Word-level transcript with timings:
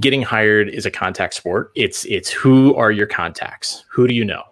getting 0.00 0.22
hired 0.22 0.68
is 0.68 0.86
a 0.86 0.90
contact 0.90 1.34
sport. 1.34 1.70
It's 1.74 2.04
it's 2.06 2.30
who 2.30 2.74
are 2.74 2.90
your 2.90 3.06
contacts? 3.06 3.84
Who 3.90 4.06
do 4.06 4.14
you 4.14 4.24
know? 4.24 4.42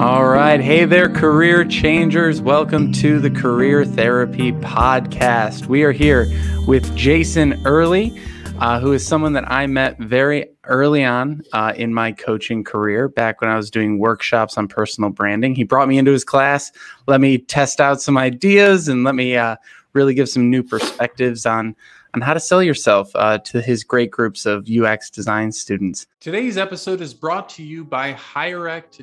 All 0.00 0.24
right. 0.24 0.60
Hey 0.60 0.86
there, 0.86 1.10
career 1.10 1.62
changers. 1.64 2.40
Welcome 2.40 2.90
to 2.94 3.20
the 3.20 3.30
Career 3.30 3.84
Therapy 3.84 4.52
Podcast. 4.52 5.66
We 5.66 5.82
are 5.82 5.92
here 5.92 6.26
with 6.66 6.96
Jason 6.96 7.60
Early, 7.66 8.18
uh, 8.60 8.78
who 8.78 8.92
is 8.92 9.06
someone 9.06 9.32
that 9.32 9.50
I 9.50 9.66
met 9.66 9.98
very 9.98 10.50
early 10.64 11.02
on 11.02 11.42
uh, 11.52 11.72
in 11.76 11.94
my 11.94 12.12
coaching 12.12 12.62
career, 12.62 13.08
back 13.08 13.40
when 13.40 13.48
I 13.48 13.56
was 13.56 13.70
doing 13.70 13.98
workshops 13.98 14.58
on 14.58 14.68
personal 14.68 15.10
branding. 15.10 15.54
He 15.54 15.64
brought 15.64 15.88
me 15.88 15.96
into 15.96 16.12
his 16.12 16.24
class, 16.24 16.70
let 17.06 17.20
me 17.20 17.38
test 17.38 17.80
out 17.80 18.02
some 18.02 18.18
ideas, 18.18 18.88
and 18.88 19.02
let 19.02 19.14
me 19.14 19.36
uh, 19.36 19.56
really 19.94 20.14
give 20.14 20.28
some 20.28 20.50
new 20.50 20.62
perspectives 20.62 21.46
on 21.46 21.74
on 22.12 22.20
how 22.20 22.34
to 22.34 22.40
sell 22.40 22.60
yourself 22.60 23.08
uh, 23.14 23.38
to 23.38 23.60
his 23.62 23.84
great 23.84 24.10
groups 24.10 24.44
of 24.44 24.66
UX 24.68 25.10
design 25.10 25.52
students. 25.52 26.08
Today's 26.18 26.58
episode 26.58 27.00
is 27.00 27.14
brought 27.14 27.48
to 27.50 27.62
you 27.62 27.84
by 27.84 28.14
Hirect.us, 28.14 28.96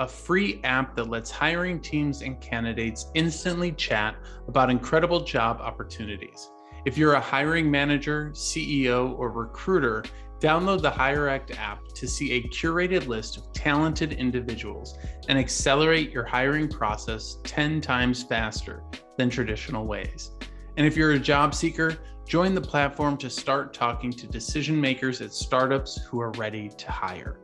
a 0.00 0.08
free 0.08 0.60
app 0.64 0.96
that 0.96 1.08
lets 1.08 1.30
hiring 1.30 1.80
teams 1.80 2.22
and 2.22 2.40
candidates 2.40 3.06
instantly 3.14 3.70
chat 3.70 4.16
about 4.48 4.70
incredible 4.70 5.20
job 5.20 5.60
opportunities. 5.60 6.50
If 6.84 6.96
you're 6.96 7.14
a 7.14 7.20
hiring 7.20 7.70
manager, 7.70 8.30
CEO, 8.34 9.18
or 9.18 9.30
recruiter, 9.30 10.04
download 10.40 10.80
the 10.80 10.90
Hirect 10.90 11.50
app 11.58 11.88
to 11.94 12.06
see 12.06 12.32
a 12.32 12.42
curated 12.48 13.08
list 13.08 13.36
of 13.36 13.52
talented 13.52 14.12
individuals 14.12 14.96
and 15.28 15.38
accelerate 15.38 16.12
your 16.12 16.24
hiring 16.24 16.68
process 16.68 17.38
10 17.42 17.80
times 17.80 18.22
faster 18.22 18.82
than 19.16 19.28
traditional 19.28 19.86
ways. 19.86 20.30
And 20.76 20.86
if 20.86 20.96
you're 20.96 21.12
a 21.12 21.18
job 21.18 21.54
seeker, 21.54 21.96
join 22.24 22.54
the 22.54 22.60
platform 22.60 23.16
to 23.16 23.28
start 23.28 23.74
talking 23.74 24.12
to 24.12 24.26
decision 24.28 24.80
makers 24.80 25.20
at 25.20 25.32
startups 25.32 26.00
who 26.04 26.20
are 26.20 26.30
ready 26.32 26.68
to 26.68 26.92
hire. 26.92 27.40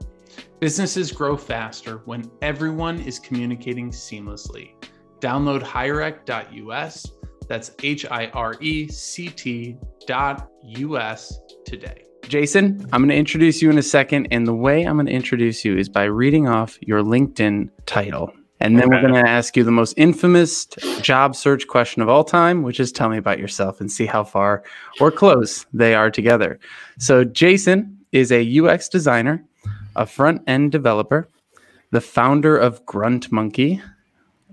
Businesses 0.61 1.11
grow 1.11 1.37
faster 1.37 1.99
when 2.05 2.31
everyone 2.43 3.01
is 3.01 3.19
communicating 3.19 3.91
seamlessly. 3.91 4.75
Download 5.21 5.63
hirect.us, 5.63 7.11
that's 7.47 7.73
H 7.83 8.07
I 8.11 8.27
R 8.29 8.57
E 8.61 8.89
C 8.89 9.29
T 9.29 9.77
dot 10.07 10.51
US 10.63 11.39
today. 11.65 12.05
Jason, 12.29 12.81
I'm 12.93 13.03
going 13.03 13.11
to 13.11 13.17
introduce 13.17 13.61
you 13.61 13.71
in 13.71 13.79
a 13.79 13.83
second. 13.83 14.29
And 14.31 14.47
the 14.47 14.55
way 14.55 14.85
I'm 14.85 14.97
going 14.97 15.07
to 15.07 15.13
introduce 15.13 15.65
you 15.65 15.77
is 15.77 15.89
by 15.89 16.05
reading 16.05 16.49
off 16.49 16.79
your 16.81 17.03
LinkedIn 17.03 17.69
title. 17.87 18.33
And 18.61 18.79
then 18.79 18.85
okay. 18.85 18.97
we're 18.97 19.09
going 19.09 19.25
to 19.25 19.29
ask 19.29 19.57
you 19.57 19.65
the 19.65 19.71
most 19.71 19.95
infamous 19.97 20.67
job 21.03 21.37
search 21.37 21.67
question 21.67 22.01
of 22.01 22.09
all 22.09 22.25
time, 22.25 22.63
which 22.63 22.81
is 22.81 22.93
tell 22.93 23.09
me 23.09 23.19
about 23.19 23.39
yourself 23.39 23.81
and 23.81 23.91
see 23.91 24.07
how 24.07 24.25
far 24.25 24.63
or 25.01 25.11
close 25.11 25.67
they 25.73 25.95
are 25.95 26.11
together. 26.11 26.59
So, 26.99 27.25
Jason 27.25 27.99
is 28.13 28.31
a 28.33 28.59
UX 28.61 28.89
designer, 28.89 29.45
a 29.97 30.07
front 30.07 30.43
end 30.47 30.73
developer, 30.73 31.29
the 31.91 32.01
founder 32.01 32.57
of 32.57 32.87
Grunt 32.87 33.31
Monkey, 33.31 33.83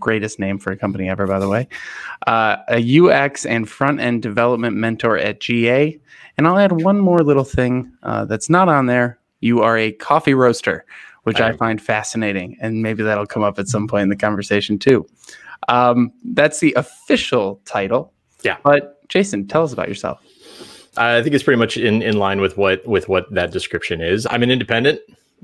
greatest 0.02 0.40
name 0.40 0.58
for 0.58 0.72
a 0.72 0.78
company 0.78 1.10
ever, 1.10 1.26
by 1.26 1.40
the 1.40 1.48
way, 1.48 1.70
uh, 2.28 2.58
a 2.68 3.00
UX 3.00 3.46
and 3.46 3.70
front 3.70 4.02
end 4.02 4.22
development 4.22 4.76
mentor 4.76 5.18
at 5.18 5.40
GA. 5.40 5.98
And 6.38 6.48
I'll 6.48 6.58
add 6.58 6.84
one 6.84 7.00
more 7.00 7.20
little 7.20 7.46
thing 7.46 7.92
uh, 8.04 8.26
that's 8.26 8.50
not 8.50 8.68
on 8.68 8.88
there. 8.88 9.20
You 9.40 9.62
are 9.62 9.78
a 9.78 9.94
coffee 9.94 10.34
roaster 10.34 10.86
which 11.24 11.40
I, 11.40 11.50
I 11.50 11.58
find 11.58 11.82
fascinating. 11.82 12.58
And 12.62 12.82
maybe 12.82 13.04
that'll 13.04 13.28
come 13.28 13.44
up 13.44 13.60
at 13.60 13.68
some 13.68 13.88
point 13.88 14.04
in 14.04 14.10
the 14.10 14.16
conversation 14.16 14.80
too. 14.80 15.06
Um, 15.70 16.12
that's 16.24 16.60
the 16.60 16.74
official 16.74 17.62
title. 17.66 18.14
Yeah. 18.44 18.58
But 18.64 19.08
Jason, 19.10 19.48
tell 19.48 19.64
us 19.64 19.74
about 19.74 19.88
yourself. 19.88 20.24
I 20.98 21.22
think 21.22 21.36
it's 21.36 21.44
pretty 21.44 21.60
much 21.60 21.78
in, 21.78 22.02
in 22.02 22.18
line 22.18 22.42
with 22.42 22.58
what 22.58 22.86
with 22.86 23.08
what 23.08 23.32
that 23.34 23.52
description 23.52 24.02
is. 24.02 24.28
I'm 24.30 24.44
an 24.44 24.52
independent. 24.52 25.00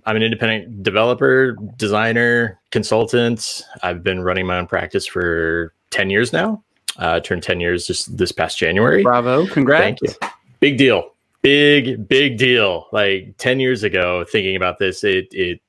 I'm 0.06 0.16
an 0.16 0.24
independent 0.24 0.84
developer, 0.84 1.54
designer, 1.78 2.60
consultant. 2.72 3.64
I've 3.84 4.04
been 4.04 4.22
running 4.22 4.46
my 4.46 4.58
own 4.58 4.68
practice 4.68 5.06
for 5.06 5.74
10 5.92 6.10
years 6.10 6.32
now. 6.32 6.64
Uh, 6.98 7.20
turned 7.20 7.44
10 7.44 7.60
years 7.60 7.86
just 7.86 8.18
this 8.18 8.32
past 8.32 8.58
January. 8.58 9.04
Bravo. 9.04 9.46
Congrats. 9.48 9.84
Thank 9.84 10.02
you. 10.02 10.30
Big 10.60 10.78
deal. 10.78 11.12
Big, 11.42 12.08
big 12.08 12.38
deal. 12.38 12.88
Like 12.92 13.36
10 13.38 13.60
years 13.60 13.84
ago, 13.84 14.26
thinking 14.32 14.56
about 14.56 14.80
this, 14.80 15.04
it 15.04 15.28
it 15.32 15.62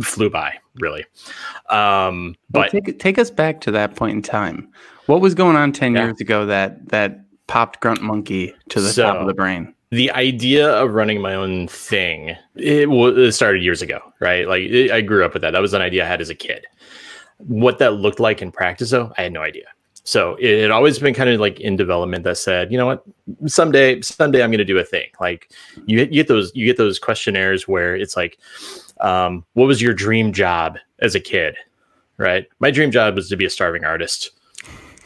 flew 0.00 0.30
by 0.30 0.56
really 0.76 1.04
um 1.70 2.36
but 2.50 2.72
well, 2.72 2.82
take, 2.82 2.98
take 2.98 3.18
us 3.18 3.30
back 3.30 3.60
to 3.60 3.70
that 3.70 3.96
point 3.96 4.14
in 4.14 4.22
time 4.22 4.70
what 5.06 5.20
was 5.20 5.34
going 5.34 5.56
on 5.56 5.72
10 5.72 5.94
yeah. 5.94 6.04
years 6.04 6.20
ago 6.20 6.46
that 6.46 6.88
that 6.88 7.24
popped 7.48 7.80
grunt 7.80 8.00
monkey 8.00 8.54
to 8.68 8.80
the 8.80 8.88
so, 8.88 9.02
top 9.02 9.16
of 9.16 9.26
the 9.26 9.34
brain 9.34 9.74
the 9.92 10.10
idea 10.12 10.68
of 10.68 10.94
running 10.94 11.20
my 11.20 11.34
own 11.34 11.68
thing 11.68 12.30
it, 12.56 12.88
it 12.88 13.32
started 13.32 13.62
years 13.62 13.82
ago 13.82 14.00
right 14.20 14.48
like 14.48 14.62
it, 14.62 14.90
i 14.90 15.00
grew 15.00 15.24
up 15.24 15.32
with 15.32 15.42
that 15.42 15.52
that 15.52 15.62
was 15.62 15.74
an 15.74 15.82
idea 15.82 16.04
i 16.04 16.08
had 16.08 16.20
as 16.20 16.30
a 16.30 16.34
kid 16.34 16.66
what 17.38 17.78
that 17.78 17.94
looked 17.94 18.20
like 18.20 18.42
in 18.42 18.50
practice 18.50 18.90
though 18.90 19.12
i 19.16 19.22
had 19.22 19.32
no 19.32 19.42
idea 19.42 19.66
so 20.04 20.36
it 20.40 20.62
had 20.62 20.70
always 20.70 20.98
been 20.98 21.14
kind 21.14 21.30
of 21.30 21.38
like 21.38 21.60
in 21.60 21.76
development 21.76 22.24
that 22.24 22.36
said, 22.36 22.72
you 22.72 22.78
know 22.78 22.86
what, 22.86 23.04
someday, 23.46 24.00
someday 24.00 24.42
I'm 24.42 24.50
going 24.50 24.58
to 24.58 24.64
do 24.64 24.78
a 24.78 24.84
thing. 24.84 25.08
Like 25.20 25.52
you, 25.86 25.98
you 25.98 26.06
get 26.06 26.28
those, 26.28 26.50
you 26.54 26.66
get 26.66 26.76
those 26.76 26.98
questionnaires 26.98 27.68
where 27.68 27.94
it's 27.94 28.16
like, 28.16 28.38
um, 29.00 29.44
what 29.52 29.66
was 29.66 29.80
your 29.80 29.94
dream 29.94 30.32
job 30.32 30.76
as 30.98 31.14
a 31.14 31.20
kid? 31.20 31.56
Right. 32.18 32.46
My 32.58 32.70
dream 32.70 32.90
job 32.90 33.14
was 33.14 33.28
to 33.28 33.36
be 33.36 33.44
a 33.44 33.50
starving 33.50 33.84
artist. 33.84 34.30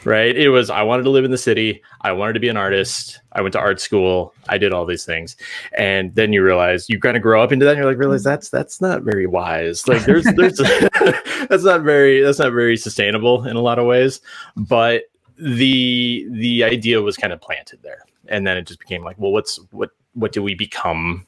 Right. 0.07 0.37
It 0.37 0.51
was, 0.51 0.71
I 0.71 0.83
wanted 0.83 1.03
to 1.03 1.11
live 1.11 1.25
in 1.25 1.33
the 1.33 1.39
city. 1.39 1.83
I 2.03 2.13
wanted 2.13 2.35
to 2.35 2.41
be 2.41 2.49
an 2.49 2.57
artist. 2.57 3.21
I 3.33 3.43
went 3.43 3.53
to 3.55 3.59
art 3.59 3.81
school. 3.81 4.33
I 4.49 4.57
did 4.57 4.73
all 4.73 4.87
these 4.87 5.05
things. 5.05 5.37
And 5.77 6.15
then 6.15 6.33
you 6.33 6.45
realize 6.45 6.89
you 6.89 7.01
kind 7.01 7.17
of 7.17 7.25
grow 7.25 7.43
up 7.43 7.51
into 7.51 7.65
that. 7.65 7.73
And 7.73 7.79
you're 7.79 7.91
like, 7.91 7.99
realize 7.99 8.23
that's, 8.23 8.49
that's 8.49 8.81
not 8.81 9.03
very 9.03 9.27
wise. 9.27 9.89
Like 9.89 10.05
there's, 10.05 10.25
there's, 10.37 10.59
that's 11.49 11.65
not 11.65 11.83
very, 11.83 12.23
that's 12.23 12.39
not 12.39 12.53
very 12.53 12.77
sustainable 12.77 13.45
in 13.49 13.57
a 13.57 13.61
lot 13.61 13.81
of 13.81 13.87
ways. 13.87 14.21
But 14.57 15.03
the, 15.39 16.25
the 16.31 16.63
idea 16.63 17.03
was 17.03 17.17
kind 17.17 17.33
of 17.33 17.41
planted 17.41 17.83
there. 17.83 18.05
And 18.29 18.47
then 18.47 18.57
it 18.57 18.69
just 18.69 18.79
became 18.79 19.03
like, 19.03 19.19
well, 19.19 19.33
what's, 19.33 19.57
what, 19.73 19.91
what 20.15 20.31
do 20.31 20.41
we 20.41 20.55
become 20.55 21.27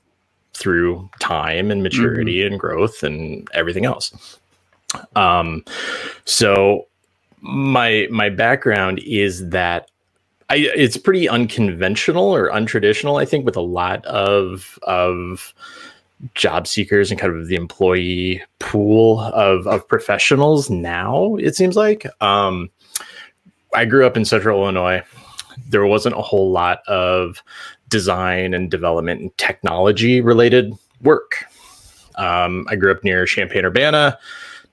through 0.55 1.11
time 1.19 1.73
and 1.73 1.83
maturity 1.83 2.39
mm-hmm. 2.39 2.53
and 2.53 2.61
growth 2.61 3.03
and 3.03 3.49
everything 3.55 3.85
else. 3.85 4.39
Um, 5.17 5.65
so 6.25 6.87
my 7.41 8.09
my 8.11 8.29
background 8.29 9.01
is 9.01 9.49
that 9.51 9.91
I 10.51 10.57
it's 10.57 10.97
pretty 10.97 11.29
unconventional 11.29 12.35
or 12.35 12.51
untraditional, 12.51 13.21
I 13.21 13.25
think, 13.25 13.45
with 13.45 13.57
a 13.57 13.63
lot 13.63 14.05
of 14.07 14.79
of 14.83 15.55
job 16.35 16.67
seekers 16.67 17.11
and 17.11 17.21
kind 17.21 17.35
of 17.35 17.47
the 17.49 17.55
employee 17.55 18.43
pool 18.59 19.21
of 19.21 19.67
of 19.67 19.87
professionals 19.87 20.71
now. 20.71 21.37
It 21.37 21.55
seems 21.55 21.77
like 21.77 22.07
um, 22.23 22.71
I 23.75 23.85
grew 23.85 24.07
up 24.07 24.17
in 24.17 24.25
Central 24.25 24.63
Illinois. 24.63 25.03
There 25.69 25.85
wasn't 25.87 26.17
a 26.17 26.23
whole 26.23 26.51
lot 26.51 26.81
of 26.89 27.43
design 27.89 28.55
and 28.55 28.71
development 28.71 29.21
and 29.21 29.37
technology 29.39 30.21
related 30.21 30.73
work. 31.03 31.45
Um, 32.15 32.67
I 32.69 32.77
grew 32.77 32.91
up 32.91 33.05
near 33.05 33.27
Champaign 33.27 33.65
Urbana. 33.65 34.19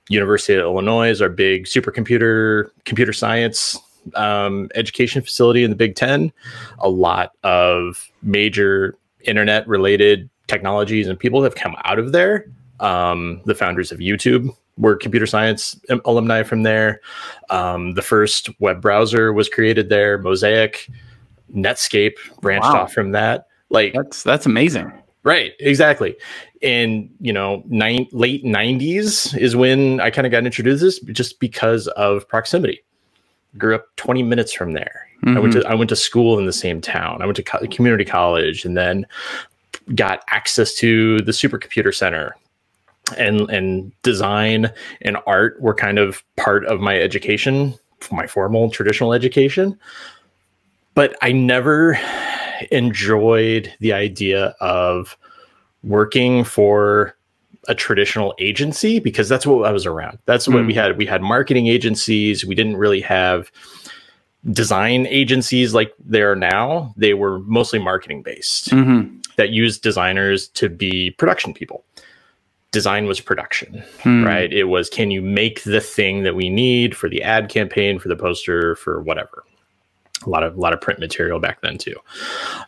University 0.10 0.54
of 0.54 0.62
Illinois 0.62 1.10
is 1.10 1.22
our 1.22 1.30
big 1.30 1.66
supercomputer 1.66 2.70
computer 2.86 3.14
science 3.14 3.78
um, 4.16 4.70
education 4.76 5.22
facility 5.22 5.64
in 5.64 5.70
the 5.72 5.76
Big 5.76 5.96
Ten. 5.96 6.32
A 6.80 6.90
lot 6.90 7.32
of 7.44 8.10
major 8.22 8.98
internet 9.22 9.68
related 9.68 10.30
technologies 10.48 11.08
and 11.08 11.20
people 11.20 11.44
have 11.44 11.56
come 11.56 11.76
out 11.84 11.98
of 11.98 12.12
there. 12.12 12.46
Um, 12.80 13.42
the 13.46 13.56
founders 13.56 13.92
of 13.92 14.00
YouTube 14.00 14.56
were 14.78 14.96
computer 14.96 15.26
science 15.26 15.80
alumni 16.04 16.44
from 16.44 16.64
there. 16.64 17.02
Um, 17.50 17.94
the 17.94 18.02
first 18.02 18.50
web 18.60 18.82
browser 18.82 19.34
was 19.34 19.50
created 19.50 19.90
there, 19.90 20.18
Mosaic. 20.18 20.90
Netscape 21.56 22.16
branched 22.41 22.66
wow. 22.66 22.82
off 22.82 22.94
from 22.94 23.12
that. 23.12 23.47
Like 23.70 23.94
that's 23.94 24.24
that's 24.24 24.46
amazing. 24.46 24.91
Right, 25.24 25.53
exactly. 25.59 26.16
And 26.66 27.09
you 27.20 27.32
know, 27.32 27.64
nine, 27.67 28.08
late 28.12 28.44
'90s 28.44 29.38
is 29.38 29.56
when 29.56 30.00
I 30.02 30.09
kind 30.09 30.26
of 30.26 30.32
got 30.32 30.46
introduced 30.46 30.79
to 30.79 30.85
this, 30.85 31.00
just 31.16 31.40
because 31.40 31.88
of 31.90 32.28
proximity. 32.28 32.82
Grew 33.58 33.76
up 33.76 33.88
20 33.96 34.23
minutes 34.23 34.52
from 34.52 34.73
there. 34.73 35.08
Mm-hmm. 35.23 35.38
I 35.38 35.40
went 35.40 35.53
to 35.53 35.59
mm-hmm. 35.59 35.72
I 35.72 35.76
went 35.76 35.90
to 35.90 35.96
school 35.96 36.38
in 36.38 36.46
the 36.46 36.53
same 36.53 36.82
town. 36.82 37.22
I 37.22 37.26
went 37.26 37.38
to 37.38 37.44
co- 37.44 37.66
community 37.67 38.03
college, 38.03 38.66
and 38.66 38.76
then 38.76 39.06
got 39.94 40.23
access 40.29 40.73
to 40.76 41.22
the 41.22 41.32
supercomputer 41.32 41.96
center. 41.96 42.35
And 43.17 43.50
and 43.52 43.91
design 44.02 44.72
and 45.02 45.17
art 45.28 45.62
were 45.62 45.76
kind 45.76 46.00
of 46.00 46.23
part 46.38 46.66
of 46.66 46.79
my 46.79 47.00
education, 47.00 47.76
my 48.12 48.26
formal 48.26 48.72
traditional 48.72 49.14
education 49.14 49.79
but 50.96 51.16
I 51.22 51.34
never 51.34 52.00
enjoyed 52.72 53.72
the 53.79 53.94
idea 53.94 54.56
of 54.59 55.16
working 55.85 56.43
for 56.43 57.16
a 57.67 57.76
traditional 57.76 58.34
agency 58.40 58.99
because 58.99 59.29
that's 59.29 59.46
what 59.46 59.66
I 59.66 59.72
was 59.72 59.85
around. 59.85 60.20
That's 60.26 60.47
what 60.47 60.58
Mm. 60.64 60.67
we 60.67 60.73
had. 60.73 60.97
We 60.97 61.05
had 61.05 61.22
marketing 61.22 61.67
agencies. 61.67 62.46
We 62.46 62.53
didn't 62.55 62.78
really 62.78 63.02
have 63.02 63.49
design 64.52 65.08
agencies 65.08 65.73
like 65.73 65.91
they 66.05 66.22
are 66.22 66.35
now. 66.35 66.93
They 66.97 67.14
were 67.16 67.40
mostly 67.40 67.79
marketing 67.79 68.22
based 68.22 68.70
Mm-hmm. 68.70 69.17
that 69.37 69.49
used 69.49 69.82
designers 69.82 70.47
to 70.49 70.70
be 70.70 71.11
production 71.11 71.53
people. 71.53 71.84
Design 72.72 73.05
was 73.08 73.20
production, 73.20 73.84
Hmm. 74.03 74.23
right? 74.26 74.52
It 74.53 74.66
was 74.66 74.90
can 74.90 75.09
you 75.09 75.22
make 75.22 75.64
the 75.64 75.79
thing 75.81 76.23
that 76.23 76.35
we 76.35 76.49
need 76.49 76.96
for 76.96 77.09
the 77.09 77.23
ad 77.23 77.49
campaign, 77.49 77.97
for 77.99 78.09
the 78.09 78.16
poster, 78.16 78.76
for 78.76 79.02
whatever. 79.02 79.43
A 80.26 80.30
lot 80.30 80.44
of 80.44 80.56
a 80.56 80.60
lot 80.60 80.74
of 80.74 80.82
print 80.82 81.00
material 81.00 81.40
back 81.40 81.62
then 81.62 81.78
too, 81.78 81.96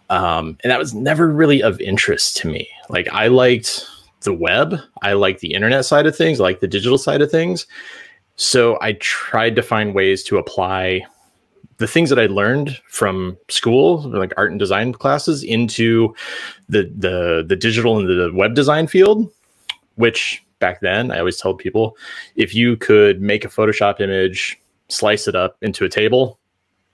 um, 0.09 0.57
and 0.63 0.71
that 0.71 0.80
was 0.80 0.94
never 0.94 1.27
really 1.27 1.62
of 1.63 1.80
interest 1.81 2.38
to 2.38 2.48
me. 2.48 2.68
Like 2.89 3.07
I 3.09 3.27
liked 3.27 3.86
the 4.21 4.33
web, 4.33 4.75
I 5.01 5.13
liked 5.13 5.42
the 5.42 5.54
internet 5.54 5.86
side 5.86 6.06
of 6.06 6.15
things, 6.15 6.39
I 6.39 6.44
liked 6.44 6.62
the 6.62 6.68
digital 6.68 6.98
side 6.98 7.21
of 7.21 7.31
things. 7.31 7.65
So 8.36 8.77
I 8.81 8.94
tried 8.94 9.56
to 9.56 9.63
find 9.63 9.95
ways 9.95 10.24
to 10.25 10.38
apply 10.38 11.01
the 11.77 11.88
things 11.88 12.09
that 12.09 12.19
I 12.19 12.25
learned 12.27 12.80
from 12.89 13.38
school, 13.50 14.01
like 14.09 14.33
art 14.38 14.51
and 14.51 14.59
design 14.59 14.94
classes, 14.94 15.44
into 15.44 16.15
the 16.69 16.92
the 16.95 17.44
the 17.48 17.56
digital 17.56 17.98
and 17.98 18.07
the 18.07 18.31
web 18.33 18.56
design 18.56 18.88
field. 18.88 19.31
Which 19.95 20.44
back 20.59 20.81
then 20.81 21.12
I 21.12 21.19
always 21.19 21.38
told 21.38 21.59
people, 21.59 21.98
if 22.36 22.54
you 22.54 22.77
could 22.77 23.21
make 23.21 23.45
a 23.45 23.50
Photoshop 23.50 24.00
image, 24.01 24.59
slice 24.89 25.27
it 25.27 25.36
up 25.36 25.57
into 25.62 25.86
a 25.86 25.89
table, 25.89 26.36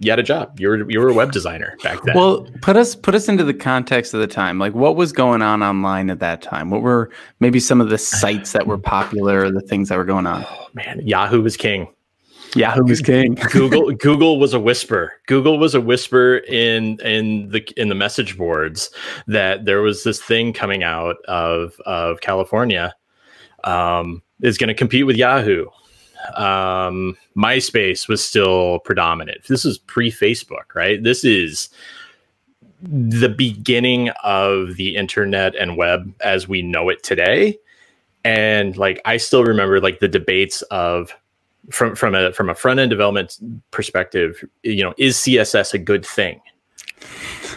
you 0.04 0.12
had 0.12 0.20
a 0.20 0.24
job. 0.24 0.60
You 0.60 0.70
were 0.70 0.92
you 0.92 1.00
were 1.00 1.10
a 1.10 1.14
web 1.14 1.32
designer 1.32 1.78
back 1.84 2.04
then. 2.04 2.16
Well, 2.16 2.48
put 2.62 2.76
us 2.76 2.96
put 2.96 3.16
us 3.16 3.28
into 3.28 3.44
the 3.44 3.54
context 3.54 4.14
of 4.14 4.20
the 4.20 4.28
time. 4.28 4.60
Like, 4.60 4.74
what 4.74 4.96
was 4.96 5.12
going 5.12 5.42
on 5.42 5.64
online 5.64 6.10
at 6.10 6.20
that 6.20 6.42
time? 6.42 6.70
What 6.70 6.82
were 6.82 7.10
maybe 7.40 7.60
some 7.60 7.82
of 7.82 7.90
the 7.90 7.98
sites 7.98 8.52
that 8.52 8.68
were 8.68 8.78
popular, 8.78 9.46
or 9.46 9.52
the 9.52 9.62
things 9.62 9.90
that 9.90 9.98
were 9.98 10.06
going 10.06 10.28
on? 10.28 10.46
oh, 10.48 10.68
man, 10.74 11.02
Yahoo 11.06 11.42
was 11.42 11.58
king. 11.58 11.88
Yahoo 12.56 12.84
was 12.84 13.02
king. 13.02 13.36
Google 13.52 13.92
Google 13.92 14.40
was 14.40 14.54
a 14.54 14.60
whisper. 14.60 15.14
Google 15.28 15.58
was 15.58 15.74
a 15.76 15.82
whisper 15.82 16.38
in 16.38 17.00
in 17.02 17.50
the 17.50 17.68
in 17.78 17.90
the 17.90 17.96
message 17.96 18.38
boards 18.38 18.90
that 19.28 19.66
there 19.66 19.82
was 19.82 20.04
this 20.04 20.22
thing 20.22 20.54
coming 20.54 20.84
out 20.84 21.18
of 21.28 21.80
of 21.86 22.22
California 22.22 22.94
um, 23.64 24.22
is 24.42 24.58
going 24.58 24.68
to 24.68 24.74
compete 24.74 25.06
with 25.06 25.16
Yahoo. 25.16 25.66
Um, 26.36 27.18
MySpace 27.36 28.08
was 28.08 28.24
still 28.24 28.80
predominant. 28.80 29.46
This 29.48 29.66
is 29.66 29.78
pre 29.78 30.12
Facebook, 30.12 30.76
right? 30.76 31.02
This 31.02 31.24
is 31.24 31.70
the 32.82 33.30
beginning 33.30 34.10
of 34.24 34.76
the 34.76 34.96
internet 34.96 35.56
and 35.56 35.78
web 35.78 36.14
as 36.22 36.48
we 36.48 36.62
know 36.62 36.90
it 36.90 37.02
today. 37.04 37.58
And 38.26 38.78
like 38.78 39.02
I 39.06 39.18
still 39.18 39.44
remember 39.44 39.80
like 39.80 40.00
the 40.00 40.08
debates 40.08 40.62
of 40.64 41.14
from 41.70 41.96
from 41.96 42.16
a 42.16 42.34
from 42.34 42.50
a 42.50 42.56
front 42.56 42.80
end 42.80 42.90
development 42.90 43.38
perspective, 43.72 44.44
you 44.64 44.84
know, 44.84 44.94
is 44.98 45.18
CSS 45.18 45.74
a 45.74 45.78
good 45.78 46.06
thing? 46.06 46.42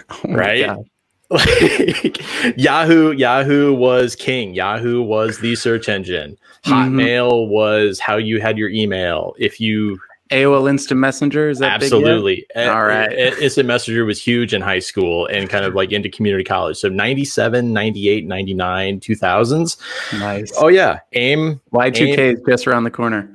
Oh 0.08 0.34
Right? 0.34 0.66
God. 0.66 0.84
Like 1.30 2.22
Yahoo, 2.56 3.12
Yahoo 3.12 3.74
was 3.74 4.14
king. 4.14 4.54
Yahoo 4.54 5.02
was 5.02 5.38
the 5.38 5.54
search 5.56 5.88
engine. 5.88 6.36
Mhm. 6.64 6.72
Hotmail 6.72 7.48
was 7.48 7.98
how 7.98 8.16
you 8.16 8.40
had 8.40 8.56
your 8.58 8.68
email. 8.70 9.34
If 9.38 9.60
you 9.60 9.98
AOL 10.30 10.68
Instant 10.68 10.98
Messenger 10.98 11.48
is 11.50 11.60
that 11.60 11.70
absolutely, 11.82 12.46
A- 12.56 12.68
All 12.68 12.84
right. 12.84 13.12
A- 13.12 13.40
Instant 13.42 13.68
Messenger 13.68 14.04
was 14.04 14.20
huge 14.20 14.52
in 14.54 14.60
high 14.60 14.80
school 14.80 15.26
and 15.26 15.48
kind 15.48 15.64
of 15.64 15.74
like 15.74 15.92
into 15.92 16.08
community 16.08 16.42
college. 16.44 16.76
So 16.78 16.88
97, 16.88 17.72
98, 17.72 18.26
99, 18.26 18.98
2000s. 19.00 19.76
Nice. 20.18 20.52
Oh 20.58 20.66
yeah, 20.68 20.98
AIM 21.12 21.60
Y2K 21.72 22.34
is 22.34 22.40
just 22.48 22.66
around 22.66 22.84
the 22.84 22.90
corner. 22.90 23.28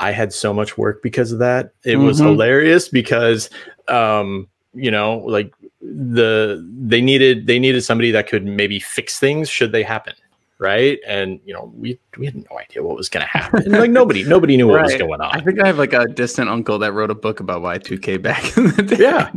I 0.00 0.10
had 0.12 0.32
so 0.32 0.54
much 0.54 0.78
work 0.78 1.02
because 1.02 1.32
of 1.32 1.38
that. 1.40 1.72
It 1.84 1.96
was 1.96 2.20
Mhm. 2.20 2.26
hilarious 2.26 2.88
because 2.88 3.50
um, 3.88 4.48
you 4.74 4.90
know, 4.90 5.18
like 5.26 5.50
the 5.80 6.66
they 6.80 7.00
needed 7.00 7.46
they 7.46 7.58
needed 7.58 7.82
somebody 7.82 8.10
that 8.10 8.26
could 8.28 8.44
maybe 8.44 8.80
fix 8.80 9.18
things 9.18 9.48
should 9.48 9.72
they 9.72 9.82
happen. 9.82 10.14
Right. 10.60 10.98
And 11.06 11.38
you 11.44 11.54
know, 11.54 11.72
we 11.76 12.00
we 12.16 12.26
had 12.26 12.34
no 12.34 12.58
idea 12.58 12.82
what 12.82 12.96
was 12.96 13.08
gonna 13.08 13.26
happen. 13.26 13.70
like 13.70 13.90
nobody, 13.92 14.24
nobody 14.24 14.56
knew 14.56 14.66
what 14.66 14.82
was 14.82 14.96
going 14.96 15.20
on. 15.20 15.30
I 15.32 15.40
think 15.40 15.60
I 15.60 15.66
have 15.66 15.78
like 15.78 15.92
a 15.92 16.08
distant 16.08 16.50
uncle 16.50 16.80
that 16.80 16.92
wrote 16.92 17.10
a 17.10 17.14
book 17.14 17.38
about 17.38 17.62
Y2K 17.62 18.20
back 18.22 18.56
in 18.56 18.70
the 18.72 18.82
day. 18.82 18.96
Yeah. 18.98 19.30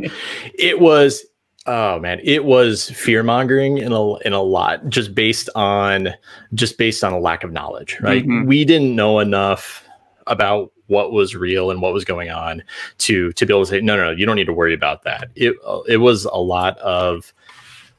It 0.58 0.80
was 0.80 1.24
oh 1.66 2.00
man, 2.00 2.18
it 2.24 2.44
was 2.44 2.90
fear 2.90 3.22
mongering 3.22 3.78
in 3.78 3.92
a 3.92 4.16
in 4.18 4.32
a 4.32 4.42
lot, 4.42 4.88
just 4.88 5.14
based 5.14 5.48
on 5.54 6.08
just 6.54 6.76
based 6.76 7.04
on 7.04 7.12
a 7.12 7.20
lack 7.20 7.44
of 7.44 7.52
knowledge. 7.52 7.98
Right. 8.00 8.26
Mhm. 8.26 8.46
We 8.46 8.64
didn't 8.64 8.96
know 8.96 9.20
enough 9.20 9.86
about 10.26 10.72
what 10.92 11.10
was 11.12 11.34
real 11.34 11.70
and 11.70 11.80
what 11.82 11.92
was 11.92 12.04
going 12.04 12.30
on 12.30 12.62
to 12.98 13.32
to 13.32 13.46
be 13.46 13.52
able 13.52 13.64
to 13.64 13.70
say 13.70 13.80
no 13.80 13.96
no 13.96 14.04
no 14.04 14.10
you 14.10 14.26
don't 14.26 14.36
need 14.36 14.46
to 14.46 14.52
worry 14.52 14.74
about 14.74 15.02
that. 15.02 15.30
It 15.34 15.54
it 15.88 15.98
was 15.98 16.24
a 16.26 16.36
lot 16.38 16.78
of 16.78 17.32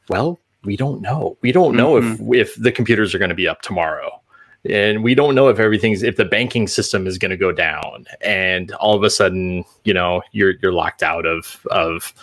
well 0.10 0.40
we 0.64 0.78
don't 0.78 1.02
know. 1.02 1.38
We 1.42 1.52
don't 1.52 1.76
know 1.76 1.98
if 1.98 2.06
if 2.42 2.56
the 2.56 2.72
computers 2.72 3.14
are 3.14 3.20
going 3.20 3.30
to 3.30 3.36
be 3.44 3.48
up 3.48 3.62
tomorrow. 3.62 4.20
And 4.70 5.04
we 5.04 5.14
don't 5.14 5.36
know 5.36 5.50
if 5.50 5.60
everything's 5.60 6.04
if 6.04 6.16
the 6.16 6.24
banking 6.24 6.68
system 6.70 7.06
is 7.06 7.18
going 7.18 7.32
to 7.32 7.38
go 7.38 7.52
down. 7.52 8.06
And 8.22 8.72
all 8.76 8.96
of 8.96 9.04
a 9.04 9.10
sudden 9.10 9.66
you 9.84 9.94
know 9.94 10.22
you're 10.32 10.54
you're 10.62 10.72
locked 10.72 11.04
out 11.04 11.26
of 11.26 11.66
of 11.72 12.14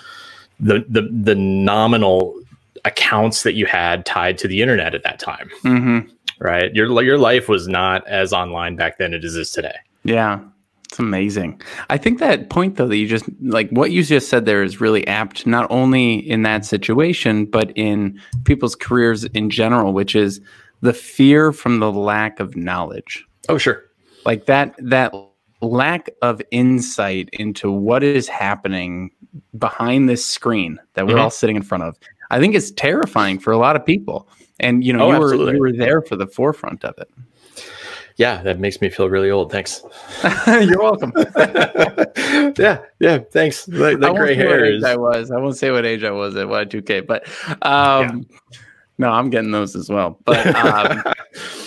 the 0.58 0.84
the 0.88 1.02
the 1.02 1.34
nominal 1.34 2.34
accounts 2.86 3.42
that 3.42 3.52
you 3.54 3.66
had 3.66 4.06
tied 4.06 4.38
to 4.38 4.48
the 4.48 4.62
internet 4.62 4.94
at 4.94 5.02
that 5.02 5.18
time. 5.18 5.50
Mhm. 5.64 6.08
right? 6.38 6.74
Your 6.74 6.86
your 7.02 7.18
life 7.18 7.46
was 7.48 7.68
not 7.68 8.06
as 8.08 8.32
online 8.32 8.74
back 8.76 8.96
then 8.96 9.12
as 9.12 9.36
it 9.36 9.40
is 9.40 9.50
today. 9.52 9.76
Yeah. 10.04 10.40
It's 10.90 10.98
amazing. 10.98 11.60
I 11.88 11.96
think 11.98 12.18
that 12.18 12.50
point 12.50 12.74
though 12.76 12.88
that 12.88 12.96
you 12.96 13.06
just 13.06 13.24
like 13.40 13.70
what 13.70 13.92
you 13.92 14.02
just 14.02 14.28
said 14.28 14.44
there 14.44 14.64
is 14.64 14.80
really 14.80 15.06
apt 15.06 15.46
not 15.46 15.68
only 15.70 16.14
in 16.14 16.42
that 16.42 16.64
situation 16.64 17.44
but 17.44 17.70
in 17.76 18.20
people's 18.44 18.74
careers 18.74 19.22
in 19.26 19.50
general, 19.50 19.92
which 19.92 20.16
is 20.16 20.40
the 20.80 20.92
fear 20.92 21.52
from 21.52 21.78
the 21.78 21.92
lack 21.92 22.40
of 22.40 22.56
knowledge. 22.56 23.24
oh 23.48 23.56
sure 23.56 23.84
Like 24.26 24.46
that 24.46 24.74
that 24.78 25.14
lack 25.62 26.10
of 26.22 26.42
insight 26.50 27.28
into 27.34 27.70
what 27.70 28.02
is 28.02 28.26
happening 28.26 29.10
behind 29.58 30.08
this 30.08 30.24
screen 30.26 30.78
that 30.94 31.06
we're 31.06 31.14
Mhm. 31.14 31.20
all 31.20 31.30
sitting 31.30 31.54
in 31.54 31.62
front 31.62 31.84
of. 31.84 31.96
I 32.32 32.40
think 32.40 32.54
it's 32.56 32.70
terrifying 32.72 33.38
for 33.38 33.52
a 33.52 33.58
lot 33.58 33.76
of 33.76 33.84
people. 33.86 34.26
And 34.58 34.82
you 34.82 34.92
know, 34.92 35.04
Oh, 35.04 35.12
you 35.12 35.18
were 35.20 35.24
absolutely. 35.26 35.54
you 35.54 35.60
were 35.60 35.72
there 35.72 36.02
for 36.02 36.16
the 36.16 36.26
forefront 36.26 36.84
of 36.84 36.94
it. 36.98 37.08
Yeah, 38.20 38.42
that 38.42 38.60
makes 38.60 38.82
me 38.82 38.90
feel 38.90 39.08
really 39.08 39.30
old. 39.30 39.50
Thanks. 39.50 39.82
You're 40.46 40.78
welcome. 40.78 41.10
yeah, 42.58 42.82
yeah. 42.98 43.20
Thanks. 43.32 43.64
That, 43.64 43.94
I 43.94 43.96
that 43.96 44.14
gray 44.14 44.34
hair 44.34 44.62
is. 44.62 44.84
I 44.84 44.94
was. 44.94 45.30
I 45.30 45.38
won't 45.38 45.56
say 45.56 45.70
what 45.70 45.86
age 45.86 46.04
I 46.04 46.10
was 46.10 46.36
at 46.36 46.46
Y2K, 46.46 47.06
but 47.06 47.26
um, 47.62 48.26
no, 48.98 49.08
I'm 49.08 49.30
getting 49.30 49.52
those 49.52 49.74
as 49.74 49.88
well. 49.88 50.18
But 50.26 50.54
um, 50.54 51.02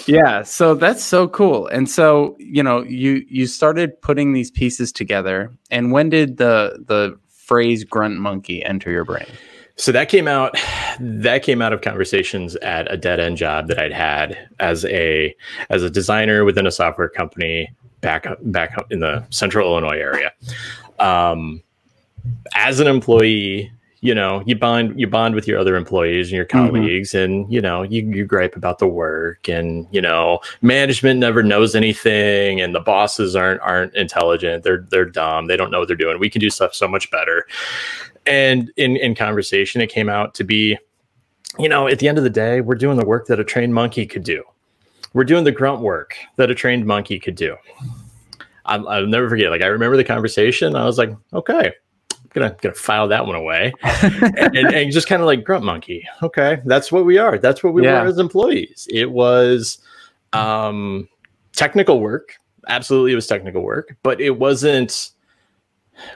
yeah, 0.05 0.43
so 0.43 0.75
that's 0.75 1.03
so 1.03 1.27
cool. 1.27 1.65
And 1.69 1.89
so 1.89 2.35
you 2.37 2.61
know, 2.61 2.83
you 2.83 3.25
you 3.27 3.47
started 3.47 3.99
putting 4.03 4.33
these 4.33 4.51
pieces 4.51 4.91
together. 4.91 5.51
And 5.71 5.91
when 5.91 6.09
did 6.09 6.37
the 6.37 6.83
the 6.87 7.17
phrase 7.29 7.83
"grunt 7.83 8.19
monkey" 8.19 8.63
enter 8.63 8.91
your 8.91 9.05
brain? 9.05 9.25
So 9.75 9.91
that 9.91 10.09
came 10.09 10.27
out. 10.27 10.55
That 10.99 11.41
came 11.41 11.61
out 11.61 11.73
of 11.73 11.81
conversations 11.81 12.55
at 12.57 12.91
a 12.91 12.97
dead 12.97 13.19
end 13.19 13.37
job 13.37 13.67
that 13.67 13.79
I'd 13.79 13.91
had 13.91 14.37
as 14.59 14.85
a 14.85 15.35
as 15.69 15.81
a 15.81 15.89
designer 15.89 16.45
within 16.45 16.67
a 16.67 16.71
software 16.71 17.09
company 17.09 17.71
back 18.01 18.27
up 18.27 18.37
back 18.51 18.77
up 18.77 18.91
in 18.91 18.99
the 18.99 19.25
Central 19.31 19.67
Illinois 19.67 19.97
area. 19.97 20.31
Um, 20.99 21.63
as 22.55 22.79
an 22.79 22.85
employee, 22.87 23.71
you 24.01 24.13
know, 24.13 24.43
you 24.45 24.55
bond 24.55 24.99
you 24.99 25.07
bond 25.07 25.33
with 25.33 25.47
your 25.47 25.57
other 25.57 25.75
employees 25.75 26.27
and 26.27 26.35
your 26.35 26.45
Mhm. 26.45 26.49
colleagues, 26.49 27.15
and 27.15 27.51
you 27.51 27.59
know, 27.59 27.81
you 27.81 28.03
you 28.11 28.25
gripe 28.25 28.55
about 28.55 28.77
the 28.77 28.87
work, 28.87 29.49
and 29.49 29.87
you 29.91 30.01
know, 30.01 30.39
management 30.61 31.19
never 31.19 31.41
knows 31.41 31.73
anything, 31.73 32.61
and 32.61 32.75
the 32.75 32.79
bosses 32.81 33.35
aren't 33.35 33.61
aren't 33.61 33.95
intelligent. 33.95 34.63
They're 34.63 34.85
they're 34.89 35.05
dumb. 35.05 35.47
They 35.47 35.57
don't 35.57 35.71
know 35.71 35.79
what 35.79 35.87
they're 35.87 35.97
doing. 35.97 36.19
We 36.19 36.29
can 36.29 36.41
do 36.41 36.51
stuff 36.51 36.75
so 36.75 36.87
much 36.87 37.09
better. 37.09 37.47
And 38.25 38.71
in 38.77 38.95
in 38.97 39.15
conversation, 39.15 39.81
it 39.81 39.87
came 39.87 40.09
out 40.09 40.33
to 40.35 40.43
be, 40.43 40.77
you 41.59 41.67
know, 41.69 41.87
at 41.87 41.99
the 41.99 42.07
end 42.07 42.17
of 42.17 42.23
the 42.23 42.29
day, 42.29 42.61
we're 42.61 42.75
doing 42.75 42.97
the 42.97 43.05
work 43.05 43.27
that 43.27 43.39
a 43.39 43.43
trained 43.43 43.73
monkey 43.73 44.05
could 44.05 44.23
do. 44.23 44.43
We're 45.13 45.25
doing 45.25 45.43
the 45.43 45.51
grunt 45.51 45.81
work 45.81 46.15
that 46.37 46.49
a 46.49 46.55
trained 46.55 46.85
monkey 46.85 47.19
could 47.19 47.35
do. 47.35 47.55
I'll, 48.65 48.87
I'll 48.87 49.05
never 49.07 49.29
forget. 49.29 49.51
Like 49.51 49.61
I 49.61 49.67
remember 49.67 49.97
the 49.97 50.03
conversation. 50.03 50.75
I 50.75 50.85
was 50.85 50.97
like, 50.97 51.11
okay, 51.33 51.67
I'm 52.11 52.17
gonna 52.29 52.55
gonna 52.61 52.73
file 52.75 53.07
that 53.09 53.27
one 53.27 53.35
away, 53.35 53.73
and, 53.83 54.37
and, 54.57 54.73
and 54.73 54.91
just 54.91 55.07
kind 55.07 55.21
of 55.21 55.25
like 55.25 55.43
grunt 55.43 55.65
monkey. 55.65 56.07
Okay, 56.23 56.61
that's 56.65 56.91
what 56.91 57.05
we 57.05 57.17
are. 57.17 57.37
That's 57.37 57.61
what 57.63 57.73
we 57.73 57.83
Yeah. 57.83 58.01
were 58.01 58.07
as 58.07 58.17
employees. 58.19 58.87
It 58.89 59.11
was 59.11 59.79
um, 60.31 61.09
technical 61.51 61.99
work. 61.99 62.35
Absolutely, 62.69 63.11
it 63.11 63.15
was 63.15 63.27
technical 63.27 63.61
work, 63.61 63.97
but 64.01 64.21
it 64.21 64.39
wasn't. 64.39 65.09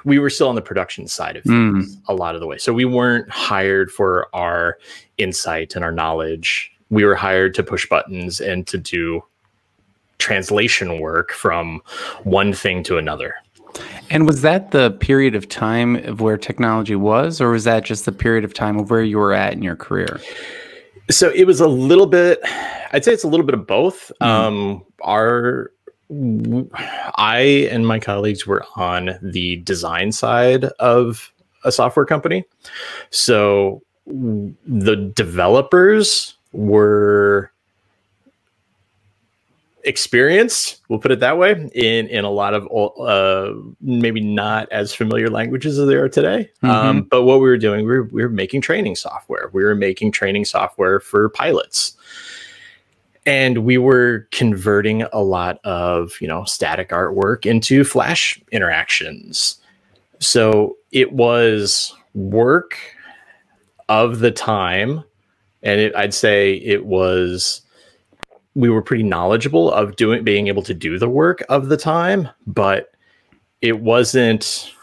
We 0.05 0.19
were 0.19 0.29
still 0.29 0.49
on 0.49 0.55
the 0.55 0.61
production 0.61 1.07
side 1.07 1.37
of 1.37 1.43
things 1.43 1.97
a 2.07 2.13
lot 2.13 2.35
of 2.35 2.41
the 2.41 2.47
way. 2.47 2.57
So 2.57 2.73
we 2.73 2.85
weren't 2.85 3.29
hired 3.29 3.91
for 3.91 4.27
our 4.33 4.77
insight 5.17 5.75
and 5.75 5.83
our 5.83 5.91
knowledge 5.91 6.71
we 6.89 7.03
were 7.03 7.15
hired 7.15 7.53
to 7.55 7.63
push 7.63 7.87
buttons 7.87 8.39
and 8.39 8.65
to 8.67 8.77
do 8.77 9.23
translation 10.19 10.99
work 10.99 11.31
from 11.31 11.81
one 12.23 12.53
thing 12.53 12.83
to 12.83 12.97
another. 12.97 13.35
And 14.09 14.25
was 14.25 14.41
that 14.41 14.71
the 14.71 14.91
period 14.91 15.35
of 15.35 15.49
time 15.49 15.97
of 15.97 16.21
where 16.21 16.37
technology 16.37 16.95
was, 16.95 17.41
or 17.41 17.51
was 17.51 17.65
that 17.65 17.83
just 17.83 18.05
the 18.05 18.11
period 18.11 18.43
of 18.43 18.53
time 18.53 18.79
of 18.79 18.89
where 18.89 19.03
you 19.03 19.17
were 19.17 19.33
at 19.33 19.53
in 19.53 19.61
your 19.61 19.75
career? 19.75 20.19
So 21.09 21.29
it 21.35 21.45
was 21.45 21.59
a 21.59 21.67
little 21.67 22.07
bit. 22.07 22.39
I'd 22.91 23.03
say 23.03 23.13
it's 23.13 23.23
a 23.23 23.27
little 23.27 23.45
bit 23.45 23.53
of 23.53 23.67
both. 23.67 24.11
Mm. 24.21 24.25
Um, 24.25 24.85
our 25.01 25.71
I 26.09 27.67
and 27.69 27.85
my 27.85 27.99
colleagues 27.99 28.47
were 28.47 28.65
on 28.75 29.17
the 29.21 29.57
design 29.57 30.11
side 30.11 30.65
of 30.79 31.31
a 31.63 31.71
software 31.71 32.05
company, 32.05 32.45
so 33.09 33.81
the 34.05 34.95
developers 35.15 36.35
were 36.53 37.51
experienced 39.83 40.81
we'll 40.89 40.99
put 40.99 41.11
it 41.11 41.21
that 41.21 41.37
way 41.37 41.51
in 41.73 42.07
in 42.07 42.25
a 42.25 42.29
lot 42.29 42.53
of 42.53 42.67
uh, 42.99 43.53
maybe 43.79 44.19
not 44.19 44.69
as 44.69 44.93
familiar 44.93 45.29
languages 45.29 45.79
as 45.79 45.87
they 45.87 45.95
are 45.95 46.09
today. 46.09 46.49
Mm-hmm. 46.61 46.69
um, 46.69 47.01
but 47.03 47.23
what 47.23 47.35
we 47.39 47.47
were 47.47 47.57
doing 47.57 47.85
we 47.85 47.93
were, 47.93 48.03
we 48.03 48.21
were 48.21 48.29
making 48.29 48.61
training 48.61 48.95
software. 48.95 49.49
We 49.53 49.63
were 49.63 49.75
making 49.75 50.11
training 50.11 50.45
software 50.45 50.99
for 50.99 51.29
pilots 51.29 51.95
and 53.27 53.59
we 53.59 53.77
were 53.77 54.27
converting 54.31 55.03
a 55.13 55.21
lot 55.21 55.59
of 55.63 56.13
you 56.19 56.27
know 56.27 56.43
static 56.45 56.89
artwork 56.89 57.45
into 57.45 57.83
flash 57.83 58.41
interactions 58.51 59.57
so 60.19 60.75
it 60.91 61.11
was 61.13 61.93
work 62.15 62.79
of 63.89 64.19
the 64.19 64.31
time 64.31 65.03
and 65.61 65.79
it, 65.79 65.95
i'd 65.95 66.13
say 66.13 66.55
it 66.55 66.85
was 66.85 67.61
we 68.57 68.71
were 68.71 68.81
pretty 68.81 69.03
knowledgeable 69.03 69.71
of 69.71 69.95
doing 69.97 70.23
being 70.23 70.47
able 70.47 70.63
to 70.63 70.73
do 70.73 70.97
the 70.97 71.07
work 71.07 71.43
of 71.47 71.69
the 71.69 71.77
time, 71.77 72.27
but 72.47 72.91
it 73.61 73.81
wasn't 73.81 74.73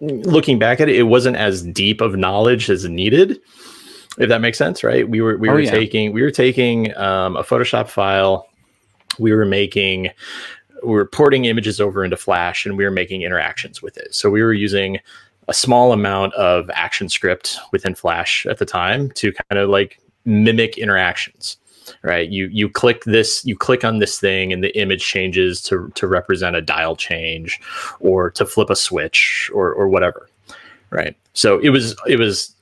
looking 0.00 0.58
back 0.58 0.80
at 0.80 0.88
it, 0.88 0.96
it 0.96 1.02
wasn't 1.02 1.36
as 1.36 1.62
deep 1.62 2.00
of 2.00 2.16
knowledge 2.16 2.70
as 2.70 2.88
needed. 2.88 3.38
If 4.18 4.28
that 4.28 4.40
makes 4.40 4.58
sense, 4.58 4.82
right? 4.82 5.08
We 5.08 5.20
were 5.20 5.36
we 5.36 5.48
oh, 5.48 5.54
were 5.54 5.60
yeah. 5.60 5.70
taking 5.70 6.12
we 6.12 6.22
were 6.22 6.30
taking 6.30 6.96
um, 6.96 7.36
a 7.36 7.42
Photoshop 7.42 7.88
file, 7.88 8.48
we 9.18 9.32
were 9.32 9.44
making 9.44 10.10
we 10.82 10.90
were 10.90 11.06
porting 11.06 11.44
images 11.44 11.80
over 11.80 12.04
into 12.04 12.16
Flash, 12.16 12.66
and 12.66 12.76
we 12.76 12.84
were 12.84 12.90
making 12.90 13.22
interactions 13.22 13.82
with 13.82 13.96
it. 13.96 14.14
So 14.14 14.30
we 14.30 14.42
were 14.42 14.52
using 14.52 14.98
a 15.48 15.54
small 15.54 15.92
amount 15.92 16.34
of 16.34 16.70
action 16.74 17.08
script 17.08 17.58
within 17.72 17.94
Flash 17.94 18.46
at 18.46 18.58
the 18.58 18.66
time 18.66 19.10
to 19.12 19.32
kind 19.32 19.58
of 19.58 19.70
like 19.70 19.98
mimic 20.24 20.76
interactions 20.78 21.56
right? 22.02 22.28
You 22.28 22.48
you 22.48 22.68
click 22.68 23.04
this, 23.04 23.44
you 23.44 23.56
click 23.56 23.84
on 23.84 23.98
this 23.98 24.18
thing, 24.18 24.52
and 24.52 24.62
the 24.62 24.76
image 24.78 25.04
changes 25.04 25.62
to 25.62 25.90
to 25.94 26.06
represent 26.06 26.56
a 26.56 26.62
dial 26.62 26.96
change, 26.96 27.60
or 28.00 28.30
to 28.32 28.46
flip 28.46 28.70
a 28.70 28.76
switch, 28.76 29.50
or 29.54 29.72
or 29.72 29.88
whatever, 29.88 30.28
right? 30.90 31.16
So 31.32 31.58
it 31.58 31.70
was 31.70 31.96
it 32.06 32.18
was 32.18 32.54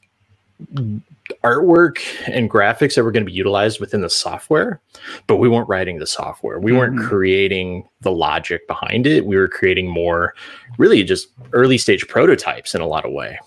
artwork 1.45 1.99
and 2.26 2.50
graphics 2.50 2.95
that 2.95 3.05
were 3.05 3.12
going 3.12 3.25
to 3.25 3.31
be 3.31 3.37
utilized 3.37 3.81
within 3.81 4.00
the 4.00 4.11
software, 4.11 4.81
but 5.26 5.37
we 5.37 5.49
weren't 5.49 5.69
writing 5.69 5.99
the 5.99 6.07
software. 6.07 6.59
We 6.59 6.71
mm-hmm. 6.71 6.78
weren't 6.78 7.00
creating 7.00 7.88
the 8.00 8.12
logic 8.12 8.66
behind 8.66 9.07
it. 9.07 9.26
We 9.26 9.37
were 9.37 9.49
creating 9.49 9.88
more, 9.88 10.35
really, 10.78 11.02
just 11.05 11.28
early 11.52 11.78
stage 11.78 12.07
prototypes 12.09 12.75
in 12.75 12.81
a 12.81 12.87
lot 12.87 13.05
of 13.05 13.12
way. 13.12 13.38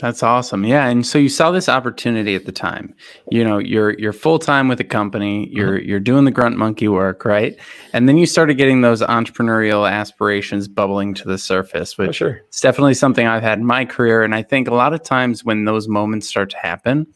That's 0.00 0.22
awesome. 0.22 0.64
Yeah, 0.64 0.88
and 0.88 1.06
so 1.06 1.18
you 1.18 1.28
saw 1.28 1.50
this 1.50 1.68
opportunity 1.68 2.34
at 2.34 2.46
the 2.46 2.52
time. 2.52 2.94
You 3.30 3.44
know, 3.44 3.58
you're 3.58 3.98
you're 3.98 4.14
full 4.14 4.38
time 4.38 4.66
with 4.66 4.80
a 4.80 4.84
company. 4.84 5.48
You're 5.52 5.78
mm-hmm. 5.78 5.88
you're 5.88 6.00
doing 6.00 6.24
the 6.24 6.30
grunt 6.30 6.56
monkey 6.56 6.88
work, 6.88 7.26
right? 7.26 7.58
And 7.92 8.08
then 8.08 8.16
you 8.16 8.24
started 8.24 8.54
getting 8.54 8.80
those 8.80 9.02
entrepreneurial 9.02 9.90
aspirations 9.90 10.68
bubbling 10.68 11.12
to 11.14 11.28
the 11.28 11.36
surface, 11.36 11.98
which 11.98 12.08
oh, 12.08 12.12
sure. 12.12 12.40
it's 12.48 12.60
definitely 12.60 12.94
something 12.94 13.26
I've 13.26 13.42
had 13.42 13.58
in 13.58 13.66
my 13.66 13.84
career. 13.84 14.22
And 14.22 14.34
I 14.34 14.42
think 14.42 14.68
a 14.68 14.74
lot 14.74 14.94
of 14.94 15.02
times 15.02 15.44
when 15.44 15.66
those 15.66 15.86
moments 15.86 16.26
start 16.26 16.48
to 16.50 16.58
happen, 16.58 17.06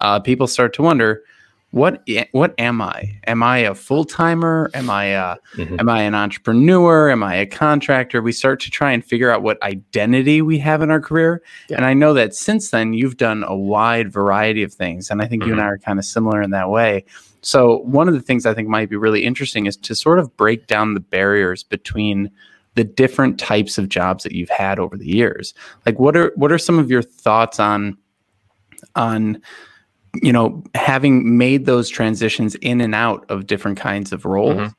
uh, 0.00 0.20
people 0.20 0.46
start 0.46 0.72
to 0.74 0.82
wonder, 0.82 1.22
what 1.70 2.02
what 2.32 2.54
am 2.56 2.80
I? 2.80 3.20
Am 3.26 3.42
I 3.42 3.58
a 3.58 3.74
full 3.74 4.04
timer? 4.04 4.70
Am 4.72 4.88
I 4.88 5.04
a, 5.04 5.36
mm-hmm. 5.54 5.76
am 5.78 5.88
I 5.90 6.00
an 6.00 6.14
entrepreneur? 6.14 7.10
Am 7.10 7.22
I 7.22 7.34
a 7.34 7.46
contractor? 7.46 8.22
We 8.22 8.32
start 8.32 8.60
to 8.60 8.70
try 8.70 8.90
and 8.92 9.04
figure 9.04 9.30
out 9.30 9.42
what 9.42 9.62
identity 9.62 10.40
we 10.40 10.58
have 10.60 10.80
in 10.80 10.90
our 10.90 11.00
career. 11.00 11.42
Yeah. 11.68 11.76
And 11.76 11.84
I 11.84 11.92
know 11.92 12.14
that 12.14 12.34
since 12.34 12.70
then 12.70 12.94
you've 12.94 13.18
done 13.18 13.44
a 13.46 13.54
wide 13.54 14.10
variety 14.10 14.62
of 14.62 14.72
things, 14.72 15.10
and 15.10 15.20
I 15.20 15.26
think 15.26 15.42
mm-hmm. 15.42 15.48
you 15.48 15.54
and 15.54 15.60
I 15.60 15.64
mm-hmm. 15.64 15.72
are 15.74 15.78
kind 15.78 15.98
of 15.98 16.06
similar 16.06 16.40
in 16.40 16.50
that 16.52 16.70
way. 16.70 17.04
So 17.42 17.78
one 17.80 18.08
of 18.08 18.14
the 18.14 18.22
things 18.22 18.46
I 18.46 18.54
think 18.54 18.68
might 18.68 18.88
be 18.88 18.96
really 18.96 19.24
interesting 19.24 19.66
is 19.66 19.76
to 19.76 19.94
sort 19.94 20.18
of 20.18 20.34
break 20.38 20.66
down 20.68 20.94
the 20.94 21.00
barriers 21.00 21.62
between 21.62 22.30
the 22.76 22.84
different 22.84 23.38
types 23.38 23.76
of 23.76 23.88
jobs 23.88 24.22
that 24.24 24.32
you've 24.32 24.48
had 24.48 24.78
over 24.78 24.96
the 24.96 25.06
years. 25.06 25.52
Like 25.84 25.98
what 25.98 26.16
are 26.16 26.32
what 26.36 26.50
are 26.50 26.58
some 26.58 26.78
of 26.78 26.90
your 26.90 27.02
thoughts 27.02 27.60
on 27.60 27.98
on 28.94 29.42
you 30.14 30.32
know, 30.32 30.62
having 30.74 31.36
made 31.36 31.66
those 31.66 31.88
transitions 31.88 32.54
in 32.56 32.80
and 32.80 32.94
out 32.94 33.24
of 33.28 33.46
different 33.46 33.78
kinds 33.78 34.12
of 34.12 34.24
roles, 34.24 34.56
mm-hmm. 34.56 34.72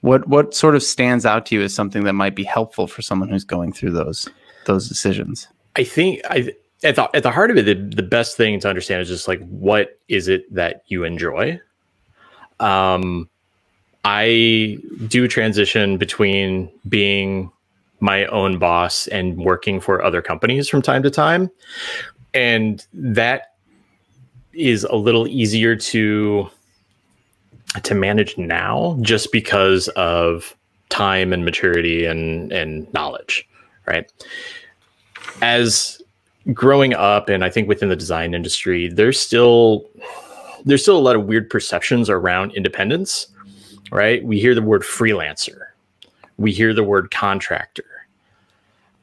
what 0.00 0.26
what 0.28 0.54
sort 0.54 0.74
of 0.74 0.82
stands 0.82 1.26
out 1.26 1.46
to 1.46 1.54
you 1.54 1.62
as 1.62 1.74
something 1.74 2.04
that 2.04 2.12
might 2.12 2.34
be 2.34 2.44
helpful 2.44 2.86
for 2.86 3.02
someone 3.02 3.28
who's 3.28 3.44
going 3.44 3.72
through 3.72 3.92
those 3.92 4.28
those 4.66 4.88
decisions? 4.88 5.48
I 5.76 5.84
think 5.84 6.20
I 6.30 6.52
at 6.84 6.96
the 6.96 7.08
at 7.14 7.22
the 7.22 7.30
heart 7.30 7.50
of 7.50 7.56
it, 7.56 7.64
the, 7.64 7.74
the 7.74 8.02
best 8.02 8.36
thing 8.36 8.60
to 8.60 8.68
understand 8.68 9.02
is 9.02 9.08
just 9.08 9.28
like 9.28 9.46
what 9.48 9.98
is 10.08 10.28
it 10.28 10.52
that 10.54 10.82
you 10.86 11.04
enjoy. 11.04 11.60
Um, 12.60 13.28
I 14.04 14.78
do 15.08 15.26
transition 15.26 15.98
between 15.98 16.70
being 16.88 17.50
my 18.00 18.26
own 18.26 18.58
boss 18.58 19.08
and 19.08 19.36
working 19.38 19.80
for 19.80 20.02
other 20.02 20.22
companies 20.22 20.68
from 20.68 20.80
time 20.80 21.02
to 21.02 21.10
time, 21.10 21.50
and 22.34 22.86
that 22.92 23.55
is 24.56 24.84
a 24.84 24.96
little 24.96 25.26
easier 25.26 25.76
to 25.76 26.48
to 27.82 27.94
manage 27.94 28.38
now 28.38 28.96
just 29.02 29.32
because 29.32 29.88
of 29.88 30.56
time 30.88 31.32
and 31.32 31.44
maturity 31.44 32.04
and 32.04 32.52
and 32.52 32.92
knowledge 32.92 33.48
right? 33.86 34.10
As 35.42 36.00
growing 36.52 36.94
up 36.94 37.28
and 37.28 37.44
i 37.44 37.50
think 37.50 37.66
within 37.66 37.88
the 37.88 37.96
design 37.96 38.32
industry 38.32 38.88
there's 38.88 39.18
still 39.18 39.84
there's 40.64 40.80
still 40.80 40.96
a 40.96 41.00
lot 41.00 41.16
of 41.16 41.24
weird 41.24 41.50
perceptions 41.50 42.08
around 42.08 42.52
independence 42.54 43.26
right? 43.90 44.24
We 44.24 44.40
hear 44.40 44.54
the 44.54 44.62
word 44.62 44.82
freelancer. 44.82 45.58
We 46.38 46.52
hear 46.52 46.74
the 46.74 46.84
word 46.84 47.10
contractor. 47.10 47.84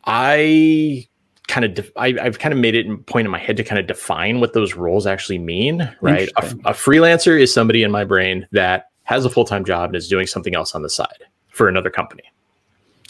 I 0.05 1.07
kind 1.47 1.65
of 1.65 1.73
def- 1.73 1.91
I, 1.97 2.13
have 2.21 2.39
kind 2.39 2.53
of 2.53 2.59
made 2.59 2.75
it 2.75 2.89
a 2.89 2.97
point 2.97 3.25
in 3.25 3.31
my 3.31 3.37
head 3.37 3.57
to 3.57 3.63
kind 3.63 3.79
of 3.79 3.87
define 3.87 4.39
what 4.39 4.53
those 4.53 4.75
roles 4.75 5.05
actually 5.05 5.39
mean 5.39 5.93
right 6.01 6.29
a, 6.37 6.45
a 6.65 6.73
freelancer 6.73 7.39
is 7.39 7.53
somebody 7.53 7.83
in 7.83 7.91
my 7.91 8.03
brain 8.03 8.47
that 8.51 8.91
has 9.03 9.25
a 9.25 9.29
full-time 9.29 9.65
job 9.65 9.89
and 9.89 9.95
is 9.97 10.07
doing 10.07 10.25
something 10.25 10.55
else 10.55 10.73
on 10.73 10.81
the 10.81 10.89
side 10.89 11.25
for 11.49 11.67
another 11.67 11.89
company 11.89 12.23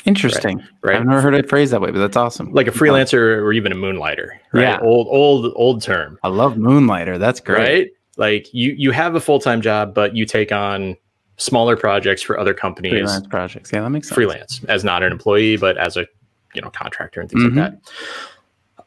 Interesting. 0.05 0.57
Right, 0.57 0.67
right. 0.83 0.95
I've 0.97 1.05
never 1.05 1.21
heard 1.21 1.33
it 1.33 1.49
phrased 1.49 1.71
that 1.71 1.81
way, 1.81 1.91
but 1.91 1.99
that's 1.99 2.17
awesome. 2.17 2.51
Like 2.51 2.67
a 2.67 2.71
freelancer 2.71 3.37
or 3.41 3.53
even 3.53 3.71
a 3.71 3.75
moonlighter. 3.75 4.39
Right? 4.51 4.63
Yeah. 4.63 4.79
Old, 4.81 5.07
old, 5.09 5.53
old 5.55 5.81
term. 5.81 6.19
I 6.23 6.27
love 6.27 6.57
moonlighter. 6.57 7.17
That's 7.17 7.39
great. 7.39 7.57
Right. 7.57 7.89
Like 8.17 8.53
you, 8.53 8.73
you 8.77 8.91
have 8.91 9.15
a 9.15 9.21
full 9.21 9.39
time 9.39 9.61
job, 9.61 9.93
but 9.93 10.15
you 10.15 10.25
take 10.25 10.51
on 10.51 10.97
smaller 11.37 11.77
projects 11.77 12.21
for 12.21 12.37
other 12.37 12.53
companies. 12.53 12.91
Freelance 12.91 13.27
projects. 13.27 13.71
Yeah, 13.71 13.81
that 13.81 13.89
makes 13.89 14.09
sense. 14.09 14.15
Freelance 14.15 14.63
as 14.65 14.83
not 14.83 15.03
an 15.03 15.11
employee, 15.11 15.57
but 15.57 15.77
as 15.77 15.95
a 15.97 16.05
you 16.53 16.61
know 16.61 16.69
contractor 16.69 17.21
and 17.21 17.29
things 17.29 17.43
mm-hmm. 17.43 17.59
like 17.59 17.73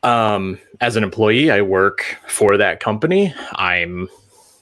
that. 0.02 0.08
Um, 0.08 0.58
as 0.80 0.96
an 0.96 1.02
employee, 1.02 1.50
I 1.50 1.62
work 1.62 2.16
for 2.28 2.56
that 2.56 2.80
company. 2.80 3.34
I'm 3.56 4.08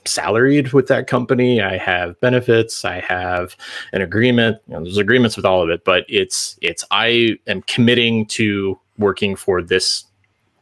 salaried 0.06 0.72
with 0.72 0.86
that 0.88 1.06
company. 1.06 1.60
I 1.60 1.76
have 1.76 2.18
benefits. 2.20 2.84
I 2.84 3.00
have 3.00 3.56
an 3.92 4.02
agreement. 4.02 4.58
You 4.68 4.74
know, 4.74 4.84
there's 4.84 4.98
agreements 4.98 5.36
with 5.36 5.44
all 5.44 5.62
of 5.62 5.70
it, 5.70 5.84
but 5.84 6.04
it's 6.08 6.58
it's 6.62 6.84
I 6.90 7.38
am 7.46 7.62
committing 7.62 8.26
to 8.26 8.78
working 8.98 9.36
for 9.36 9.62
this 9.62 10.04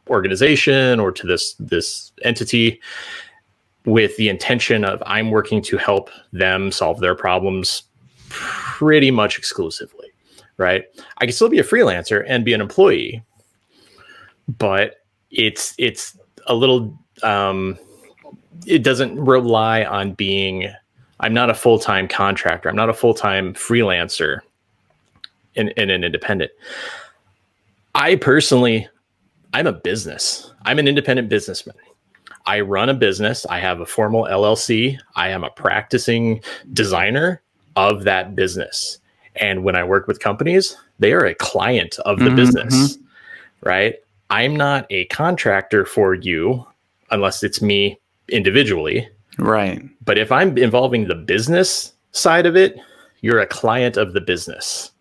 organization 0.09 0.99
or 0.99 1.11
to 1.11 1.27
this 1.27 1.55
this 1.59 2.11
entity 2.23 2.81
with 3.85 4.15
the 4.17 4.29
intention 4.29 4.85
of 4.85 5.03
I'm 5.05 5.31
working 5.31 5.61
to 5.63 5.77
help 5.77 6.09
them 6.31 6.71
solve 6.71 6.99
their 6.99 7.15
problems 7.15 7.83
pretty 8.29 9.11
much 9.11 9.37
exclusively 9.37 10.12
right? 10.57 10.85
I 11.17 11.25
can 11.25 11.33
still 11.33 11.49
be 11.49 11.59
a 11.59 11.63
freelancer 11.63 12.23
and 12.27 12.45
be 12.45 12.53
an 12.53 12.61
employee, 12.61 13.23
but 14.57 14.97
it's 15.31 15.73
it's 15.77 16.17
a 16.47 16.55
little 16.55 16.97
um, 17.23 17.77
it 18.65 18.83
doesn't 18.83 19.19
rely 19.19 19.83
on 19.83 20.13
being 20.13 20.71
I'm 21.19 21.33
not 21.33 21.49
a 21.49 21.53
full-time 21.53 22.07
contractor. 22.07 22.67
I'm 22.67 22.75
not 22.75 22.89
a 22.89 22.93
full-time 22.93 23.53
freelancer 23.53 24.39
and, 25.55 25.73
and 25.77 25.89
an 25.89 26.03
independent. 26.03 26.51
I 27.95 28.15
personally, 28.15 28.89
I'm 29.53 29.67
a 29.67 29.71
business. 29.71 30.51
I'm 30.63 30.79
an 30.79 30.87
independent 30.87 31.29
businessman. 31.29 31.75
I 32.45 32.59
run 32.59 32.89
a 32.89 32.93
business. 32.93 33.45
I 33.45 33.59
have 33.59 33.79
a 33.79 33.85
formal 33.85 34.25
LLC. 34.25 34.97
I 35.15 35.29
am 35.29 35.43
a 35.43 35.49
practicing 35.51 36.41
designer 36.73 37.41
of 37.75 38.03
that 38.03 38.35
business. 38.35 38.97
And 39.37 39.63
when 39.63 39.75
I 39.75 39.83
work 39.83 40.07
with 40.07 40.19
companies, 40.19 40.75
they 40.99 41.13
are 41.13 41.25
a 41.25 41.35
client 41.35 41.97
of 42.05 42.19
the 42.19 42.25
Mhm. 42.29 42.35
business, 42.35 42.97
right? 43.63 43.95
I'm 44.29 44.55
not 44.55 44.85
a 44.89 45.05
contractor 45.05 45.85
for 45.85 46.13
you 46.13 46.65
unless 47.11 47.43
it's 47.43 47.61
me 47.61 47.99
individually. 48.29 49.07
Right. 49.37 49.81
But 50.05 50.17
if 50.17 50.31
I'm 50.31 50.57
involving 50.57 51.07
the 51.07 51.15
business 51.15 51.93
side 52.11 52.45
of 52.45 52.55
it, 52.55 52.77
you're 53.21 53.39
a 53.39 53.47
client 53.47 53.97
of 53.97 54.13
the 54.13 54.21
business. 54.21 54.91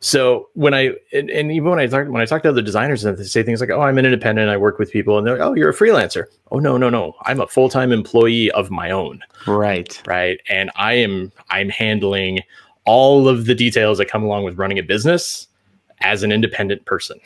So 0.00 0.48
when 0.54 0.74
I 0.74 0.94
and, 1.12 1.30
and 1.30 1.52
even 1.52 1.70
when 1.70 1.78
I 1.78 1.86
talk 1.86 2.08
when 2.08 2.20
I 2.20 2.24
talk 2.24 2.42
to 2.42 2.48
other 2.48 2.60
designers 2.60 3.04
and 3.04 3.16
they 3.16 3.22
say 3.22 3.44
things 3.44 3.60
like, 3.60 3.70
"Oh, 3.70 3.82
I'm 3.82 3.98
an 3.98 4.04
independent. 4.04 4.50
I 4.50 4.56
work 4.56 4.80
with 4.80 4.90
people," 4.90 5.16
and 5.16 5.24
they're 5.24 5.38
like, 5.38 5.46
"Oh, 5.46 5.54
you're 5.54 5.70
a 5.70 5.74
freelancer." 5.74 6.24
Oh, 6.50 6.58
no, 6.58 6.76
no, 6.76 6.90
no. 6.90 7.14
I'm 7.22 7.40
a 7.40 7.46
full 7.46 7.68
time 7.68 7.92
employee 7.92 8.50
of 8.50 8.68
my 8.68 8.90
own, 8.90 9.20
Right. 9.46 10.02
right? 10.04 10.40
And 10.48 10.72
I 10.74 10.94
am 10.94 11.30
I'm 11.50 11.68
handling 11.68 12.40
all 12.84 13.28
of 13.28 13.46
the 13.46 13.54
details 13.54 13.98
that 13.98 14.06
come 14.06 14.22
along 14.22 14.44
with 14.44 14.58
running 14.58 14.78
a 14.78 14.82
business 14.82 15.46
as 16.00 16.22
an 16.22 16.32
independent 16.32 16.84
person 16.84 17.18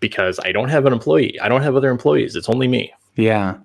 because 0.00 0.38
I 0.44 0.52
don't 0.52 0.68
have 0.68 0.86
an 0.86 0.92
employee. 0.92 1.38
I 1.40 1.48
don't 1.48 1.62
have 1.62 1.76
other 1.76 1.90
employees. 1.90 2.36
It's 2.36 2.48
only 2.48 2.68
me. 2.68 2.92
Yeah. 3.16 3.56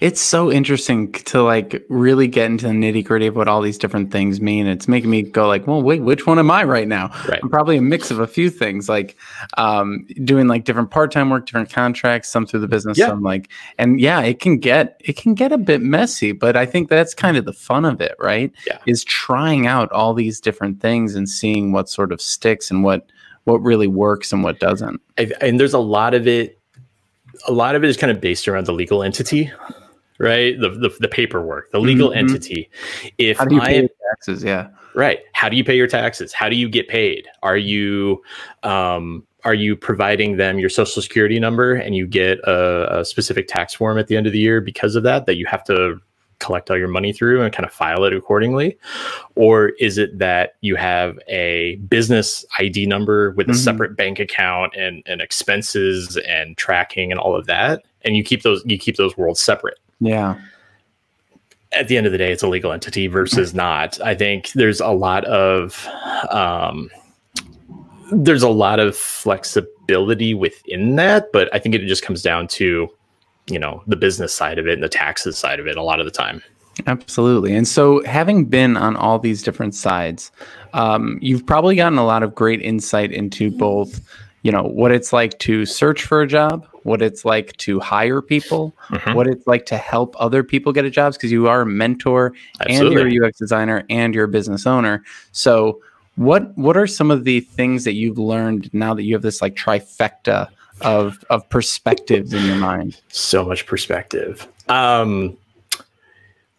It's 0.00 0.20
so 0.20 0.50
interesting 0.52 1.12
to 1.12 1.42
like 1.42 1.84
really 1.88 2.26
get 2.26 2.46
into 2.46 2.66
the 2.66 2.72
nitty 2.72 3.04
gritty 3.04 3.26
of 3.26 3.36
what 3.36 3.48
all 3.48 3.62
these 3.62 3.78
different 3.78 4.10
things 4.12 4.40
mean. 4.40 4.66
It's 4.66 4.86
making 4.88 5.10
me 5.10 5.22
go 5.22 5.48
like, 5.48 5.66
well, 5.66 5.82
wait, 5.82 6.02
which 6.02 6.26
one 6.26 6.38
am 6.38 6.50
I 6.50 6.64
right 6.64 6.86
now? 6.86 7.08
Right. 7.28 7.40
I'm 7.42 7.48
probably 7.48 7.76
a 7.78 7.82
mix 7.82 8.10
of 8.10 8.20
a 8.20 8.26
few 8.26 8.50
things, 8.50 8.88
like 8.88 9.16
um, 9.56 10.06
doing 10.24 10.46
like 10.46 10.64
different 10.64 10.90
part-time 10.90 11.30
work, 11.30 11.46
different 11.46 11.70
contracts, 11.72 12.28
some 12.28 12.46
through 12.46 12.60
the 12.60 12.68
business, 12.68 12.98
Yeah. 12.98 13.08
some 13.08 13.22
like, 13.22 13.50
and 13.78 14.00
yeah, 14.00 14.20
it 14.20 14.40
can 14.40 14.58
get 14.58 15.00
it 15.00 15.16
can 15.16 15.34
get 15.34 15.52
a 15.52 15.58
bit 15.58 15.80
messy, 15.80 16.32
but 16.32 16.56
I 16.56 16.66
think 16.66 16.88
that's 16.88 17.14
kind 17.14 17.36
of 17.36 17.44
the 17.44 17.52
fun 17.52 17.84
of 17.84 18.00
it, 18.00 18.14
right? 18.18 18.52
Yeah. 18.66 18.78
Is 18.86 19.04
trying 19.04 19.66
out 19.66 19.90
all 19.92 20.14
these 20.14 20.40
different 20.40 20.80
things 20.80 21.14
and 21.14 21.28
seeing 21.28 21.72
what 21.72 21.88
sort 21.88 22.12
of 22.12 22.20
sticks 22.20 22.70
and 22.70 22.84
what 22.84 23.10
what 23.44 23.58
really 23.58 23.88
works 23.88 24.32
and 24.32 24.44
what 24.44 24.60
doesn't. 24.60 25.00
And 25.16 25.58
there's 25.58 25.74
a 25.74 25.80
lot 25.80 26.14
of 26.14 26.28
it 26.28 26.60
a 27.46 27.52
lot 27.52 27.74
of 27.74 27.84
it 27.84 27.90
is 27.90 27.96
kind 27.96 28.10
of 28.10 28.20
based 28.20 28.46
around 28.48 28.66
the 28.66 28.72
legal 28.72 29.02
entity 29.02 29.50
right 30.18 30.58
the 30.60 30.68
the, 30.70 30.90
the 31.00 31.08
paperwork 31.08 31.70
the 31.72 31.80
legal 31.80 32.10
Mhm. 32.10 32.16
entity 32.16 32.70
if 33.18 33.38
How 33.38 33.44
do 33.46 33.54
you 33.56 33.60
i 33.62 33.66
pay 33.66 33.88
taxes? 34.10 34.44
Yeah. 34.44 34.68
right 34.94 35.20
how 35.32 35.48
do 35.48 35.56
you 35.56 35.64
pay 35.64 35.76
your 35.76 35.86
taxes 35.86 36.32
how 36.32 36.48
do 36.48 36.56
you 36.56 36.68
get 36.68 36.88
paid 36.88 37.26
are 37.42 37.56
you 37.56 38.22
um 38.62 39.26
are 39.44 39.54
you 39.54 39.74
providing 39.74 40.36
them 40.36 40.58
your 40.60 40.68
social 40.68 41.02
security 41.02 41.40
number 41.40 41.74
and 41.74 41.96
you 41.96 42.06
get 42.06 42.38
a, 42.40 43.00
a 43.00 43.04
specific 43.04 43.48
tax 43.48 43.74
form 43.74 43.98
at 43.98 44.06
the 44.06 44.16
end 44.16 44.26
of 44.26 44.32
the 44.32 44.38
year 44.38 44.60
because 44.60 44.94
of 44.94 45.02
that 45.02 45.26
that 45.26 45.34
you 45.36 45.46
have 45.46 45.64
to 45.64 45.98
collect 46.42 46.70
all 46.70 46.76
your 46.76 46.88
money 46.88 47.12
through 47.12 47.40
and 47.42 47.54
kind 47.54 47.64
of 47.66 47.72
file 47.72 48.04
it 48.04 48.12
accordingly 48.12 48.76
or 49.36 49.68
is 49.80 49.96
it 49.98 50.18
that 50.18 50.56
you 50.60 50.74
have 50.76 51.18
a 51.28 51.76
business 51.88 52.44
id 52.58 52.84
number 52.86 53.30
with 53.32 53.48
a 53.48 53.52
Mhm. 53.52 53.56
separate 53.56 53.96
bank 53.96 54.18
account 54.18 54.74
and, 54.76 55.02
and 55.06 55.20
expenses 55.22 56.16
and 56.28 56.56
tracking 56.56 57.10
and 57.12 57.20
all 57.20 57.36
of 57.36 57.46
that 57.46 57.82
and 58.02 58.16
you 58.16 58.24
keep 58.24 58.42
those 58.42 58.62
you 58.66 58.78
keep 58.78 58.96
those 58.96 59.16
worlds 59.16 59.40
separate 59.40 59.78
Yeah. 60.00 60.34
at 61.72 61.88
the 61.88 61.96
end 61.96 62.04
of 62.06 62.12
the 62.12 62.18
day, 62.18 62.30
it's 62.32 62.42
a 62.42 62.48
legal 62.48 62.70
entity 62.72 63.06
versus 63.06 63.54
not. 63.64 63.98
I 64.02 64.14
think 64.14 64.50
there's 64.52 64.80
a 64.80 64.88
lot 64.90 65.24
of 65.24 65.88
um, 66.30 66.90
there's 68.12 68.42
a 68.42 68.48
lot 68.50 68.78
of 68.78 68.94
flexibility 68.94 70.34
within 70.34 70.96
that, 70.96 71.32
but 71.32 71.48
I 71.54 71.58
think 71.58 71.74
it 71.74 71.86
just 71.86 72.02
comes 72.02 72.20
down 72.20 72.46
to 72.48 72.88
you 73.48 73.58
know 73.58 73.82
the 73.86 73.96
business 73.96 74.32
side 74.32 74.58
of 74.58 74.66
it 74.66 74.74
and 74.74 74.82
the 74.82 74.88
taxes 74.88 75.36
side 75.36 75.60
of 75.60 75.66
it 75.66 75.76
a 75.76 75.82
lot 75.82 76.00
of 76.00 76.06
the 76.06 76.12
time. 76.12 76.42
Absolutely. 76.86 77.54
And 77.54 77.68
so, 77.68 78.02
having 78.04 78.46
been 78.46 78.76
on 78.78 78.96
all 78.96 79.18
these 79.18 79.42
different 79.42 79.74
sides, 79.74 80.32
um, 80.72 81.18
you've 81.20 81.44
probably 81.44 81.76
gotten 81.76 81.98
a 81.98 82.04
lot 82.06 82.22
of 82.22 82.34
great 82.34 82.62
insight 82.62 83.12
into 83.12 83.50
both, 83.50 84.00
you 84.42 84.50
know, 84.50 84.62
what 84.62 84.90
it's 84.90 85.12
like 85.12 85.38
to 85.40 85.66
search 85.66 86.02
for 86.04 86.22
a 86.22 86.26
job, 86.26 86.66
what 86.84 87.02
it's 87.02 87.26
like 87.26 87.54
to 87.58 87.78
hire 87.78 88.22
people, 88.22 88.74
Mhm. 88.88 89.14
what 89.14 89.26
it's 89.26 89.46
like 89.46 89.66
to 89.66 89.76
help 89.76 90.16
other 90.18 90.42
people 90.42 90.72
get 90.72 90.86
a 90.86 90.90
jobs, 90.90 91.16
because 91.18 91.30
you 91.30 91.46
are 91.46 91.60
a 91.60 91.66
mentor 91.66 92.32
and 92.60 92.70
Absolutely. 92.70 93.12
you're 93.12 93.24
a 93.24 93.28
UX 93.28 93.38
designer 93.38 93.84
and 93.90 94.14
you're 94.14 94.24
a 94.24 94.28
business 94.28 94.66
owner. 94.66 95.02
So, 95.32 95.78
what 96.16 96.56
what 96.56 96.76
are 96.78 96.86
some 96.86 97.10
of 97.10 97.24
the 97.24 97.40
things 97.40 97.84
that 97.84 97.94
you've 97.94 98.18
learned 98.18 98.70
now 98.72 98.94
that 98.94 99.02
you 99.02 99.14
have 99.14 99.22
this 99.22 99.42
like 99.42 99.54
trifecta 99.56 100.48
of 100.82 101.24
of 101.30 101.48
perspectives 101.48 102.32
in 102.32 102.44
your 102.44 102.56
mind? 102.56 103.00
so 103.08 103.44
much 103.44 103.66
perspective. 103.66 104.46
Um, 104.68 105.36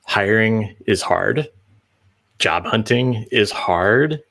hiring 0.06 0.76
is 0.86 1.02
hard. 1.02 1.50
Job 2.40 2.66
hunting 2.66 3.26
is 3.32 3.52
hard. 3.52 4.22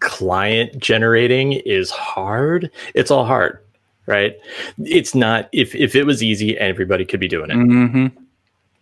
Client 0.00 0.78
generating 0.78 1.52
is 1.52 1.90
hard. 1.90 2.70
It's 2.94 3.10
all 3.10 3.24
hard, 3.24 3.60
right? 4.06 4.36
It's 4.84 5.14
not 5.14 5.48
if 5.52 5.74
if 5.74 5.94
it 5.94 6.04
was 6.04 6.22
easy, 6.22 6.58
everybody 6.58 7.04
could 7.04 7.20
be 7.20 7.28
doing 7.28 7.50
it, 7.50 7.56
mm-hmm. 7.56 8.06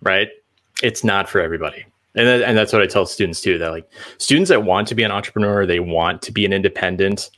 right? 0.03 0.29
It's 0.83 1.05
not 1.05 1.29
for 1.29 1.41
everybody. 1.41 1.85
And, 2.15 2.27
that, 2.27 2.43
and 2.43 2.59
that's 2.59 2.73
what 2.73 2.83
I 2.83 2.87
tell 2.87 3.07
students 3.07 3.41
too. 3.41 3.59
That 3.59 3.71
like 3.71 3.89
students 4.19 4.49
that 4.49 4.65
want 4.65 4.89
to 4.89 4.95
be 4.95 5.03
an 5.03 5.13
entrepreneur, 5.13 5.67
they 5.67 5.79
want 5.79 6.23
to 6.23 6.33
be 6.33 6.45
an 6.45 6.53
independent. 6.53 7.31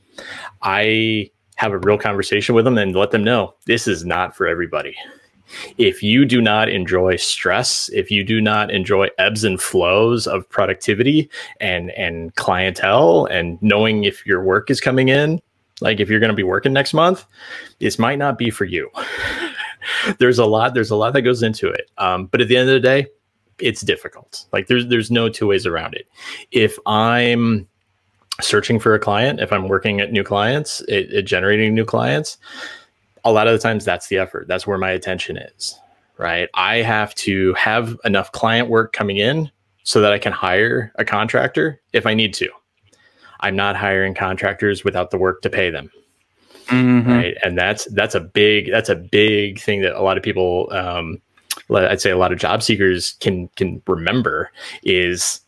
I 0.62 1.30
have 1.56 1.72
a 1.72 1.78
real 1.78 1.98
conversation 1.98 2.54
with 2.54 2.64
them 2.64 2.78
and 2.78 2.94
let 2.94 3.10
them 3.10 3.24
know 3.24 3.54
this 3.66 3.86
is 3.86 4.04
not 4.04 4.36
for 4.36 4.46
everybody. 4.46 4.94
If 5.76 6.02
you 6.02 6.24
do 6.24 6.40
not 6.40 6.68
enjoy 6.68 7.16
stress, 7.16 7.90
if 7.90 8.10
you 8.10 8.24
do 8.24 8.40
not 8.40 8.70
enjoy 8.70 9.08
ebbs 9.18 9.44
and 9.44 9.60
flows 9.60 10.26
of 10.26 10.48
productivity 10.48 11.30
and 11.60 11.90
and 11.90 12.34
clientele 12.36 13.26
and 13.26 13.60
knowing 13.62 14.04
if 14.04 14.24
your 14.24 14.42
work 14.42 14.70
is 14.70 14.80
coming 14.80 15.08
in, 15.08 15.40
like 15.80 16.00
if 16.00 16.08
you're 16.08 16.20
going 16.20 16.30
to 16.30 16.36
be 16.36 16.42
working 16.42 16.72
next 16.72 16.94
month, 16.94 17.26
this 17.80 17.98
might 17.98 18.18
not 18.18 18.38
be 18.38 18.50
for 18.50 18.64
you. 18.64 18.90
there's 20.18 20.38
a 20.38 20.46
lot 20.46 20.74
there's 20.74 20.90
a 20.90 20.96
lot 20.96 21.12
that 21.12 21.22
goes 21.22 21.42
into 21.42 21.68
it. 21.68 21.90
Um, 21.98 22.26
but 22.26 22.40
at 22.40 22.48
the 22.48 22.56
end 22.56 22.68
of 22.68 22.74
the 22.74 22.80
day, 22.80 23.06
it's 23.58 23.82
difficult. 23.82 24.46
Like 24.52 24.68
there's 24.68 24.86
there's 24.86 25.10
no 25.10 25.28
two 25.28 25.48
ways 25.48 25.66
around 25.66 25.94
it. 25.94 26.06
If 26.50 26.78
I'm 26.86 27.68
searching 28.42 28.78
for 28.78 28.94
a 28.94 28.98
client, 28.98 29.40
if 29.40 29.52
I'm 29.52 29.68
working 29.68 30.00
at 30.00 30.12
new 30.12 30.24
clients, 30.24 30.80
it, 30.82 31.12
it 31.12 31.22
generating 31.22 31.74
new 31.74 31.84
clients, 31.84 32.38
a 33.24 33.32
lot 33.32 33.46
of 33.46 33.52
the 33.52 33.58
times 33.58 33.84
that's 33.84 34.08
the 34.08 34.18
effort. 34.18 34.48
That's 34.48 34.66
where 34.66 34.78
my 34.78 34.90
attention 34.90 35.36
is. 35.36 35.78
Right. 36.18 36.48
I 36.54 36.76
have 36.76 37.14
to 37.16 37.52
have 37.54 37.96
enough 38.04 38.30
client 38.32 38.68
work 38.68 38.92
coming 38.92 39.16
in 39.16 39.50
so 39.82 40.00
that 40.00 40.12
I 40.12 40.18
can 40.18 40.32
hire 40.32 40.92
a 40.96 41.04
contractor 41.04 41.80
if 41.92 42.06
I 42.06 42.14
need 42.14 42.34
to. 42.34 42.48
I'm 43.40 43.56
not 43.56 43.74
hiring 43.76 44.14
contractors 44.14 44.84
without 44.84 45.10
the 45.10 45.18
work 45.18 45.42
to 45.42 45.50
pay 45.50 45.70
them 45.70 45.90
Mhm. 46.68 47.06
right 47.06 47.36
and 47.42 47.58
that's 47.58 47.86
that's 47.86 48.14
a 48.14 48.20
big 48.20 48.70
that's 48.70 48.88
a 48.88 48.94
big 48.94 49.58
thing 49.58 49.82
that 49.82 49.98
a 49.98 50.02
lot 50.02 50.16
of 50.16 50.22
people 50.22 50.68
um 50.70 51.20
i'd 51.74 52.00
say 52.00 52.10
a 52.10 52.16
lot 52.16 52.32
of 52.32 52.38
job 52.38 52.62
seekers 52.62 53.16
can 53.18 53.48
can 53.56 53.82
remember 53.88 54.48
is 54.84 55.40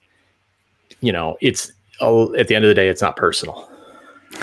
you 1.00 1.12
know 1.12 1.36
it's 1.40 1.70
at 2.34 2.48
the 2.48 2.54
end 2.54 2.64
of 2.64 2.68
the 2.68 2.74
day 2.74 2.88
it's 2.88 3.02
not 3.02 3.16
personal 3.16 3.70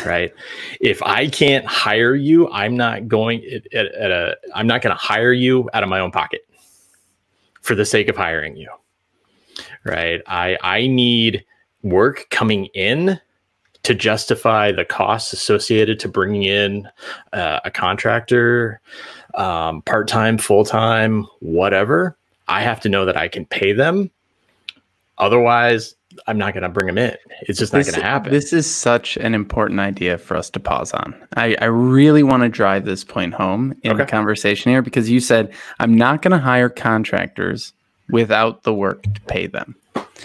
right 0.05 0.33
if 0.79 1.01
i 1.03 1.27
can't 1.27 1.65
hire 1.65 2.15
you 2.15 2.49
i'm 2.51 2.75
not 2.75 3.07
going 3.07 3.43
at, 3.45 3.73
at, 3.73 3.93
at 3.93 4.11
a 4.11 4.37
i'm 4.55 4.67
not 4.67 4.81
going 4.81 4.95
to 4.95 5.01
hire 5.01 5.33
you 5.33 5.69
out 5.73 5.83
of 5.83 5.89
my 5.89 5.99
own 5.99 6.11
pocket 6.11 6.41
for 7.61 7.75
the 7.75 7.85
sake 7.85 8.07
of 8.07 8.15
hiring 8.15 8.55
you 8.55 8.69
right 9.83 10.21
i 10.27 10.57
i 10.63 10.87
need 10.87 11.43
work 11.83 12.27
coming 12.29 12.65
in 12.67 13.19
to 13.83 13.95
justify 13.95 14.71
the 14.71 14.85
costs 14.85 15.33
associated 15.33 15.99
to 15.99 16.07
bringing 16.07 16.43
in 16.43 16.87
uh, 17.33 17.59
a 17.65 17.71
contractor, 17.71 18.79
um, 19.35 19.81
part 19.83 20.07
time, 20.07 20.37
full 20.37 20.63
time, 20.63 21.25
whatever. 21.39 22.15
I 22.47 22.61
have 22.61 22.79
to 22.81 22.89
know 22.89 23.05
that 23.05 23.17
I 23.17 23.27
can 23.27 23.45
pay 23.45 23.73
them. 23.73 24.11
Otherwise, 25.17 25.95
I'm 26.27 26.37
not 26.37 26.53
going 26.53 26.63
to 26.63 26.69
bring 26.69 26.87
them 26.87 26.97
in. 26.97 27.15
It's 27.43 27.59
just 27.59 27.73
not 27.73 27.83
going 27.83 27.95
to 27.95 28.03
happen. 28.03 28.31
This 28.31 28.53
is 28.53 28.69
such 28.69 29.17
an 29.17 29.33
important 29.33 29.79
idea 29.79 30.17
for 30.17 30.35
us 30.35 30.49
to 30.51 30.59
pause 30.59 30.93
on. 30.93 31.15
I, 31.35 31.55
I 31.61 31.65
really 31.65 32.23
want 32.23 32.43
to 32.43 32.49
drive 32.49 32.85
this 32.85 33.03
point 33.03 33.33
home 33.33 33.75
in 33.83 33.97
the 33.97 34.05
conversation 34.05 34.71
here 34.71 34.81
because 34.81 35.09
you 35.09 35.19
said, 35.19 35.53
I'm 35.79 35.95
not 35.95 36.21
going 36.21 36.31
to 36.31 36.37
hire 36.37 36.69
contractors 36.69 37.73
without 38.09 38.63
the 38.63 38.73
work 38.73 39.03
to 39.03 39.21
pay 39.27 39.47
them. 39.47 39.75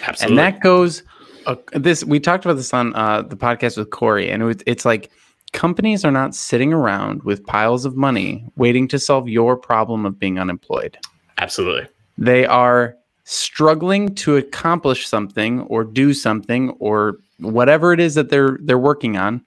Absolutely. 0.03 0.27
And 0.27 0.39
that 0.39 0.61
goes, 0.61 1.03
uh, 1.47 1.57
this, 1.73 2.05
we 2.05 2.21
talked 2.21 2.45
about 2.45 2.57
this 2.57 2.75
on 2.75 2.95
uh, 2.95 3.23
the 3.23 3.37
podcast 3.37 3.77
with 3.77 3.91
Corey, 3.91 4.31
and 4.31 4.43
it 4.43 4.47
was, 4.47 4.57
it's 4.67 4.85
like 4.85 5.11
companies 5.53 6.05
are 6.05 6.11
not 6.11 6.35
sitting 6.35 6.73
around 6.73 7.23
with 7.23 7.45
piles 7.47 7.85
of 7.85 7.97
money 7.97 8.45
waiting 8.57 8.89
to 8.89 8.99
solve 8.99 9.29
your 9.29 9.57
problem 9.57 10.05
of 10.05 10.19
being 10.19 10.39
unemployed 10.39 10.99
Absolutely. 11.39 11.89
they 12.19 12.45
are 12.45 12.97
struggling 13.27 14.15
to 14.15 14.37
accomplish 14.37 15.07
something 15.07 15.61
or 15.63 15.83
do 15.85 16.15
something 16.15 16.71
or 16.79 17.19
whatever 17.41 17.93
it 17.93 18.01
is 18.01 18.15
that 18.15 18.31
they're 18.31 18.57
they're 18.63 18.79
working 18.79 19.17
on 19.17 19.45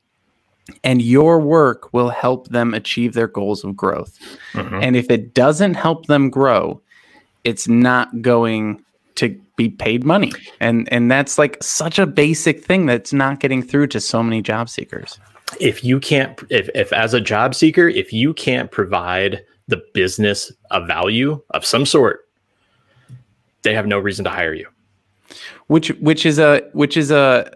and 0.83 1.01
your 1.01 1.39
work 1.39 1.91
will 1.93 2.09
help 2.09 2.49
them 2.49 2.73
achieve 2.73 3.13
their 3.13 3.27
goals 3.27 3.63
of 3.63 3.75
growth 3.75 4.19
Mhm. 4.53 4.83
and 4.83 4.95
if 4.95 5.09
it 5.09 5.33
doesn't 5.33 5.73
help 5.75 6.05
them 6.07 6.29
grow 6.29 6.79
it's 7.45 7.67
not 7.69 8.21
going 8.21 8.83
to 9.15 9.29
be 9.55 9.69
paid 9.69 10.03
money. 10.03 10.31
And 10.59 10.87
and 10.91 11.09
that's 11.09 11.37
like 11.37 11.57
such 11.63 11.99
a 11.99 12.05
basic 12.05 12.63
thing 12.63 12.85
that's 12.85 13.11
not 13.13 13.39
getting 13.39 13.61
through 13.63 13.87
to 13.87 13.99
so 14.01 14.21
many 14.21 14.41
job 14.41 14.69
seekers. 14.69 15.17
If 15.59 15.83
you 15.83 15.99
can't 15.99 16.39
if 16.49 16.69
if 16.75 16.91
as 16.93 17.13
a 17.13 17.19
job 17.21 17.55
seeker, 17.55 17.87
if 17.87 18.11
you 18.13 18.33
can't 18.33 18.71
provide 18.71 19.41
the 19.67 19.81
business 19.93 20.51
a 20.71 20.85
value 20.85 21.41
of 21.51 21.65
some 21.65 21.85
sort, 21.85 22.21
they 23.63 23.73
have 23.73 23.87
no 23.87 23.99
reason 23.99 24.23
to 24.25 24.31
hire 24.31 24.53
you. 24.53 24.67
Which 25.67 25.89
which 25.99 26.25
is 26.25 26.39
a 26.39 26.63
which 26.73 26.97
is 26.97 27.11
a 27.11 27.51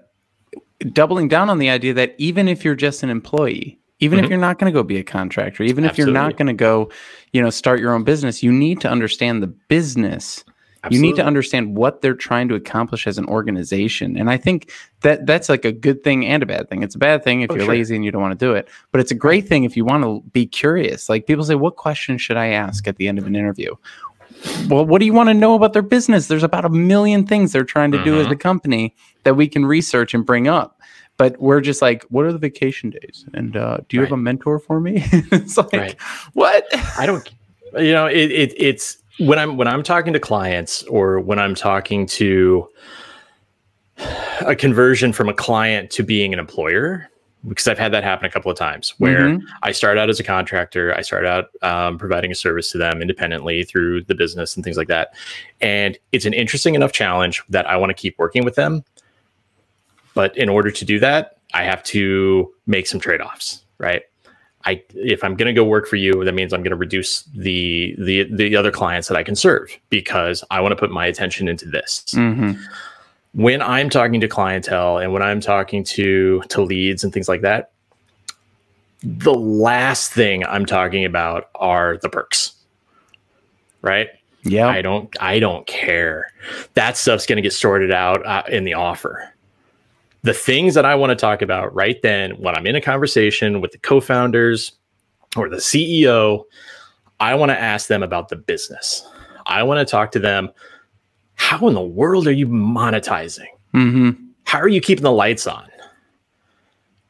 doubling 0.91 1.27
down 1.27 1.49
on 1.49 1.59
the 1.59 1.69
idea 1.69 1.93
that 1.93 2.15
even 2.17 2.47
if 2.47 2.63
you're 2.65 2.75
just 2.75 3.03
an 3.03 3.09
employee, 3.09 3.79
even 3.99 4.17
mm-hmm. 4.17 4.25
if 4.25 4.29
you're 4.29 4.39
not 4.39 4.59
going 4.59 4.71
to 4.71 4.77
go 4.77 4.83
be 4.83 4.97
a 4.97 5.03
contractor, 5.03 5.63
even 5.63 5.85
Absolutely. 5.85 5.89
if 5.89 5.97
you're 5.97 6.13
not 6.13 6.37
going 6.37 6.47
to 6.47 6.53
go, 6.53 6.91
you 7.31 7.41
know, 7.41 7.49
start 7.49 7.79
your 7.79 7.93
own 7.93 8.03
business, 8.03 8.43
you 8.43 8.51
need 8.51 8.81
to 8.81 8.89
understand 8.89 9.41
the 9.41 9.47
business. 9.47 10.43
Absolutely. 10.85 11.07
You 11.07 11.13
need 11.13 11.21
to 11.21 11.25
understand 11.25 11.77
what 11.77 12.01
they're 12.01 12.13
trying 12.13 12.49
to 12.49 12.55
accomplish 12.55 13.07
as 13.07 13.17
an 13.17 13.25
organization. 13.27 14.17
And 14.17 14.29
I 14.29 14.35
think 14.35 14.69
that 14.99 15.25
that's 15.25 15.47
like 15.47 15.63
a 15.63 15.71
good 15.71 16.03
thing 16.03 16.25
and 16.25 16.43
a 16.43 16.45
bad 16.45 16.69
thing. 16.69 16.83
It's 16.83 16.95
a 16.95 16.99
bad 16.99 17.23
thing 17.23 17.39
if 17.39 17.51
oh, 17.51 17.55
you're 17.55 17.63
sure. 17.63 17.73
lazy 17.73 17.95
and 17.95 18.03
you 18.03 18.11
don't 18.11 18.21
want 18.21 18.37
to 18.37 18.45
do 18.45 18.53
it, 18.53 18.67
but 18.91 18.99
it's 18.99 19.11
a 19.11 19.15
great 19.15 19.47
thing 19.47 19.63
if 19.63 19.77
you 19.77 19.85
want 19.85 20.03
to 20.03 20.21
be 20.31 20.45
curious. 20.45 21.07
Like 21.07 21.25
people 21.25 21.45
say, 21.45 21.55
what 21.55 21.77
question 21.77 22.17
should 22.17 22.35
I 22.35 22.47
ask 22.47 22.85
at 22.85 22.97
the 22.97 23.07
end 23.07 23.17
of 23.17 23.25
an 23.25 23.35
interview? 23.37 23.73
Well, 24.69 24.85
what 24.85 24.99
do 24.99 25.05
you 25.05 25.13
want 25.13 25.29
to 25.29 25.33
know 25.33 25.55
about 25.55 25.73
their 25.73 25.81
business? 25.81 26.27
There's 26.27 26.43
about 26.43 26.65
a 26.65 26.69
million 26.69 27.25
things 27.25 27.51
they're 27.51 27.63
trying 27.63 27.91
to 27.91 27.97
mm-hmm. 27.97 28.05
do 28.05 28.21
as 28.21 28.27
a 28.27 28.35
company 28.35 28.95
that 29.23 29.35
we 29.35 29.47
can 29.47 29.65
research 29.65 30.13
and 30.13 30.25
bring 30.25 30.47
up 30.47 30.81
but 31.17 31.39
we're 31.39 31.61
just 31.61 31.81
like, 31.81 32.03
what 32.09 32.25
are 32.25 32.31
the 32.31 32.37
vacation 32.37 32.89
days? 32.89 33.25
And 33.33 33.55
uh, 33.55 33.77
do 33.87 33.97
you 33.97 34.01
right. 34.01 34.09
have 34.09 34.17
a 34.17 34.21
mentor 34.21 34.59
for 34.59 34.79
me? 34.79 35.03
it's 35.31 35.57
like, 35.57 35.73
right. 35.73 36.01
what? 36.33 36.65
I 36.97 37.05
don't, 37.05 37.29
you 37.77 37.91
know, 37.91 38.07
it, 38.07 38.31
it, 38.31 38.53
it's 38.57 38.97
when 39.19 39.37
I'm, 39.37 39.57
when 39.57 39.67
I'm 39.67 39.83
talking 39.83 40.13
to 40.13 40.19
clients 40.19 40.83
or 40.83 41.19
when 41.19 41.39
I'm 41.39 41.55
talking 41.55 42.07
to 42.07 42.67
a 44.41 44.55
conversion 44.55 45.13
from 45.13 45.29
a 45.29 45.33
client 45.33 45.91
to 45.91 46.03
being 46.03 46.33
an 46.33 46.39
employer, 46.39 47.09
because 47.47 47.67
I've 47.67 47.79
had 47.79 47.91
that 47.91 48.03
happen 48.03 48.25
a 48.25 48.29
couple 48.29 48.51
of 48.51 48.57
times 48.57 48.93
where 48.99 49.29
mm-hmm. 49.29 49.45
I 49.63 49.71
start 49.71 49.97
out 49.97 50.09
as 50.09 50.19
a 50.19 50.23
contractor, 50.23 50.95
I 50.95 51.01
start 51.01 51.25
out 51.25 51.49
um, 51.61 51.97
providing 51.97 52.31
a 52.31 52.35
service 52.35 52.71
to 52.71 52.77
them 52.77 53.01
independently 53.01 53.63
through 53.63 54.03
the 54.03 54.15
business 54.15 54.55
and 54.55 54.63
things 54.63 54.77
like 54.77 54.87
that. 54.87 55.13
And 55.59 55.97
it's 56.11 56.25
an 56.25 56.33
interesting 56.33 56.75
enough 56.75 56.91
challenge 56.93 57.43
that 57.49 57.69
I 57.69 57.75
want 57.77 57.89
to 57.89 57.93
keep 57.93 58.17
working 58.17 58.45
with 58.45 58.55
them 58.55 58.83
but 60.13 60.37
in 60.37 60.49
order 60.49 60.71
to 60.71 60.85
do 60.85 60.99
that, 60.99 61.37
I 61.53 61.63
have 61.63 61.83
to 61.83 62.51
make 62.65 62.87
some 62.87 62.99
trade 62.99 63.21
offs, 63.21 63.63
right? 63.77 64.03
I 64.65 64.81
if 64.95 65.23
I'm 65.23 65.35
going 65.35 65.47
to 65.47 65.53
go 65.53 65.65
work 65.65 65.87
for 65.87 65.97
you, 65.97 66.23
that 66.23 66.33
means 66.33 66.53
I'm 66.53 66.61
going 66.61 66.71
to 66.71 66.77
reduce 66.77 67.23
the 67.35 67.95
the 67.97 68.23
the 68.33 68.55
other 68.55 68.71
clients 68.71 69.07
that 69.09 69.17
I 69.17 69.23
can 69.23 69.35
serve 69.35 69.77
because 69.89 70.43
I 70.51 70.61
want 70.61 70.71
to 70.71 70.75
put 70.75 70.89
my 70.89 71.05
attention 71.05 71.47
into 71.47 71.65
this. 71.65 72.05
Mm-hmm. 72.13 72.61
When 73.33 73.61
I'm 73.61 73.89
talking 73.89 74.21
to 74.21 74.27
clientele 74.27 74.99
and 74.99 75.11
when 75.11 75.21
I'm 75.21 75.39
talking 75.39 75.83
to 75.85 76.41
to 76.49 76.61
leads 76.61 77.03
and 77.03 77.11
things 77.11 77.27
like 77.27 77.41
that, 77.41 77.71
the 79.03 79.33
last 79.33 80.13
thing 80.13 80.45
I'm 80.45 80.65
talking 80.65 81.03
about 81.03 81.49
are 81.55 81.97
the 81.97 82.09
perks. 82.09 82.53
Right? 83.81 84.09
Yeah. 84.43 84.67
I 84.67 84.81
don't 84.81 85.15
I 85.19 85.39
don't 85.39 85.65
care. 85.67 86.31
That 86.75 86.97
stuff's 86.97 87.25
going 87.25 87.37
to 87.37 87.41
get 87.41 87.53
sorted 87.53 87.91
out 87.91 88.25
uh, 88.25 88.43
in 88.49 88.65
the 88.65 88.73
offer 88.73 89.33
the 90.23 90.33
things 90.33 90.73
that 90.73 90.85
I 90.85 90.95
want 90.95 91.11
to 91.11 91.15
talk 91.15 91.41
about 91.41 91.73
right 91.75 92.01
then 92.01 92.31
when 92.31 92.55
I'm 92.55 92.65
in 92.65 92.75
a 92.75 92.81
conversation 92.81 93.61
with 93.61 93.71
the 93.71 93.77
co-founders 93.77 94.71
or 95.35 95.49
the 95.49 95.57
CEO, 95.57 96.43
I 97.19 97.35
want 97.35 97.51
to 97.51 97.59
ask 97.59 97.87
them 97.87 98.01
about 98.01 98.29
the 98.29 98.37
business. 98.37 99.05
I 99.45 99.63
want 99.63 99.85
to 99.85 99.89
talk 99.89 100.11
to 100.13 100.19
them. 100.19 100.49
How 101.43 101.67
in 101.67 101.73
the 101.73 101.81
world 101.81 102.25
are 102.25 102.31
you 102.31 102.47
monetizing? 102.47 103.49
Mm-hmm. 103.73 104.11
How 104.45 104.59
are 104.59 104.69
you 104.69 104.79
keeping 104.79 105.03
the 105.03 105.11
lights 105.11 105.45
on? 105.45 105.67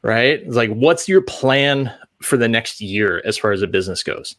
Right? 0.02 0.40
It's 0.40 0.56
like, 0.56 0.70
what's 0.70 1.08
your 1.08 1.22
plan 1.22 1.94
for 2.20 2.36
the 2.36 2.48
next 2.48 2.80
year 2.80 3.22
as 3.24 3.38
far 3.38 3.52
as 3.52 3.62
a 3.62 3.68
business 3.68 4.02
goes? 4.02 4.34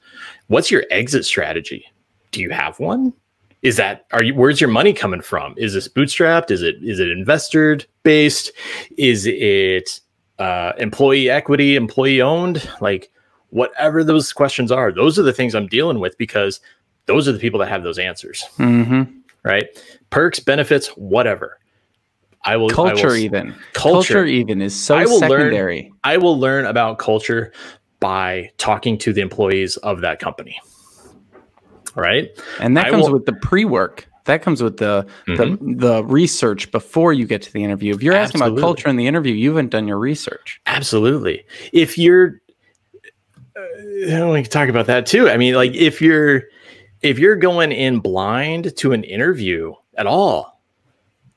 What's 0.47 0.69
your 0.69 0.83
exit 0.91 1.23
strategy? 1.23 1.85
Do 2.31 2.41
you 2.41 2.49
have 2.49 2.77
one? 2.77 3.13
is 3.61 3.77
that 3.77 4.05
are 4.11 4.21
you 4.21 4.35
where's 4.35 4.61
your 4.61 4.69
money 4.69 4.93
coming 4.93 5.21
from 5.21 5.55
is 5.57 5.73
this 5.73 5.87
bootstrapped 5.87 6.51
is 6.51 6.61
it 6.61 6.75
is 6.83 6.99
it 6.99 7.09
investor 7.09 7.79
based 8.03 8.51
is 8.97 9.25
it 9.25 10.01
uh, 10.37 10.73
employee 10.77 11.31
equity 11.31 11.75
employee 11.75 12.21
owned 12.21 12.69
like 12.79 13.09
whatever 13.49 14.03
those 14.03 14.31
questions 14.33 14.71
are 14.71 14.91
those 14.91 15.17
are 15.17 15.23
the 15.23 15.33
things 15.33 15.55
i'm 15.55 15.65
dealing 15.65 15.99
with 15.99 16.15
because 16.19 16.59
those 17.07 17.27
are 17.27 17.31
the 17.31 17.39
people 17.39 17.59
that 17.59 17.69
have 17.69 17.81
those 17.81 17.97
answers 17.97 18.43
mm-hmm. 18.59 19.03
Right 19.45 19.65
perks 20.09 20.39
benefits 20.39 20.87
whatever 20.89 21.59
i 22.43 22.57
will 22.57 22.69
culture 22.69 23.07
I 23.07 23.11
will, 23.11 23.15
even 23.15 23.55
culture, 23.73 24.13
culture, 24.13 24.25
even 24.25 24.61
is 24.61 24.75
so 24.75 24.95
I 24.95 25.05
will 25.05 25.19
secondary 25.19 25.83
learn, 25.83 25.91
i 26.03 26.17
will 26.17 26.37
learn 26.37 26.65
about 26.65 26.97
culture 26.99 27.53
by 27.99 28.51
talking 28.57 28.97
to 28.99 29.13
the 29.13 29.21
employees 29.21 29.77
of 29.77 30.01
that 30.01 30.19
company 30.19 30.59
right? 31.95 32.29
And 32.59 32.77
that 32.77 32.87
I 32.87 32.91
comes 32.91 33.05
will, 33.05 33.13
with 33.13 33.25
the 33.25 33.33
pre-work. 33.33 34.07
That 34.25 34.41
comes 34.41 34.61
with 34.61 34.77
the, 34.77 35.07
mm-hmm. 35.27 35.75
the 35.75 35.87
the 35.87 36.03
research 36.03 36.71
before 36.71 37.13
you 37.13 37.25
get 37.25 37.41
to 37.43 37.53
the 37.53 37.63
interview. 37.63 37.93
If 37.93 38.03
you're 38.03 38.15
asking 38.15 38.41
about 38.41 38.57
culture 38.59 38.89
in 38.89 38.95
the 38.95 39.07
interview, 39.07 39.33
you 39.33 39.49
haven't 39.49 39.69
done 39.69 39.87
your 39.87 39.99
research. 39.99 40.59
Absolutely. 40.65 41.45
If 41.73 41.97
you're, 41.97 42.41
uh, 43.55 43.61
we 44.31 44.41
can 44.41 44.45
talk 44.45 44.69
about 44.69 44.87
that 44.87 45.05
too. 45.05 45.29
I 45.29 45.37
mean, 45.37 45.53
like 45.53 45.73
if 45.73 46.01
you're 46.01 46.43
if 47.05 47.19
you're 47.19 47.35
going 47.35 47.71
in 47.71 47.99
blind 47.99 48.75
to 48.77 48.93
an 48.93 49.03
interview 49.03 49.73
at 49.95 50.07
all, 50.07 50.59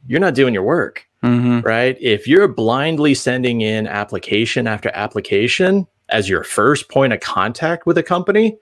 you're 0.06 0.20
not 0.20 0.34
doing 0.34 0.54
your 0.54 0.62
work. 0.62 1.06
Mm-hmm. 1.22 1.60
Right. 1.60 1.96
If 2.00 2.28
you're 2.28 2.46
blindly 2.46 3.12
sending 3.12 3.60
in 3.60 3.88
application 3.88 4.68
after 4.68 4.90
application 4.94 5.86
as 6.10 6.28
your 6.28 6.44
first 6.44 6.88
point 6.88 7.12
of 7.12 7.20
contact 7.20 7.86
with 7.86 7.98
a 7.98 8.04
company, 8.04 8.56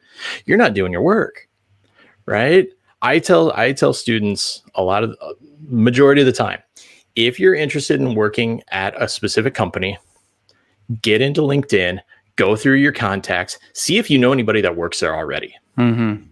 you're 0.46 0.56
not 0.56 0.72
doing 0.72 0.90
your 0.90 1.02
work 1.02 1.46
right? 2.26 2.68
I 3.02 3.18
tell 3.18 3.52
I 3.52 3.72
tell 3.72 3.92
students 3.92 4.62
a 4.74 4.82
lot 4.82 5.04
of 5.04 5.16
majority 5.68 6.20
of 6.20 6.26
the 6.26 6.32
time, 6.32 6.60
if 7.14 7.40
you're 7.40 7.54
interested 7.54 8.00
in 8.00 8.14
working 8.14 8.62
at 8.68 9.00
a 9.00 9.08
specific 9.08 9.54
company, 9.54 9.98
get 11.02 11.22
into 11.22 11.40
LinkedIn, 11.40 12.00
go 12.36 12.56
through 12.56 12.74
your 12.74 12.92
contacts, 12.92 13.58
see 13.72 13.98
if 13.98 14.10
you 14.10 14.18
know 14.18 14.32
anybody 14.32 14.60
that 14.60 14.76
works 14.76 15.00
there 15.00 15.16
already. 15.16 15.54
Mm-hmm. 15.78 16.24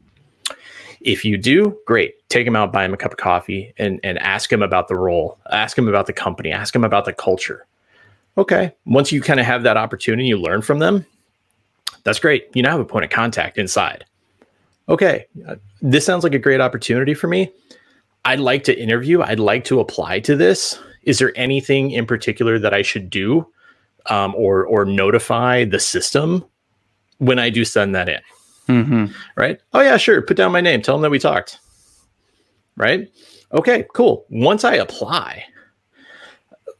If 1.04 1.24
you 1.24 1.38
do, 1.38 1.78
great. 1.86 2.28
Take 2.28 2.46
them 2.46 2.56
out, 2.56 2.72
buy 2.72 2.82
them 2.82 2.94
a 2.94 2.96
cup 2.96 3.12
of 3.12 3.18
coffee, 3.18 3.72
and 3.78 4.00
and 4.02 4.18
ask 4.18 4.50
them 4.50 4.62
about 4.62 4.88
the 4.88 4.96
role, 4.96 5.38
ask 5.52 5.76
them 5.76 5.88
about 5.88 6.06
the 6.06 6.12
company, 6.12 6.50
ask 6.50 6.72
them 6.72 6.84
about 6.84 7.04
the 7.04 7.12
culture. 7.12 7.66
Okay, 8.36 8.74
once 8.84 9.12
you 9.12 9.20
kind 9.20 9.38
of 9.38 9.46
have 9.46 9.62
that 9.62 9.76
opportunity, 9.76 10.26
you 10.26 10.36
learn 10.36 10.62
from 10.62 10.80
them. 10.80 11.06
That's 12.02 12.18
great. 12.18 12.48
You 12.54 12.62
now 12.62 12.72
have 12.72 12.80
a 12.80 12.84
point 12.84 13.04
of 13.04 13.10
contact 13.10 13.58
inside 13.58 14.04
okay, 14.88 15.26
this 15.82 16.04
sounds 16.04 16.24
like 16.24 16.34
a 16.34 16.38
great 16.38 16.60
opportunity 16.60 17.14
for 17.14 17.28
me. 17.28 17.50
I'd 18.24 18.40
like 18.40 18.64
to 18.64 18.78
interview. 18.78 19.22
I'd 19.22 19.40
like 19.40 19.64
to 19.64 19.80
apply 19.80 20.20
to 20.20 20.36
this. 20.36 20.78
Is 21.02 21.18
there 21.18 21.32
anything 21.36 21.90
in 21.90 22.06
particular 22.06 22.58
that 22.58 22.72
I 22.72 22.82
should 22.82 23.10
do 23.10 23.46
um, 24.06 24.34
or 24.34 24.64
or 24.64 24.84
notify 24.84 25.64
the 25.64 25.80
system 25.80 26.44
when 27.18 27.38
I 27.38 27.50
do 27.50 27.64
send 27.64 27.94
that 27.94 28.08
in? 28.08 28.20
Mm-hmm. 28.68 29.06
Right? 29.36 29.60
Oh 29.72 29.80
yeah, 29.80 29.96
sure. 29.96 30.22
Put 30.22 30.36
down 30.36 30.52
my 30.52 30.60
name. 30.60 30.82
Tell 30.82 30.94
them 30.96 31.02
that 31.02 31.10
we 31.10 31.18
talked. 31.18 31.58
Right? 32.76 33.10
Okay, 33.52 33.86
cool. 33.94 34.26
Once 34.30 34.64
I 34.64 34.74
apply, 34.74 35.44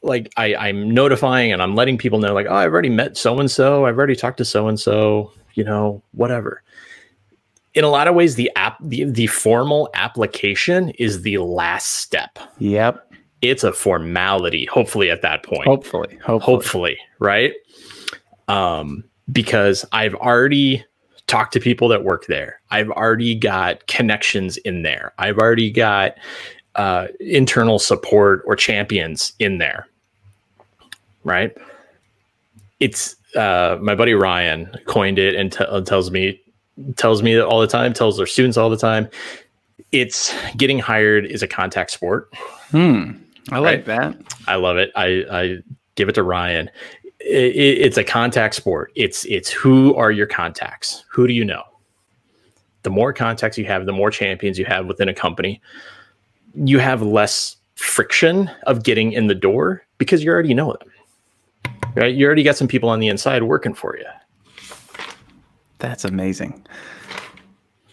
like 0.03 0.33
I, 0.37 0.55
I'm 0.57 0.90
notifying 0.90 1.53
and 1.53 1.62
I'm 1.62 1.75
letting 1.75 1.99
people 1.99 2.18
know, 2.18 2.35
like, 2.35 2.47
oh, 2.49 2.55
I've 2.55 2.73
already 2.73 2.90
met 2.90 3.16
so 3.16 3.38
and 3.38 3.51
so. 3.51 3.87
I've 3.87 3.97
already 3.97 4.16
talked 4.16 4.38
to 4.38 4.44
so 4.44 4.68
and 4.68 4.79
so. 4.79 5.33
You 5.55 5.62
know, 5.62 6.03
whatever 6.11 6.64
in 7.75 7.85
a 7.85 7.88
lot 7.88 8.09
of 8.09 8.14
ways, 8.14 8.37
the 8.37 8.51
app, 8.57 8.79
the, 8.81 9.05
the 9.05 9.27
formal 9.27 9.90
application 9.94 10.90
is 10.90 11.23
the 11.23 11.38
last 11.38 11.97
step. 11.97 12.38
Yep. 12.59 13.12
It's 13.42 13.64
a 13.64 13.73
formality, 13.73 14.64
hopefully, 14.66 15.11
at 15.11 15.23
that 15.23 15.42
point. 15.42 15.66
Hopefully. 15.66 16.18
Hopefully, 16.25 16.40
hopefully 16.40 16.99
right? 17.18 17.53
Um, 18.49 19.05
because 19.31 19.85
I've 19.92 20.14
already 20.14 20.85
talked 21.27 21.53
to 21.55 21.61
people 21.61 21.89
that 21.89 22.05
work 22.05 22.27
there. 22.27 22.61
I've 22.71 22.91
already 22.91 23.35
got 23.35 23.87
connections 23.87 24.57
in 24.59 24.83
there. 24.83 25.13
I've 25.19 25.39
already 25.39 25.71
got 25.71 26.17
uh, 26.75 27.09
internal 27.21 27.79
support 27.79 28.43
or 28.47 28.57
champions 28.57 29.33
in 29.39 29.59
there. 29.59 29.89
Right. 31.23 31.57
It's 32.81 33.17
uh, 33.37 33.79
my 33.81 33.95
buddy 33.95 34.15
Ryan 34.15 34.77
coined 34.87 35.19
it 35.19 35.35
and 35.35 35.53
t- 35.53 35.65
tells 35.85 36.11
me 36.11 36.41
tells 36.97 37.23
me 37.23 37.41
all 37.41 37.61
the 37.61 37.67
time, 37.67 37.93
tells 37.93 38.17
their 38.17 38.27
students 38.27 38.57
all 38.57 38.69
the 38.69 38.77
time. 38.77 39.09
It's 39.93 40.35
getting 40.57 40.79
hired 40.79 41.25
is 41.25 41.43
a 41.43 41.49
contact 41.49 41.93
sport. 41.93 42.29
Hmm. 42.71 43.13
I 43.53 43.59
like 43.59 43.85
that. 43.85 44.17
I 44.49 44.57
love 44.57 44.77
it. 44.77 44.91
I, 44.97 45.25
I 45.31 45.59
give 45.95 46.09
it 46.09 46.15
to 46.15 46.23
Ryan. 46.23 46.71
It, 47.25 47.57
it, 47.57 47.79
it's 47.81 47.97
a 47.97 48.05
contact 48.05 48.55
sport. 48.55 48.93
It's 48.95 49.25
it's 49.25 49.51
who 49.51 49.95
are 49.95 50.13
your 50.13 50.27
contacts? 50.27 51.05
Who 51.11 51.27
do 51.27 51.33
you 51.33 51.45
know? 51.45 51.65
the 52.85 52.91
more 52.91 53.13
contacts 53.13 53.59
you 53.59 53.65
have, 53.65 53.87
the 53.87 53.93
more 53.93 54.11
champions 54.11 54.59
you 54.59 54.65
have 54.67 54.87
within 54.87 55.09
a 55.09 55.15
company, 55.15 55.61
you 56.55 56.79
have 56.79 57.03
less 57.03 57.57
friction 57.75 58.49
of 58.65 58.85
getting 58.85 59.13
in 59.13 59.27
the 59.27 59.35
door 59.35 59.85
because 59.99 60.23
you 60.23 60.31
already 60.31 60.55
know 60.55 60.77
them. 60.79 61.73
Right? 61.97 62.15
You 62.15 62.27
already 62.27 62.43
got 62.43 62.57
some 62.57 62.69
people 62.69 62.89
on 62.89 63.01
the 63.01 63.09
inside 63.09 63.43
working 63.43 63.75
for 63.75 63.97
you. 63.97 64.05
That's 65.79 66.05
amazing. 66.05 66.65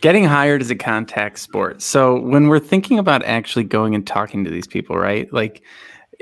Getting 0.01 0.25
hired 0.25 0.61
is 0.61 0.71
a 0.71 0.75
contact 0.75 1.39
sport. 1.39 1.81
So 1.81 2.19
when 2.19 2.47
we're 2.47 2.59
thinking 2.59 2.99
about 2.99 3.23
actually 3.23 3.63
going 3.63 3.95
and 3.95 4.05
talking 4.05 4.43
to 4.43 4.49
these 4.49 4.67
people, 4.67 4.97
right? 4.97 5.31
Like 5.31 5.61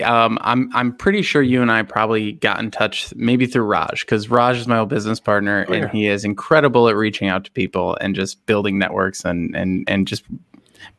um, 0.02 0.38
I'm 0.42 0.70
I'm 0.76 0.96
pretty 0.96 1.22
sure 1.22 1.42
you 1.42 1.62
and 1.62 1.72
I 1.72 1.84
probably 1.84 2.34
got 2.34 2.60
in 2.60 2.72
touch 2.72 3.14
maybe 3.16 3.46
through 3.46 3.64
Raj 3.64 4.02
because 4.02 4.30
Raj 4.30 4.58
is 4.58 4.68
my 4.68 4.80
old 4.80 4.90
business 4.90 5.20
partner 5.20 5.66
Oh, 5.70 5.74
and 5.74 5.90
he 5.92 6.08
is 6.08 6.26
incredible 6.26 6.88
at 6.88 6.96
reaching 6.96 7.28
out 7.28 7.44
to 7.46 7.52
people 7.52 7.98
and 8.02 8.16
just 8.16 8.46
building 8.46 8.78
networks 8.78 9.26
and 9.26 9.56
and 9.56 9.84
and 9.88 10.08
just 10.08 10.24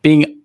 being 0.03 0.41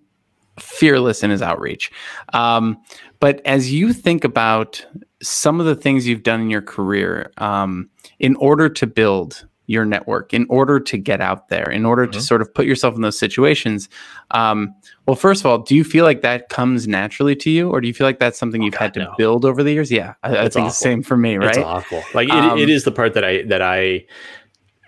fearless 0.58 1.22
in 1.22 1.30
his 1.30 1.42
outreach. 1.42 1.90
Um, 2.32 2.78
but 3.20 3.40
as 3.44 3.72
you 3.72 3.92
think 3.92 4.24
about 4.24 4.84
some 5.22 5.60
of 5.60 5.66
the 5.66 5.74
things 5.74 6.06
you've 6.06 6.22
done 6.22 6.40
in 6.40 6.50
your 6.50 6.62
career, 6.62 7.32
um, 7.38 7.88
in 8.18 8.36
order 8.36 8.68
to 8.68 8.86
build 8.86 9.46
your 9.66 9.84
network, 9.84 10.32
in 10.32 10.46
order 10.48 10.78
to 10.80 10.96
get 10.98 11.20
out 11.20 11.48
there, 11.48 11.70
in 11.70 11.84
order 11.84 12.06
to 12.06 12.18
Mhm. 12.18 12.22
sort 12.22 12.40
of 12.40 12.52
put 12.54 12.66
yourself 12.66 12.94
in 12.94 13.02
those 13.02 13.18
situations, 13.18 13.88
um, 14.30 14.74
well, 15.06 15.16
first 15.16 15.42
of 15.42 15.46
all, 15.46 15.58
do 15.58 15.74
you 15.74 15.84
feel 15.84 16.04
like 16.04 16.22
that 16.22 16.48
comes 16.48 16.86
naturally 16.88 17.36
to 17.36 17.50
you, 17.50 17.70
or 17.70 17.80
do 17.80 17.88
you 17.88 17.94
feel 17.94 18.06
like 18.06 18.18
that's 18.18 18.38
something 18.38 18.62
Oh, 18.62 18.64
you've 18.64 18.74
had 18.74 18.94
to 18.94 19.00
no. 19.00 19.14
build 19.16 19.44
over 19.44 19.62
the 19.62 19.72
years? 19.72 19.90
Yeah, 19.90 20.14
I, 20.22 20.36
I 20.36 20.44
It's 20.44 20.54
think 20.54 20.66
it's 20.68 20.78
the 20.78 20.82
same 20.84 21.02
for 21.02 21.16
me, 21.16 21.36
It's 21.36 21.56
right? 21.56 21.64
awful. 21.64 22.04
Like 22.14 22.28
it, 22.28 22.34
Um, 22.34 22.58
it 22.58 22.68
is 22.70 22.84
the 22.84 22.92
part 22.92 23.14
that 23.14 23.24
I 23.24 23.42
that 23.42 23.62
I 23.62 24.04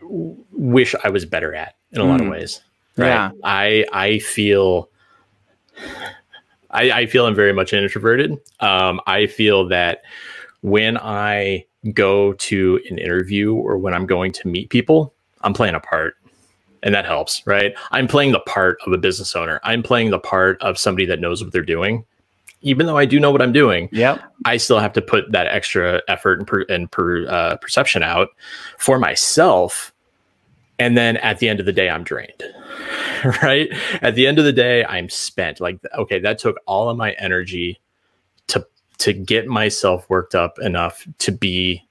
wish 0.03 0.95
I 1.05 1.11
was 1.11 1.25
better 1.25 1.55
at 1.55 1.75
in 1.93 2.01
a 2.01 2.05
lot 2.05 2.21
of 2.21 2.27
Mm. 2.27 2.31
ways. 2.31 2.61
Right. 2.97 3.09
Yeah. 3.09 3.31
I 3.45 3.85
I 3.93 4.19
feel 4.19 4.89
I, 6.71 6.91
I 6.91 7.07
feel 7.07 7.25
I'm 7.27 7.35
very 7.35 7.53
much 7.53 7.73
introverted. 7.73 8.33
Um, 8.61 9.01
I 9.07 9.27
feel 9.27 9.67
that 9.69 10.03
when 10.63 10.99
I 10.99 11.65
go 11.93 12.33
to 12.35 12.81
an 12.91 12.99
interview 12.99 13.55
or 13.55 13.79
when 13.79 13.95
I'm 13.95 14.07
going 14.07 14.33
to 14.33 14.49
meet 14.49 14.71
people, 14.71 15.15
I'm 15.43 15.55
playing 15.55 15.75
a 15.75 15.81
part. 15.81 16.15
And 16.83 16.95
that 16.95 17.07
helps, 17.07 17.45
right? 17.45 17.75
I'm 17.91 18.07
playing 18.07 18.33
the 18.33 18.41
part 18.41 18.79
of 18.87 18.93
a 18.93 18.99
business 18.99 19.35
owner. 19.35 19.61
I'm 19.65 19.83
playing 19.83 20.11
the 20.11 20.19
part 20.19 20.61
of 20.63 20.79
somebody 20.79 21.07
that 21.07 21.21
knows 21.21 21.43
what 21.43 21.53
they're 21.53 21.63
doing. 21.63 22.05
Even 22.63 22.87
though 22.87 22.97
I 22.97 23.05
do 23.05 23.19
know 23.21 23.31
what 23.31 23.43
I'm 23.43 23.53
doing, 23.53 23.89
Yep. 23.93 24.21
I 24.45 24.57
still 24.57 24.79
have 24.79 24.93
to 24.95 25.03
put 25.03 25.31
that 25.33 25.47
extra 25.49 26.03
effort 26.09 26.39
and, 26.39 26.47
per, 26.47 26.63
and 26.69 26.91
per, 26.91 27.27
uh, 27.29 27.57
perception 27.57 28.03
out 28.03 28.29
for 28.79 28.99
myself. 28.99 29.93
And 30.79 30.97
then 30.97 31.17
at 31.19 31.41
the 31.41 31.49
end 31.49 31.59
of 31.61 31.67
the 31.67 31.73
day, 31.73 31.89
I'm 31.91 32.05
drained. 32.05 32.43
right? 33.43 33.69
At 34.03 34.15
the 34.15 34.27
end 34.27 34.39
of 34.39 34.45
the 34.45 34.53
day, 34.53 34.85
I'm 34.85 35.09
spent. 35.09 35.61
Like, 35.61 35.81
okay, 35.97 36.21
that 36.21 36.39
took 36.39 36.57
all 36.67 36.89
of 36.89 36.97
my 36.97 37.13
energy 37.13 37.81
to 38.99 39.13
get 39.13 39.47
myself 39.47 40.09
worked 40.11 40.35
up 40.35 40.59
enough 40.61 41.07
to 41.19 41.33
be 41.33 41.85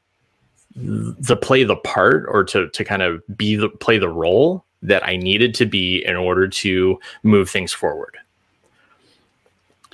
the 0.75 1.35
play 1.35 1.63
the 1.63 1.75
part 1.77 2.25
or 2.27 2.43
to 2.43 2.69
to 2.69 2.83
kind 2.83 3.01
of 3.01 3.21
be 3.35 3.55
the 3.55 3.69
play 3.69 3.97
the 3.97 4.09
role 4.09 4.63
that 4.83 5.05
I 5.05 5.15
needed 5.15 5.55
to 5.55 5.65
be 5.65 6.05
in 6.05 6.15
order 6.15 6.47
to 6.47 6.99
move 7.23 7.49
things 7.49 7.73
forward. 7.73 8.15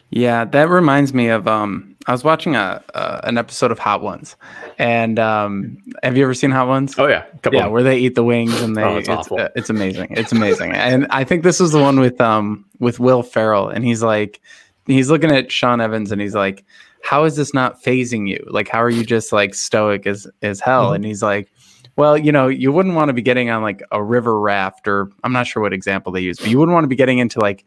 Yeah, 0.09 0.45
that 0.45 0.69
reminds 0.69 1.13
me 1.13 1.29
of 1.29 1.47
um 1.47 1.95
I 2.05 2.11
was 2.11 2.23
watching 2.23 2.55
a 2.55 2.83
uh, 2.93 3.21
an 3.23 3.37
episode 3.37 3.71
of 3.71 3.79
Hot 3.79 4.01
Ones. 4.01 4.35
And 4.77 5.17
um 5.19 5.77
have 6.03 6.17
you 6.17 6.23
ever 6.23 6.33
seen 6.33 6.51
Hot 6.51 6.67
Ones? 6.67 6.95
Oh 6.99 7.07
yeah, 7.07 7.23
couple 7.41 7.59
yeah, 7.59 7.67
where 7.67 7.81
they 7.83 7.97
eat 7.97 8.15
the 8.15 8.23
wings 8.23 8.59
and 8.61 8.75
they 8.75 8.83
Oh, 8.83 8.97
it's 8.97 9.07
it's, 9.07 9.17
awful. 9.17 9.39
uh, 9.39 9.49
it's 9.55 9.69
amazing. 9.69 10.07
It's 10.11 10.31
amazing. 10.31 10.73
and 10.73 11.07
I 11.09 11.23
think 11.23 11.43
this 11.43 11.59
was 11.59 11.71
the 11.71 11.79
one 11.81 11.99
with 11.99 12.19
um 12.21 12.65
with 12.79 12.99
Will 12.99 13.23
Ferrell 13.23 13.69
and 13.69 13.83
he's 13.85 14.03
like 14.03 14.41
he's 14.85 15.09
looking 15.09 15.31
at 15.31 15.51
Sean 15.51 15.79
Evans 15.81 16.11
and 16.11 16.19
he's 16.21 16.35
like 16.35 16.63
how 17.03 17.25
is 17.25 17.35
this 17.35 17.53
not 17.53 17.83
fazing 17.83 18.25
you? 18.27 18.43
Like 18.49 18.69
how 18.69 18.81
are 18.81 18.89
you 18.89 19.03
just 19.05 19.31
like 19.31 19.53
stoic 19.53 20.07
as 20.07 20.25
as 20.41 20.59
hell? 20.59 20.91
Mhm. 20.91 20.95
And 20.95 21.05
he's 21.05 21.21
like 21.21 21.51
well, 21.95 22.17
you 22.17 22.31
know, 22.31 22.47
you 22.47 22.71
wouldn't 22.71 22.95
want 22.95 23.09
to 23.09 23.13
be 23.13 23.21
getting 23.21 23.51
on 23.51 23.61
like 23.61 23.83
a 23.91 24.01
river 24.03 24.39
raft 24.39 24.87
or 24.87 25.11
I'm 25.23 25.31
not 25.31 25.45
sure 25.45 25.61
what 25.61 25.73
example 25.73 26.11
they 26.11 26.21
use, 26.21 26.39
but 26.39 26.47
you 26.49 26.57
wouldn't 26.57 26.73
want 26.73 26.85
to 26.85 26.87
be 26.87 26.95
getting 26.95 27.19
into 27.19 27.39
like 27.39 27.65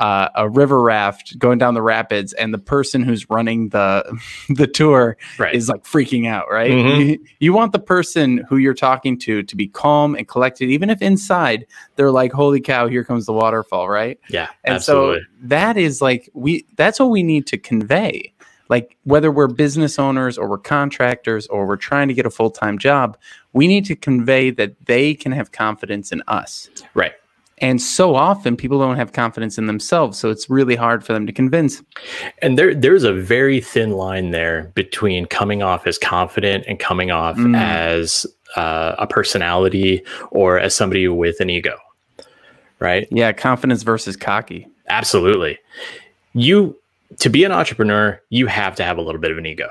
uh, 0.00 0.28
a 0.34 0.48
river 0.48 0.80
raft 0.82 1.38
going 1.38 1.58
down 1.58 1.74
the 1.74 1.82
rapids 1.82 2.32
and 2.32 2.52
the 2.52 2.58
person 2.58 3.02
who's 3.02 3.28
running 3.30 3.68
the 3.68 4.02
the 4.48 4.66
tour 4.66 5.16
right. 5.38 5.54
is 5.54 5.68
like 5.68 5.84
freaking 5.84 6.26
out, 6.26 6.46
right? 6.50 6.70
Mhm. 6.72 7.06
You, 7.06 7.18
you 7.38 7.52
want 7.52 7.72
the 7.72 7.78
person 7.78 8.38
who 8.48 8.56
you're 8.56 8.74
talking 8.74 9.18
to 9.20 9.42
to 9.44 9.54
be 9.54 9.68
calm 9.68 10.14
and 10.16 10.26
collected, 10.26 10.70
even 10.70 10.88
if 10.90 11.02
inside 11.02 11.66
they're 11.96 12.10
like, 12.10 12.32
"Holy 12.32 12.60
cow, 12.60 12.88
here 12.88 13.04
comes 13.04 13.26
the 13.26 13.32
waterfall!" 13.34 13.88
Right? 13.88 14.18
yeah, 14.30 14.48
And 14.64 14.76
absolutely. 14.76 15.20
so 15.20 15.26
that 15.42 15.76
is 15.76 16.00
like 16.00 16.30
we 16.32 16.66
that's 16.76 16.98
what 16.98 17.10
we 17.10 17.22
need 17.22 17.46
to 17.48 17.58
convey. 17.58 18.31
Like 18.72 18.96
whether 19.04 19.30
we're 19.30 19.48
business 19.64 19.98
owners 19.98 20.38
or 20.38 20.48
we're 20.48 20.64
contractors 20.78 21.46
or 21.48 21.66
we're 21.68 21.76
trying 21.90 22.08
to 22.08 22.14
get 22.14 22.24
a 22.26 22.30
full 22.30 22.50
time 22.50 22.78
job, 22.78 23.16
we 23.52 23.66
need 23.66 23.84
to 23.84 23.94
convey 23.94 24.50
that 24.50 24.72
they 24.86 25.14
can 25.14 25.30
have 25.32 25.52
confidence 25.52 26.10
in 26.10 26.22
us. 26.26 26.68
right. 26.94 27.12
And 27.58 27.80
so 27.80 28.16
often 28.16 28.56
people 28.56 28.78
don't 28.80 28.96
have 28.96 29.12
confidence 29.12 29.56
in 29.56 29.66
themselves, 29.66 30.18
so 30.18 30.30
it's 30.30 30.50
really 30.50 30.74
hard 30.74 31.04
for 31.04 31.12
them 31.12 31.26
to 31.28 31.32
convince. 31.32 31.80
And 32.44 32.58
there 32.58 32.74
there's 32.74 33.04
a 33.04 33.12
very 33.12 33.60
thin 33.60 33.90
line 33.92 34.32
there 34.32 34.72
between 34.74 35.26
coming 35.26 35.62
off 35.62 35.86
as 35.86 35.96
confident 35.98 36.64
and 36.66 36.80
coming 36.80 37.10
off 37.12 37.36
Mm. 37.36 37.54
as 37.56 38.26
uh, 38.56 38.94
a 38.98 39.06
personality 39.06 40.02
or 40.30 40.58
as 40.58 40.74
somebody 40.74 41.06
with 41.08 41.38
an 41.40 41.50
ego. 41.50 41.76
Right? 42.80 43.06
Yeah, 43.12 43.30
confidence 43.32 43.82
versus 43.84 44.16
cocky. 44.16 44.66
Absolutely. 44.88 45.56
You 46.32 46.76
to 47.18 47.28
be 47.28 47.44
an 47.44 47.52
entrepreneur, 47.52 48.20
you 48.30 48.46
have 48.46 48.74
to 48.76 48.84
have 48.84 48.98
a 48.98 49.02
little 49.02 49.20
bit 49.20 49.30
of 49.30 49.38
an 49.38 49.46
ego. 49.46 49.68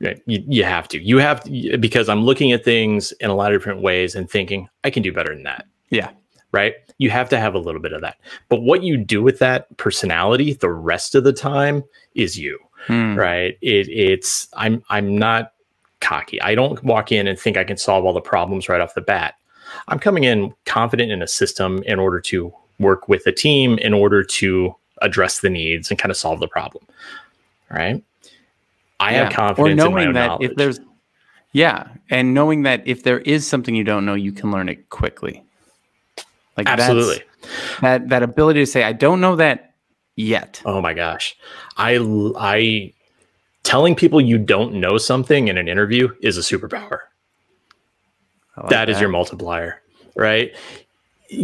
Right? 0.00 0.20
You, 0.26 0.44
you 0.46 0.64
have 0.64 0.88
to. 0.88 1.00
You 1.00 1.18
have 1.18 1.44
to, 1.44 1.78
because 1.78 2.08
I'm 2.08 2.24
looking 2.24 2.52
at 2.52 2.64
things 2.64 3.12
in 3.20 3.30
a 3.30 3.34
lot 3.34 3.52
of 3.52 3.60
different 3.60 3.80
ways 3.82 4.14
and 4.14 4.28
thinking 4.28 4.68
I 4.82 4.90
can 4.90 5.02
do 5.02 5.12
better 5.12 5.34
than 5.34 5.44
that. 5.44 5.66
Yeah. 5.90 6.10
Right? 6.52 6.74
You 6.98 7.10
have 7.10 7.28
to 7.30 7.38
have 7.40 7.54
a 7.54 7.58
little 7.58 7.80
bit 7.80 7.92
of 7.92 8.00
that. 8.02 8.16
But 8.48 8.62
what 8.62 8.82
you 8.82 8.96
do 8.96 9.22
with 9.22 9.38
that 9.38 9.74
personality 9.76 10.52
the 10.54 10.70
rest 10.70 11.14
of 11.14 11.24
the 11.24 11.32
time 11.32 11.82
is 12.14 12.38
you 12.38 12.58
Hmm. 12.86 13.14
right 13.14 13.56
it, 13.62 13.88
it's 13.88 14.46
i'm 14.54 14.82
i'm 14.90 15.16
not 15.16 15.52
cocky 16.00 16.38
i 16.42 16.54
don't 16.54 16.82
walk 16.84 17.10
in 17.12 17.26
and 17.26 17.38
think 17.38 17.56
i 17.56 17.64
can 17.64 17.78
solve 17.78 18.04
all 18.04 18.12
the 18.12 18.20
problems 18.20 18.68
right 18.68 18.82
off 18.82 18.92
the 18.92 19.00
bat 19.00 19.36
i'm 19.88 19.98
coming 19.98 20.24
in 20.24 20.52
confident 20.66 21.10
in 21.10 21.22
a 21.22 21.26
system 21.26 21.82
in 21.86 21.98
order 21.98 22.20
to 22.20 22.52
work 22.78 23.08
with 23.08 23.26
a 23.26 23.32
team 23.32 23.78
in 23.78 23.94
order 23.94 24.22
to 24.22 24.74
address 25.02 25.40
the 25.40 25.50
needs 25.50 25.90
and 25.90 25.98
kind 25.98 26.10
of 26.10 26.16
solve 26.16 26.40
the 26.40 26.48
problem 26.48 26.84
right? 27.70 28.02
I 29.00 29.12
have 29.14 29.30
Yeah. 29.30 29.36
confidence 29.36 29.82
or 29.82 29.90
knowing 29.90 30.12
that 30.12 30.26
knowledge. 30.28 30.50
if 30.50 30.56
there's 30.56 30.80
yeah 31.52 31.88
and 32.10 32.34
knowing 32.34 32.62
that 32.62 32.82
if 32.86 33.02
there 33.02 33.18
is 33.20 33.46
something 33.46 33.74
you 33.74 33.84
don't 33.84 34.04
know 34.04 34.14
you 34.14 34.32
can 34.32 34.50
learn 34.50 34.68
it 34.68 34.88
quickly. 34.90 35.42
Like 36.56 36.68
absolutely. 36.68 37.22
that 37.80 38.08
that 38.10 38.22
ability 38.22 38.60
to 38.60 38.66
say 38.66 38.84
i 38.84 38.92
don't 38.92 39.20
know 39.20 39.34
that 39.36 39.74
yet. 40.16 40.62
Oh 40.64 40.80
my 40.80 40.94
gosh. 40.94 41.36
I 41.76 41.98
i 42.38 42.92
telling 43.64 43.94
people 43.96 44.20
you 44.20 44.38
don't 44.38 44.74
know 44.74 44.98
something 44.98 45.48
in 45.48 45.58
an 45.58 45.66
interview 45.68 46.08
is 46.20 46.36
a 46.38 46.40
superpower. 46.42 46.98
Like 48.56 48.68
that 48.68 48.88
is 48.88 49.00
your 49.00 49.08
multiplier, 49.08 49.80
right? 50.14 50.54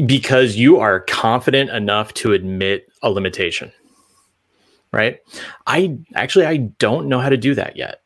Because 0.07 0.57
you 0.57 0.79
are 0.79 1.01
confident 1.01 1.71
enough 1.71 2.13
to 2.15 2.33
admit 2.33 2.89
a 3.03 3.11
limitation, 3.11 3.73
right? 4.93 5.19
I 5.67 5.99
actually 6.15 6.47
I 6.47 6.57
don't 6.79 7.09
know 7.09 7.19
how 7.19 7.29
to 7.31 7.37
do 7.37 7.55
that 7.55 7.77
yet, 7.77 8.03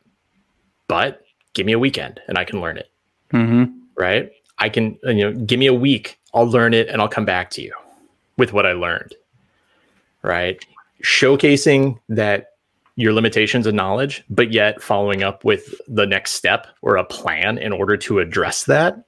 but 0.87 1.21
give 1.53 1.65
me 1.65 1.73
a 1.73 1.79
weekend 1.79 2.19
and 2.27 2.37
I 2.37 2.43
can 2.45 2.61
learn 2.61 2.77
it, 2.77 2.89
Mhm. 3.33 3.73
right? 3.97 4.31
I 4.57 4.69
can 4.69 4.97
you 5.03 5.13
know 5.15 5.33
give 5.33 5.59
me 5.59 5.67
a 5.67 5.73
week, 5.73 6.17
I'll 6.33 6.49
learn 6.49 6.73
it 6.73 6.87
and 6.87 7.01
I'll 7.01 7.09
come 7.09 7.25
back 7.25 7.49
to 7.51 7.61
you 7.61 7.73
with 8.37 8.53
what 8.53 8.65
I 8.65 8.71
learned, 8.73 9.13
right? 10.21 10.63
Showcasing 11.03 11.99
that 12.09 12.51
your 12.95 13.11
limitations 13.11 13.67
of 13.67 13.73
knowledge, 13.73 14.23
but 14.29 14.53
yet 14.53 14.81
following 14.81 15.23
up 15.23 15.43
with 15.43 15.75
the 15.89 16.05
next 16.05 16.31
step 16.31 16.67
or 16.81 16.95
a 16.95 17.03
plan 17.03 17.57
in 17.57 17.73
order 17.73 17.97
to 17.97 18.19
address 18.19 18.63
that. 18.63 19.03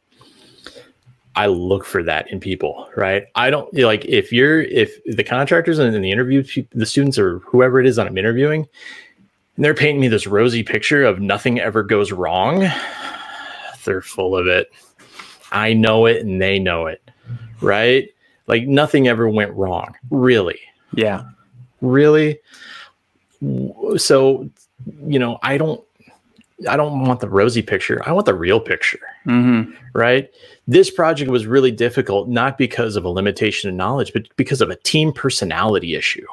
I 1.37 1.45
look 1.47 1.85
for 1.85 2.03
that 2.03 2.29
in 2.29 2.39
people, 2.41 2.89
right? 2.97 3.27
I 3.35 3.49
don't 3.49 3.73
like 3.73 4.03
if 4.05 4.33
you're 4.33 4.61
if 4.63 5.01
the 5.05 5.23
contractors 5.23 5.79
and 5.79 6.03
the 6.03 6.11
interview 6.11 6.43
the 6.71 6.85
students 6.85 7.17
or 7.17 7.39
whoever 7.39 7.79
it 7.79 7.87
is 7.87 7.95
that 7.95 8.07
I'm 8.07 8.17
interviewing, 8.17 8.67
and 9.55 9.63
they're 9.63 9.73
painting 9.73 10.01
me 10.01 10.09
this 10.09 10.27
rosy 10.27 10.63
picture 10.63 11.05
of 11.05 11.19
nothing 11.21 11.59
ever 11.59 11.83
goes 11.83 12.11
wrong. 12.11 12.67
They're 13.85 14.01
full 14.01 14.35
of 14.35 14.47
it. 14.47 14.69
I 15.53 15.71
know 15.71 16.07
it 16.07 16.25
and 16.25 16.41
they 16.41 16.59
know 16.59 16.87
it, 16.87 17.01
right? 17.61 18.09
Like 18.47 18.67
nothing 18.67 19.07
ever 19.07 19.29
went 19.29 19.53
wrong, 19.53 19.95
really 20.11 20.59
yeah 20.93 21.23
really 21.81 22.39
so 23.97 24.49
you 25.05 25.19
know 25.19 25.37
i 25.43 25.57
don't 25.57 25.83
I 26.67 26.75
don't 26.75 27.05
want 27.05 27.19
the 27.19 27.29
rosy 27.29 27.61
picture. 27.61 28.01
I 28.07 28.11
want 28.11 28.25
the 28.25 28.33
real 28.33 28.59
picture. 28.59 28.99
Mm-hmm. 29.27 29.71
Right. 29.93 30.29
This 30.67 30.89
project 30.89 31.29
was 31.29 31.45
really 31.45 31.71
difficult, 31.71 32.27
not 32.29 32.57
because 32.57 32.95
of 32.95 33.05
a 33.05 33.09
limitation 33.09 33.69
of 33.69 33.75
knowledge, 33.75 34.11
but 34.11 34.23
because 34.37 34.61
of 34.61 34.69
a 34.69 34.75
team 34.75 35.11
personality 35.11 35.93
issue. 35.95 36.25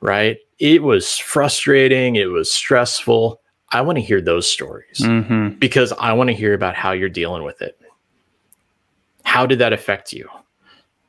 Right. 0.00 0.38
It 0.58 0.82
was 0.82 1.16
frustrating. 1.16 2.16
It 2.16 2.26
was 2.26 2.50
stressful. 2.50 3.40
I 3.70 3.80
want 3.80 3.96
to 3.96 4.02
hear 4.04 4.20
those 4.20 4.48
stories 4.48 4.98
Mm-hmm. 5.00 5.58
because 5.58 5.92
I 5.98 6.12
want 6.12 6.28
to 6.28 6.34
hear 6.34 6.52
about 6.54 6.74
how 6.74 6.92
you're 6.92 7.08
dealing 7.08 7.42
with 7.42 7.62
it. 7.62 7.80
How 9.24 9.46
did 9.46 9.58
that 9.58 9.72
affect 9.72 10.12
you? 10.12 10.28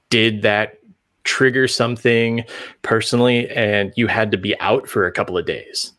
Did 0.09 0.41
that 0.43 0.79
trigger 1.23 1.67
something 1.67 2.45
personally 2.81 3.49
and 3.49 3.91
you 3.97 4.07
had 4.07 4.31
to 4.31 4.37
be 4.37 4.57
out 4.61 4.87
for 4.87 5.05
a 5.05 5.11
couple 5.11 5.37
of 5.37 5.45
days? 5.45 5.91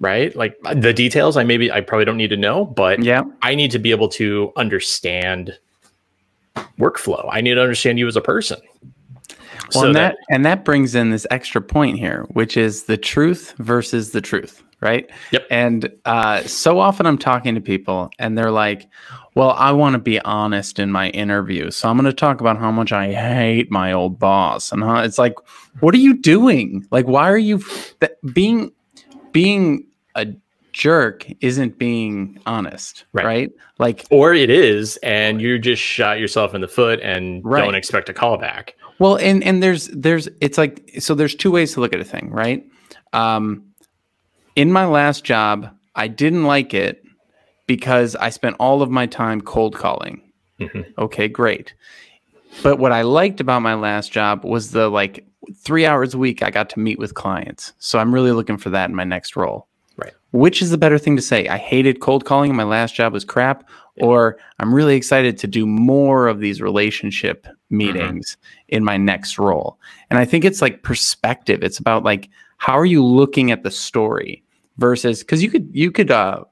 Right? 0.00 0.34
Like 0.36 0.56
the 0.74 0.92
details, 0.92 1.36
I 1.36 1.42
maybe 1.44 1.72
I 1.72 1.80
probably 1.80 2.04
don't 2.04 2.16
need 2.16 2.30
to 2.30 2.36
know, 2.36 2.64
but 2.64 3.02
Yeah. 3.02 3.22
I 3.42 3.54
need 3.54 3.70
to 3.72 3.78
be 3.78 3.90
able 3.90 4.08
to 4.10 4.52
understand 4.56 5.58
workflow. 6.78 7.28
I 7.32 7.40
need 7.40 7.54
to 7.54 7.62
understand 7.62 7.98
you 7.98 8.06
as 8.06 8.16
a 8.16 8.20
person. 8.20 8.60
Well, 9.74 9.86
and 9.86 9.96
that, 9.96 10.16
and 10.30 10.46
that 10.46 10.64
brings 10.64 10.94
in 10.94 11.10
this 11.10 11.26
extra 11.30 11.60
point 11.60 11.98
here, 11.98 12.26
which 12.30 12.56
is 12.56 12.84
the 12.84 12.96
truth 12.96 13.54
versus 13.58 14.12
the 14.12 14.20
truth, 14.20 14.62
right? 14.80 15.10
Yep. 15.32 15.46
And 15.50 15.92
uh, 16.06 16.42
so 16.44 16.78
often 16.78 17.04
I'm 17.04 17.18
talking 17.18 17.54
to 17.54 17.60
people, 17.60 18.08
and 18.18 18.38
they're 18.38 18.50
like, 18.50 18.88
"Well, 19.34 19.50
I 19.50 19.72
want 19.72 19.92
to 19.92 19.98
be 19.98 20.20
honest 20.20 20.78
in 20.78 20.90
my 20.90 21.10
interview, 21.10 21.70
so 21.70 21.88
I'm 21.88 21.96
going 21.96 22.06
to 22.06 22.14
talk 22.14 22.40
about 22.40 22.56
how 22.58 22.70
much 22.70 22.92
I 22.92 23.12
hate 23.12 23.70
my 23.70 23.92
old 23.92 24.18
boss." 24.18 24.72
And 24.72 24.82
how, 24.82 25.00
it's 25.00 25.18
like, 25.18 25.34
what 25.80 25.94
are 25.94 25.98
you 25.98 26.14
doing? 26.16 26.86
Like, 26.90 27.06
why 27.06 27.28
are 27.30 27.36
you 27.36 27.62
that 28.00 28.12
being 28.32 28.72
being 29.32 29.84
a 30.18 30.34
jerk? 30.72 31.26
Isn't 31.40 31.78
being 31.78 32.38
honest, 32.46 33.04
Right. 33.12 33.24
right? 33.26 33.50
Like, 33.78 34.04
or 34.10 34.34
it 34.34 34.50
is, 34.50 34.96
and 35.02 35.40
you 35.40 35.58
just 35.58 35.82
shot 35.82 36.18
yourself 36.20 36.54
in 36.54 36.60
the 36.60 36.68
foot 36.68 37.00
and 37.02 37.42
Right. 37.44 37.64
don't 37.64 37.74
expect 37.74 38.08
a 38.08 38.12
callback. 38.14 38.70
Well, 38.98 39.16
and 39.16 39.42
and 39.44 39.62
there's 39.62 39.88
there's 39.88 40.28
it's 40.40 40.58
like 40.58 40.90
so 40.98 41.14
there's 41.14 41.34
two 41.34 41.50
ways 41.52 41.72
to 41.74 41.80
look 41.80 41.92
at 41.92 42.00
a 42.00 42.04
thing, 42.04 42.30
right? 42.30 42.64
Um, 43.12 43.62
in 44.56 44.72
my 44.72 44.86
last 44.86 45.24
job, 45.24 45.70
I 45.94 46.08
didn't 46.08 46.44
like 46.44 46.74
it 46.74 47.02
because 47.68 48.16
I 48.16 48.30
spent 48.30 48.56
all 48.58 48.82
of 48.82 48.90
my 48.90 49.06
time 49.06 49.40
cold 49.40 49.76
calling. 49.76 50.20
Mhm. 50.60 50.84
Okay, 50.98 51.28
great. 51.28 51.74
But 52.64 52.78
what 52.80 52.90
I 52.90 53.02
liked 53.02 53.40
about 53.40 53.62
my 53.62 53.74
last 53.74 54.10
job 54.10 54.44
was 54.44 54.72
the 54.72 54.88
like 54.88 55.24
three 55.62 55.86
hours 55.86 56.14
a 56.14 56.18
week 56.18 56.42
I 56.42 56.50
got 56.50 56.68
to 56.70 56.80
meet 56.80 56.98
with 56.98 57.14
clients. 57.14 57.72
So 57.78 58.00
I'm 58.00 58.12
really 58.12 58.32
looking 58.32 58.56
for 58.56 58.70
that 58.70 58.88
in 58.90 58.96
my 58.96 59.04
next 59.04 59.36
role. 59.36 59.67
Which 60.32 60.60
is 60.60 60.70
the 60.70 60.78
better 60.78 60.98
thing 60.98 61.16
to 61.16 61.22
say? 61.22 61.48
I 61.48 61.56
hated 61.56 62.00
cold 62.00 62.24
calling 62.24 62.50
and 62.50 62.56
my 62.56 62.64
last 62.64 62.94
job 62.94 63.12
was 63.12 63.24
crap, 63.24 63.68
or 63.96 64.38
I'm 64.58 64.74
really 64.74 64.94
excited 64.94 65.38
to 65.38 65.46
do 65.46 65.66
more 65.66 66.28
of 66.28 66.40
these 66.40 66.60
relationship 66.60 67.46
meetings 67.70 68.36
in 68.68 68.84
my 68.84 68.96
next 68.96 69.38
role. 69.38 69.78
And 70.10 70.18
I 70.18 70.24
think 70.24 70.44
it's 70.44 70.62
like 70.62 70.82
perspective. 70.82 71.62
It's 71.62 71.78
about 71.78 72.04
like 72.04 72.28
how 72.58 72.78
are 72.78 72.86
you 72.86 73.04
looking 73.04 73.50
at 73.50 73.62
the 73.62 73.70
story 73.70 74.42
versus 74.76 75.20
because 75.20 75.42
you 75.42 75.50
could 75.50 75.68
you 75.72 75.90
could 75.90 76.10
uh 76.10 76.44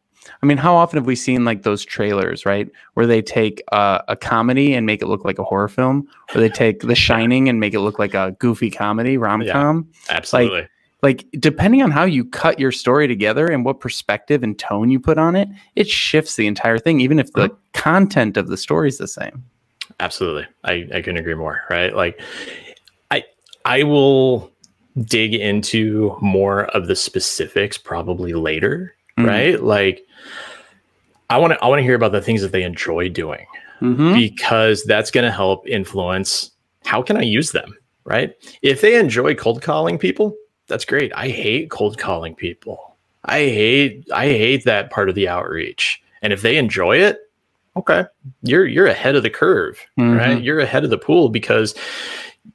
I 0.43 0.47
mean, 0.47 0.59
how 0.59 0.75
often 0.75 0.97
have 0.99 1.07
we 1.07 1.17
seen 1.17 1.45
like 1.45 1.63
those 1.63 1.85
trailers, 1.85 2.45
right, 2.45 2.69
where 2.95 3.07
they 3.07 3.23
take 3.23 3.63
uh, 3.73 4.01
a 4.09 4.17
comedy 4.17 4.75
and 4.75 4.85
make 4.85 5.01
it 5.01 5.07
look 5.07 5.25
like 5.25 5.39
a 5.39 5.45
horror 5.45 5.69
film, 5.69 6.09
or 6.35 6.41
they 6.41 6.49
take 6.49 6.81
The 6.81 6.95
Shining 7.07 7.49
and 7.49 7.61
make 7.61 7.75
it 7.75 7.81
look 7.81 7.99
like 7.99 8.15
a 8.15 8.35
goofy 8.39 8.71
comedy 8.71 9.17
rom 9.17 9.47
com? 9.47 9.89
Absolutely. 10.09 10.63
Like, 10.63 10.71
depending 11.39 11.83
on 11.83 11.91
how 11.91 12.05
you 12.05 12.25
cut 12.25 12.59
your 12.59 12.73
story 12.73 13.07
together 13.07 13.47
and 13.47 13.65
what 13.65 13.81
perspective 13.81 14.43
and 14.43 14.59
tone 14.59 14.91
you 14.91 14.99
put 14.99 15.19
on 15.19 15.37
it, 15.37 15.49
it 15.77 15.89
shifts 15.89 16.37
the 16.37 16.47
entire 16.47 16.79
thing, 16.79 17.01
even 17.01 17.19
if 17.19 17.33
the 17.33 17.51
content 17.75 18.37
of 18.37 18.49
the 18.49 18.57
story 18.57 18.89
is 18.89 18.99
the 18.99 19.07
same. 19.09 19.45
Absolutely. 20.01 20.47
I, 20.65 20.87
I 20.93 21.01
couldn't 21.03 21.19
agree 21.19 21.35
more. 21.35 21.63
Right. 21.71 21.95
Like 21.95 22.21
I 23.11 23.25
I 23.65 23.83
will 23.85 24.51
dig 25.05 25.35
into 25.35 26.17
more 26.21 26.65
of 26.67 26.87
the 26.89 26.97
specifics 26.97 27.79
probably 27.79 28.33
later. 28.33 28.95
Mhm. 29.19 29.27
Right. 29.27 29.63
Like 29.63 30.03
I 31.31 31.39
want 31.39 31.53
to 31.53 31.63
I 31.65 31.69
want 31.69 31.79
to 31.79 31.83
hear 31.85 31.95
about 31.95 32.13
the 32.13 32.21
things 32.23 32.43
that 32.43 32.53
they 32.53 32.63
enjoy 32.63 33.09
doing 33.09 33.47
Mm-hmm. 33.83 34.15
because 34.15 34.83
that's 34.85 35.11
going 35.11 35.25
to 35.27 35.31
help 35.31 35.69
influence 35.69 36.51
how 36.87 37.03
can 37.03 37.19
I 37.19 37.21
use 37.21 37.53
them, 37.53 37.77
right? 38.05 38.33
If 38.63 38.81
they 38.81 38.99
enjoy 38.99 39.35
cold 39.35 39.61
calling 39.61 39.99
people, 39.99 40.35
that's 40.67 40.85
great. 40.85 41.13
I 41.15 41.29
hate 41.29 41.71
cold 41.71 41.99
calling 41.99 42.35
people. 42.35 42.97
I 43.25 43.39
hate 43.39 44.07
I 44.13 44.27
hate 44.27 44.65
that 44.65 44.91
part 44.91 45.09
of 45.09 45.15
the 45.15 45.29
outreach. 45.29 46.03
And 46.23 46.33
if 46.33 46.43
they 46.43 46.57
enjoy 46.57 46.99
it, 46.99 47.31
okay, 47.77 48.05
you're 48.43 48.67
you're 48.67 48.87
ahead 48.87 49.17
of 49.17 49.23
the 49.23 49.31
curve, 49.31 49.85
right? 49.99 50.39
Mhm. 50.39 50.45
You're 50.45 50.61
ahead 50.61 50.85
of 50.85 50.91
the 50.91 50.99
pool 50.99 51.29
because 51.29 51.75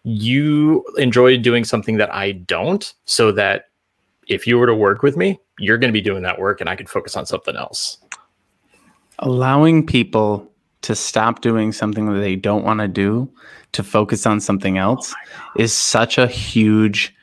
you 0.03 0.85
enjoy 0.97 1.37
doing 1.37 1.63
something 1.65 1.97
that 1.97 2.13
I 2.13 2.31
don't, 2.31 2.93
so 3.05 3.31
that 3.33 3.69
if 4.27 4.47
you 4.47 4.57
were 4.57 4.67
to 4.67 4.75
work 4.75 5.03
with 5.03 5.17
me, 5.17 5.39
you're 5.59 5.77
going 5.77 5.89
to 5.89 5.93
be 5.93 6.01
doing 6.01 6.23
that 6.23 6.39
work 6.39 6.61
and 6.61 6.69
I 6.69 6.75
could 6.75 6.89
focus 6.89 7.17
on 7.17 7.25
something 7.25 7.55
else. 7.55 7.97
Allowing 9.19 9.85
people 9.85 10.49
to 10.83 10.95
stop 10.95 11.41
doing 11.41 11.71
something 11.71 12.11
that 12.11 12.19
they 12.19 12.35
don't 12.35 12.63
want 12.63 12.79
to 12.79 12.87
do 12.87 13.29
to 13.73 13.83
focus 13.83 14.25
on 14.25 14.39
something 14.39 14.77
else 14.77 15.13
is 15.57 15.73
such 15.73 16.17
a 16.17 16.25
huge 16.25 17.13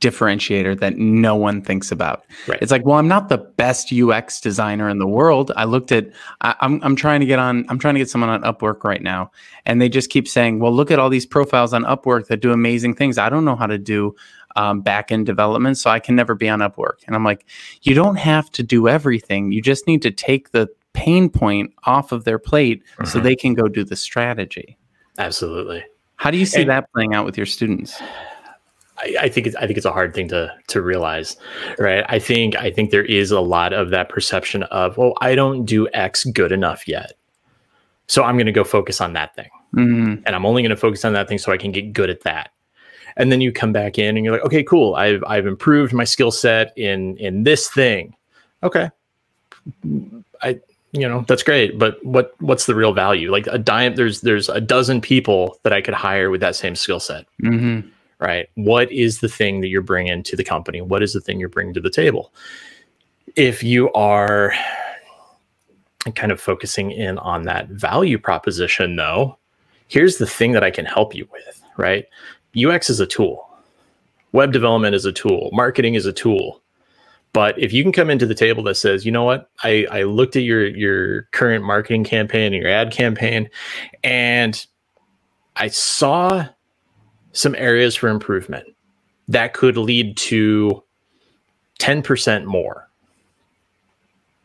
differentiator 0.00 0.78
that 0.80 0.96
no 0.98 1.34
one 1.34 1.62
thinks 1.62 1.90
about. 1.90 2.24
Right. 2.46 2.58
It's 2.60 2.70
like, 2.70 2.84
well, 2.84 2.98
I'm 2.98 3.08
not 3.08 3.28
the 3.28 3.38
best 3.38 3.92
UX 3.92 4.40
designer 4.40 4.88
in 4.88 4.98
the 4.98 5.06
world. 5.06 5.52
I 5.56 5.64
looked 5.64 5.90
at, 5.90 6.10
I, 6.42 6.54
I'm, 6.60 6.82
I'm 6.82 6.96
trying 6.96 7.20
to 7.20 7.26
get 7.26 7.38
on, 7.38 7.64
I'm 7.68 7.78
trying 7.78 7.94
to 7.94 8.00
get 8.00 8.10
someone 8.10 8.28
on 8.30 8.42
Upwork 8.42 8.84
right 8.84 9.02
now. 9.02 9.30
And 9.64 9.80
they 9.80 9.88
just 9.88 10.10
keep 10.10 10.28
saying, 10.28 10.58
well, 10.60 10.72
look 10.72 10.90
at 10.90 10.98
all 10.98 11.08
these 11.08 11.26
profiles 11.26 11.72
on 11.72 11.84
Upwork 11.84 12.26
that 12.26 12.40
do 12.40 12.52
amazing 12.52 12.94
things. 12.94 13.16
I 13.16 13.28
don't 13.30 13.44
know 13.44 13.56
how 13.56 13.66
to 13.66 13.78
do 13.78 14.14
um, 14.56 14.80
back 14.80 15.12
end 15.12 15.26
development, 15.26 15.76
so 15.78 15.90
I 15.90 15.98
can 16.00 16.14
never 16.14 16.34
be 16.34 16.48
on 16.48 16.60
Upwork. 16.60 17.04
And 17.06 17.14
I'm 17.16 17.24
like, 17.24 17.46
you 17.82 17.94
don't 17.94 18.16
have 18.16 18.50
to 18.52 18.62
do 18.62 18.88
everything. 18.88 19.52
You 19.52 19.60
just 19.62 19.86
need 19.86 20.02
to 20.02 20.10
take 20.10 20.50
the 20.52 20.68
pain 20.92 21.28
point 21.28 21.72
off 21.84 22.10
of 22.12 22.24
their 22.24 22.38
plate 22.38 22.82
so 23.04 23.18
Mhm. 23.18 23.22
they 23.22 23.36
can 23.36 23.52
go 23.54 23.68
do 23.68 23.84
the 23.84 23.96
strategy. 23.96 24.78
Absolutely. 25.18 25.84
How 26.16 26.30
do 26.30 26.38
you 26.38 26.46
see 26.46 26.62
And- 26.62 26.70
that 26.70 26.90
playing 26.94 27.12
out 27.14 27.26
with 27.26 27.36
your 27.36 27.44
students? 27.46 28.00
I, 28.98 29.16
I 29.22 29.28
think 29.28 29.46
it's 29.46 29.56
I 29.56 29.66
think 29.66 29.76
it's 29.76 29.86
a 29.86 29.92
hard 29.92 30.14
thing 30.14 30.28
to 30.28 30.52
to 30.68 30.82
realize, 30.82 31.36
right? 31.78 32.04
I 32.08 32.18
think 32.18 32.56
I 32.56 32.70
think 32.70 32.90
there 32.90 33.04
is 33.04 33.30
a 33.30 33.40
lot 33.40 33.72
of 33.72 33.90
that 33.90 34.08
perception 34.08 34.62
of, 34.64 34.96
well, 34.96 35.14
I 35.20 35.34
don't 35.34 35.64
do 35.64 35.88
X 35.92 36.24
good 36.24 36.52
enough 36.52 36.88
yet, 36.88 37.12
so 38.06 38.24
I'm 38.24 38.36
going 38.36 38.46
to 38.46 38.52
go 38.52 38.64
focus 38.64 39.00
on 39.00 39.12
that 39.14 39.34
thing, 39.34 39.50
Mm, 39.74 40.22
and 40.24 40.34
I'm 40.34 40.46
only 40.46 40.62
going 40.62 40.70
to 40.70 40.76
focus 40.76 41.04
on 41.04 41.12
that 41.14 41.28
thing 41.28 41.38
so 41.38 41.52
I 41.52 41.56
can 41.56 41.72
get 41.72 41.92
good 41.92 42.10
at 42.10 42.22
that. 42.22 42.50
And 43.18 43.32
then 43.32 43.40
you 43.40 43.50
come 43.50 43.72
back 43.72 43.98
in 43.98 44.16
and 44.16 44.24
you're 44.24 44.34
like, 44.34 44.44
okay, 44.44 44.62
cool. 44.62 44.94
I've 44.94 45.22
I've 45.26 45.46
improved 45.46 45.92
my 45.92 46.04
skill 46.04 46.30
set 46.30 46.72
in 46.76 47.16
in 47.18 47.44
this 47.44 47.68
thing. 47.68 48.14
Okay, 48.62 48.90
I 50.42 50.60
you 50.92 51.08
know 51.08 51.24
that's 51.28 51.42
great, 51.42 51.78
but 51.78 52.02
what 52.04 52.34
what's 52.40 52.66
the 52.66 52.74
real 52.74 52.92
value? 52.92 53.30
Like 53.30 53.46
a 53.48 53.58
dime, 53.58 53.96
there's 53.96 54.20
there's 54.20 54.48
a 54.48 54.60
dozen 54.60 55.00
people 55.00 55.58
that 55.62 55.72
I 55.72 55.80
could 55.80 55.94
hire 55.94 56.30
with 56.30 56.40
that 56.40 56.56
same 56.56 56.74
skill 56.74 57.00
set 57.00 57.26
hmm 57.40 57.80
right? 58.18 58.48
What 58.54 58.90
is 58.90 59.20
the 59.20 59.28
thing 59.28 59.60
that 59.60 59.68
you're 59.68 59.82
bringing 59.82 60.22
to 60.22 60.36
the 60.36 60.44
company? 60.44 60.80
What 60.80 61.02
is 61.02 61.12
the 61.12 61.20
thing 61.20 61.38
you're 61.38 61.48
bringing 61.48 61.74
to 61.74 61.80
the 61.80 61.90
table? 61.90 62.32
If 63.34 63.62
you 63.62 63.92
are 63.92 64.52
kind 66.14 66.32
of 66.32 66.40
focusing 66.40 66.92
in 66.92 67.18
on 67.18 67.42
that 67.44 67.68
value 67.68 68.18
proposition, 68.18 68.96
though, 68.96 69.38
here's 69.88 70.18
the 70.18 70.26
thing 70.26 70.52
that 70.52 70.64
I 70.64 70.70
can 70.70 70.84
help 70.84 71.14
you 71.14 71.28
with, 71.32 71.62
right? 71.76 72.06
UX 72.56 72.88
is 72.88 73.00
a 73.00 73.06
tool, 73.06 73.48
web 74.32 74.52
development 74.52 74.94
is 74.94 75.04
a 75.04 75.12
tool, 75.12 75.50
marketing 75.52 75.94
is 75.94 76.06
a 76.06 76.12
tool. 76.12 76.62
But 77.32 77.58
if 77.58 77.70
you 77.70 77.82
can 77.82 77.92
come 77.92 78.08
into 78.08 78.24
the 78.24 78.34
table 78.34 78.62
that 78.62 78.76
says, 78.76 79.04
you 79.04 79.12
know 79.12 79.24
what, 79.24 79.50
I, 79.62 79.86
I 79.90 80.02
looked 80.04 80.36
at 80.36 80.42
your 80.42 80.66
your 80.66 81.24
current 81.32 81.64
marketing 81.64 82.04
campaign 82.04 82.54
and 82.54 82.62
your 82.62 82.72
ad 82.72 82.92
campaign, 82.92 83.50
and 84.02 84.64
I 85.56 85.68
saw 85.68 86.46
some 87.36 87.54
areas 87.56 87.94
for 87.94 88.08
improvement 88.08 88.66
that 89.28 89.52
could 89.52 89.76
lead 89.76 90.16
to 90.16 90.82
10% 91.78 92.44
more 92.44 92.88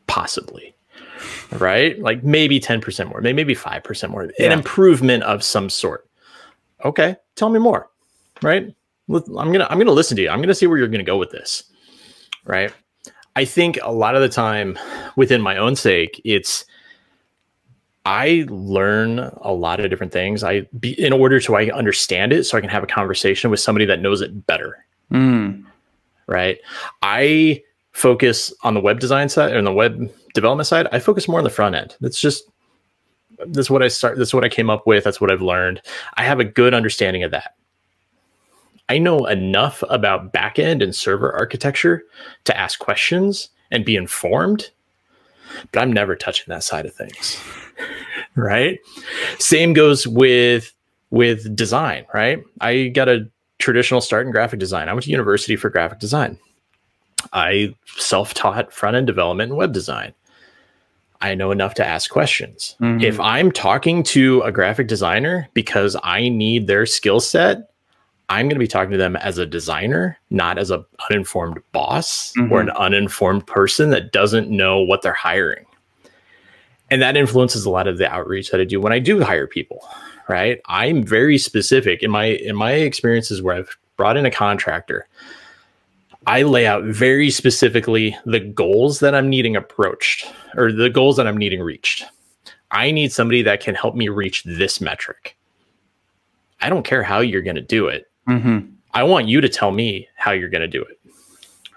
possibly 0.08 0.74
right? 1.60 2.00
Like 2.00 2.24
maybe 2.24 2.60
10% 2.60 3.08
more 3.10 3.22
maybe 3.22 3.36
maybe 3.36 3.56
5% 3.56 4.10
more 4.10 4.32
Yeah. 4.40 4.46
an 4.48 4.52
improvement 4.52 5.24
of 5.24 5.44
some 5.44 5.70
sort. 5.70 6.08
Okay 6.84 7.16
tell 7.36 7.50
me 7.50 7.60
more 7.60 7.90
right? 8.42 8.74
I'm 9.10 9.52
gonna 9.52 9.68
i'm 9.70 9.78
gonna 9.78 9.92
listen 9.92 10.16
to 10.18 10.24
you. 10.24 10.30
I'm 10.30 10.42
gonna 10.42 10.56
see 10.56 10.68
where 10.68 10.78
you're 10.78 10.88
gonna 10.88 11.04
go 11.04 11.18
with 11.18 11.32
this 11.32 11.64
right? 12.46 12.74
I 13.36 13.46
think 13.46 13.78
a 13.82 13.92
lot 13.92 14.16
of 14.16 14.22
the 14.22 14.30
time 14.30 14.78
within 15.16 15.42
my 15.42 15.58
own 15.58 15.76
sake 15.76 16.20
it's 16.26 16.66
I 18.06 18.46
learn 18.50 19.20
a 19.42 19.54
lot 19.54 19.80
of 19.80 19.90
different 19.90 20.12
things. 20.12 20.44
I 20.44 20.62
be, 20.80 21.00
in 21.00 21.14
order 21.14 21.40
to 21.40 21.56
I 21.56 21.70
understand 21.70 22.34
it, 22.34 22.46
so 22.46 22.58
I 22.58 22.62
can 22.62 22.70
have 22.70 22.84
a 22.84 22.88
conversation 22.88 23.52
with 23.52 23.60
somebody 23.60 23.86
that 23.86 24.02
knows 24.02 24.22
it 24.22 24.46
better. 24.48 24.86
Mm, 25.12 25.66
Right? 26.28 26.60
I 27.04 27.62
focus 27.92 28.54
on 28.64 28.74
the 28.74 28.80
web 28.80 29.00
design 29.00 29.30
side 29.30 29.56
and 29.56 29.68
the 29.68 29.74
web 29.74 30.12
development 30.34 30.68
side. 30.68 30.88
I 30.92 31.00
focus 31.00 31.28
more 31.28 31.40
on 31.40 31.44
the 31.44 31.50
front 31.50 31.76
end. 31.76 31.96
That's 32.02 32.20
just 32.20 32.46
that's 33.48 33.70
what 33.70 33.84
I 33.84 33.88
start. 33.88 34.18
That's 34.18 34.34
what 34.34 34.44
I 34.44 34.50
came 34.50 34.70
up 34.70 34.88
with. 34.88 35.04
That's 35.04 35.20
what 35.20 35.32
I've 35.32 35.42
learned. 35.42 35.82
I 36.16 36.24
have 36.24 36.40
a 36.40 36.46
good 36.46 36.74
understanding 36.74 37.24
of 37.24 37.32
that. 37.32 37.56
I 38.90 38.98
know 38.98 39.26
enough 39.26 39.84
about 39.90 40.34
backend 40.34 40.84
and 40.84 40.94
server 40.94 41.32
architecture 41.34 42.04
to 42.44 42.58
ask 42.58 42.80
questions 42.80 43.50
and 43.72 43.86
be 43.86 43.96
informed, 43.96 44.70
but 45.72 45.82
I'm 45.82 45.94
never 45.94 46.16
touching 46.16 46.46
that 46.50 46.64
side 46.64 46.86
of 46.86 46.94
things. 46.94 47.40
right? 48.36 48.80
Same 49.40 49.74
goes 49.74 50.08
with 50.08 50.74
with 51.10 51.56
design, 51.56 52.06
right? 52.14 52.42
I 52.62 52.88
got 52.88 53.10
a 53.10 53.30
traditional 53.60 54.02
start 54.02 54.26
in 54.26 54.32
graphic 54.32 54.60
design. 54.60 54.88
I 54.88 54.94
went 54.94 55.04
to 55.04 55.12
university 55.12 55.56
for 55.56 55.70
graphic 55.70 56.00
design. 56.00 56.40
I 57.34 57.76
self-taught 57.98 58.72
front-end 58.74 59.08
development 59.08 59.52
and 59.52 59.58
web 59.58 59.74
design. 59.74 60.14
I 61.20 61.36
know 61.36 61.52
enough 61.52 61.76
to 61.76 61.86
ask 61.86 62.10
questions. 62.10 62.76
Mm-hmm. 62.82 63.02
If 63.02 63.20
I'm 63.20 63.52
talking 63.52 64.04
to 64.04 64.42
a 64.42 64.52
graphic 64.52 64.88
designer 64.88 65.48
because 65.54 65.96
I 66.02 66.30
need 66.30 66.66
their 66.66 66.86
skill 66.86 67.20
set, 67.20 67.71
I'm 68.32 68.46
going 68.46 68.56
to 68.56 68.60
be 68.60 68.68
talking 68.68 68.92
to 68.92 68.98
them 68.98 69.18
as 69.18 69.38
a 69.38 69.46
designer, 69.46 70.18
not 70.30 70.58
as 70.58 70.72
an 70.72 70.86
uninformed 71.10 71.60
boss 71.74 72.32
mm-hmm. 72.38 72.50
or 72.50 72.62
an 72.62 72.70
uninformed 72.70 73.46
person 73.46 73.90
that 73.90 74.14
doesn't 74.14 74.50
know 74.50 74.80
what 74.80 75.02
they're 75.02 75.12
hiring. 75.12 75.66
And 76.90 77.02
that 77.02 77.18
influences 77.18 77.66
a 77.66 77.70
lot 77.70 77.90
of 77.90 77.98
the 77.98 78.10
outreach 78.10 78.52
that 78.52 78.62
I 78.62 78.64
do 78.64 78.80
when 78.80 78.94
I 78.94 79.00
do 79.00 79.22
hire 79.22 79.48
people, 79.48 79.86
right? 80.30 80.62
I'm 80.68 81.04
very 81.04 81.38
specific 81.38 82.04
in 82.04 82.10
my 82.10 82.26
in 82.26 82.56
my 82.56 82.72
experiences 82.72 83.42
where 83.42 83.56
I've 83.56 83.78
brought 83.98 84.16
in 84.16 84.26
a 84.26 84.32
contractor. 84.32 85.10
I 86.26 86.44
lay 86.44 86.66
out 86.66 86.86
very 86.86 87.32
specifically 87.32 88.18
the 88.26 88.40
goals 88.40 89.02
that 89.02 89.14
I'm 89.14 89.30
needing 89.30 89.58
approached 89.58 90.26
or 90.56 90.72
the 90.72 90.90
goals 90.90 91.18
that 91.18 91.28
I'm 91.28 91.38
needing 91.38 91.62
reached. 91.62 92.06
I 92.72 92.92
need 92.92 93.12
somebody 93.12 93.42
that 93.42 93.60
can 93.60 93.76
help 93.76 93.94
me 93.94 94.08
reach 94.08 94.44
this 94.46 94.80
metric. 94.80 95.36
I 96.62 96.70
don't 96.70 96.86
care 96.86 97.04
how 97.04 97.20
you're 97.20 97.42
going 97.42 97.56
to 97.56 97.62
do 97.62 97.88
it. 97.88 98.11
Mm-hmm. 98.28 98.72
I 98.94 99.04
want 99.04 99.28
you 99.28 99.42
to 99.42 99.50
tell 99.50 99.72
me 99.72 100.08
how 100.16 100.32
you're 100.32 100.50
going 100.50 100.62
to 100.62 100.68
do 100.68 100.82
it. 100.84 101.00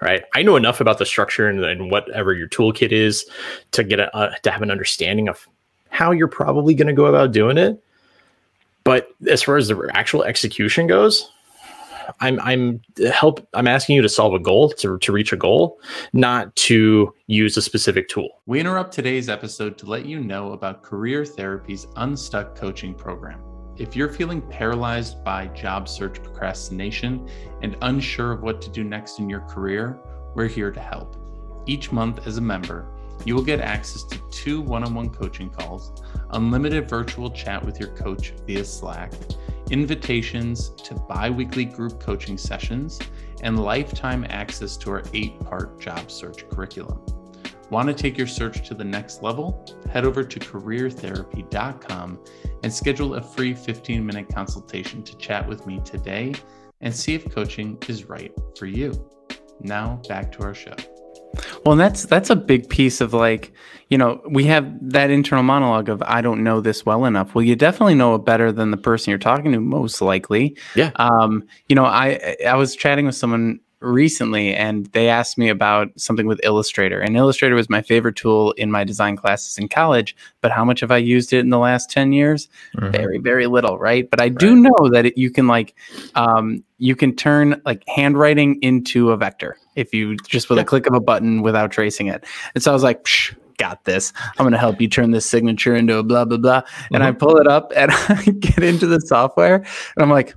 Right. 0.00 0.24
I 0.34 0.42
know 0.42 0.56
enough 0.56 0.80
about 0.80 0.98
the 0.98 1.06
structure 1.06 1.48
and, 1.48 1.64
and 1.64 1.90
whatever 1.90 2.34
your 2.34 2.48
toolkit 2.48 2.92
is 2.92 3.24
to 3.70 3.82
get 3.82 4.00
a, 4.00 4.14
uh, 4.14 4.34
to 4.42 4.50
have 4.50 4.60
an 4.60 4.70
understanding 4.70 5.28
of 5.28 5.48
how 5.88 6.10
you're 6.10 6.28
probably 6.28 6.74
going 6.74 6.88
to 6.88 6.92
go 6.92 7.06
about 7.06 7.32
doing 7.32 7.56
it. 7.56 7.82
But 8.82 9.08
as 9.30 9.42
far 9.42 9.56
as 9.56 9.68
the 9.68 9.90
actual 9.94 10.24
execution 10.24 10.86
goes, 10.86 11.30
I'm 12.20 12.38
I'm 12.40 12.82
help 13.12 13.46
I'm 13.54 13.66
asking 13.66 13.96
you 13.96 14.02
to 14.02 14.08
solve 14.08 14.34
a 14.34 14.38
goal 14.38 14.68
to, 14.70 14.98
to 14.98 15.12
reach 15.12 15.32
a 15.32 15.36
goal, 15.36 15.80
not 16.12 16.54
to 16.56 17.14
use 17.26 17.56
a 17.56 17.62
specific 17.62 18.08
tool. 18.08 18.28
We 18.44 18.60
interrupt 18.60 18.92
today's 18.92 19.30
episode 19.30 19.78
to 19.78 19.86
let 19.86 20.04
you 20.04 20.20
know 20.20 20.52
about 20.52 20.82
Career 20.82 21.24
Therapy's 21.24 21.86
Unstuck 21.96 22.56
coaching 22.56 22.94
program. 22.94 23.53
If 23.76 23.96
you're 23.96 24.08
feeling 24.08 24.40
paralyzed 24.40 25.24
by 25.24 25.48
job 25.48 25.88
search 25.88 26.22
procrastination 26.22 27.28
and 27.60 27.76
unsure 27.82 28.30
of 28.30 28.42
what 28.42 28.62
to 28.62 28.70
do 28.70 28.84
next 28.84 29.18
in 29.18 29.28
your 29.28 29.40
career, 29.40 29.98
we're 30.36 30.46
here 30.46 30.70
to 30.70 30.78
help. 30.78 31.16
Each 31.66 31.90
month, 31.90 32.24
as 32.24 32.36
a 32.36 32.40
member, 32.40 32.86
you 33.24 33.34
will 33.34 33.42
get 33.42 33.60
access 33.60 34.04
to 34.04 34.18
two 34.30 34.60
one 34.60 34.84
on 34.84 34.94
one 34.94 35.10
coaching 35.10 35.50
calls, 35.50 36.04
unlimited 36.30 36.88
virtual 36.88 37.30
chat 37.30 37.64
with 37.64 37.80
your 37.80 37.88
coach 37.90 38.32
via 38.46 38.64
Slack, 38.64 39.12
invitations 39.70 40.68
to 40.84 40.94
bi 40.94 41.28
weekly 41.28 41.64
group 41.64 41.98
coaching 41.98 42.38
sessions, 42.38 43.00
and 43.42 43.58
lifetime 43.58 44.24
access 44.28 44.76
to 44.76 44.90
our 44.90 45.02
eight 45.14 45.40
part 45.40 45.80
job 45.80 46.12
search 46.12 46.48
curriculum. 46.48 47.04
Want 47.70 47.88
to 47.88 47.94
take 47.94 48.18
your 48.18 48.26
search 48.26 48.66
to 48.68 48.74
the 48.74 48.84
next 48.84 49.22
level? 49.22 49.66
Head 49.90 50.04
over 50.04 50.22
to 50.22 50.38
careertherapy.com 50.38 52.24
and 52.62 52.72
schedule 52.72 53.14
a 53.14 53.22
free 53.22 53.54
15 53.54 54.04
minute 54.04 54.28
consultation 54.28 55.02
to 55.02 55.16
chat 55.16 55.48
with 55.48 55.66
me 55.66 55.80
today 55.84 56.34
and 56.80 56.94
see 56.94 57.14
if 57.14 57.30
coaching 57.30 57.78
is 57.88 58.04
right 58.04 58.32
for 58.56 58.66
you. 58.66 59.10
Now, 59.60 60.00
back 60.08 60.30
to 60.32 60.42
our 60.42 60.54
show. 60.54 60.76
Well, 61.64 61.76
that's 61.76 62.04
that's 62.04 62.30
a 62.30 62.36
big 62.36 62.68
piece 62.68 63.00
of 63.00 63.14
like, 63.14 63.52
you 63.88 63.98
know, 63.98 64.20
we 64.28 64.44
have 64.44 64.70
that 64.90 65.10
internal 65.10 65.42
monologue 65.42 65.88
of 65.88 66.02
I 66.02 66.20
don't 66.20 66.44
know 66.44 66.60
this 66.60 66.84
well 66.84 67.06
enough. 67.06 67.34
Well, 67.34 67.44
you 67.44 67.56
definitely 67.56 67.94
know 67.94 68.14
it 68.14 68.24
better 68.24 68.52
than 68.52 68.70
the 68.70 68.76
person 68.76 69.10
you're 69.10 69.18
talking 69.18 69.52
to, 69.52 69.60
most 69.60 70.00
likely. 70.00 70.56
Yeah. 70.76 70.92
Um, 70.96 71.44
you 71.68 71.74
know, 71.74 71.86
I 71.86 72.36
I 72.46 72.54
was 72.54 72.76
chatting 72.76 73.06
with 73.06 73.14
someone 73.14 73.60
recently 73.80 74.54
and 74.54 74.86
they 74.86 75.08
asked 75.08 75.38
me 75.38 75.48
about 75.48 75.88
something 75.96 76.26
with 76.26 76.40
Illustrator. 76.42 77.00
And 77.00 77.16
Illustrator 77.16 77.54
was 77.54 77.68
my 77.68 77.82
favorite 77.82 78.16
tool 78.16 78.52
in 78.52 78.70
my 78.70 78.84
design 78.84 79.16
classes 79.16 79.58
in 79.58 79.68
college. 79.68 80.16
But 80.40 80.52
how 80.52 80.64
much 80.64 80.80
have 80.80 80.90
I 80.90 80.96
used 80.98 81.32
it 81.32 81.40
in 81.40 81.50
the 81.50 81.58
last 81.58 81.90
10 81.90 82.12
years? 82.12 82.48
Mm-hmm. 82.76 82.90
Very, 82.90 83.18
very 83.18 83.46
little, 83.46 83.78
right? 83.78 84.08
But 84.08 84.20
I 84.20 84.24
right. 84.24 84.38
do 84.38 84.56
know 84.56 84.90
that 84.92 85.06
it, 85.06 85.18
you 85.18 85.30
can 85.30 85.46
like, 85.46 85.74
um, 86.14 86.64
you 86.78 86.96
can 86.96 87.14
turn 87.14 87.60
like 87.64 87.84
handwriting 87.88 88.60
into 88.62 89.10
a 89.10 89.16
vector 89.16 89.56
if 89.76 89.92
you 89.92 90.16
just 90.16 90.48
with 90.48 90.58
yeah. 90.58 90.62
a 90.62 90.66
click 90.66 90.86
of 90.86 90.94
a 90.94 91.00
button 91.00 91.42
without 91.42 91.70
tracing 91.70 92.06
it. 92.08 92.24
And 92.54 92.62
so 92.62 92.70
I 92.70 92.74
was 92.74 92.82
like, 92.82 93.04
Psh, 93.04 93.34
got 93.58 93.84
this. 93.84 94.12
I'm 94.38 94.44
going 94.44 94.52
to 94.52 94.58
help 94.58 94.80
you 94.80 94.88
turn 94.88 95.10
this 95.10 95.26
signature 95.26 95.74
into 95.74 95.96
a 95.96 96.02
blah, 96.02 96.24
blah, 96.24 96.38
blah. 96.38 96.62
And 96.92 97.02
mm-hmm. 97.02 97.02
I 97.02 97.12
pull 97.12 97.36
it 97.36 97.46
up 97.46 97.72
and 97.76 97.90
I 98.08 98.24
get 98.24 98.62
into 98.62 98.86
the 98.86 99.00
software 99.00 99.56
and 99.56 99.66
I'm 99.98 100.10
like, 100.10 100.34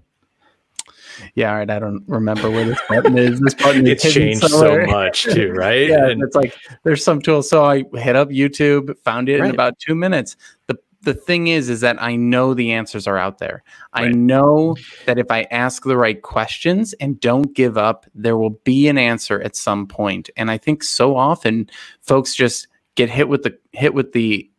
yeah, 1.37 1.51
all 1.51 1.57
right, 1.59 1.69
I 1.69 1.77
don't 1.77 2.03
remember 2.07 2.49
where 2.49 2.65
this 2.65 2.79
button 2.89 3.15
is. 3.15 3.39
This 3.39 3.53
button 3.63 3.85
it's 3.85 4.11
changed 4.11 4.41
somewhere. 4.41 4.87
so 4.87 4.91
much 4.91 5.21
too, 5.21 5.51
right? 5.55 5.87
yeah, 5.87 6.07
and 6.07 6.23
it's 6.23 6.35
like 6.35 6.57
there's 6.81 7.03
some 7.03 7.21
tool. 7.21 7.43
So 7.43 7.63
I 7.63 7.83
hit 7.93 8.15
up 8.15 8.29
YouTube, 8.29 8.97
found 9.03 9.29
it 9.29 9.39
right. 9.39 9.49
in 9.49 9.53
about 9.53 9.77
two 9.77 9.93
minutes. 9.93 10.35
The 10.65 10.79
the 11.03 11.13
thing 11.13 11.45
is, 11.45 11.69
is 11.69 11.81
that 11.81 12.01
I 12.01 12.15
know 12.15 12.55
the 12.55 12.71
answers 12.71 13.05
are 13.05 13.19
out 13.19 13.37
there. 13.37 13.63
Right. 13.95 14.05
I 14.05 14.07
know 14.13 14.77
that 15.05 15.19
if 15.19 15.29
I 15.29 15.43
ask 15.51 15.83
the 15.83 15.95
right 15.95 16.19
questions 16.19 16.93
and 16.93 17.19
don't 17.19 17.53
give 17.53 17.77
up, 17.77 18.07
there 18.15 18.35
will 18.35 18.59
be 18.63 18.87
an 18.87 18.97
answer 18.97 19.39
at 19.39 19.55
some 19.55 19.85
point. 19.85 20.31
And 20.37 20.49
I 20.49 20.57
think 20.57 20.81
so 20.81 21.15
often 21.15 21.69
folks 22.01 22.33
just 22.33 22.67
get 22.95 23.11
hit 23.11 23.29
with 23.29 23.43
the 23.43 23.55
hit 23.73 23.93
with 23.93 24.13
the 24.13 24.49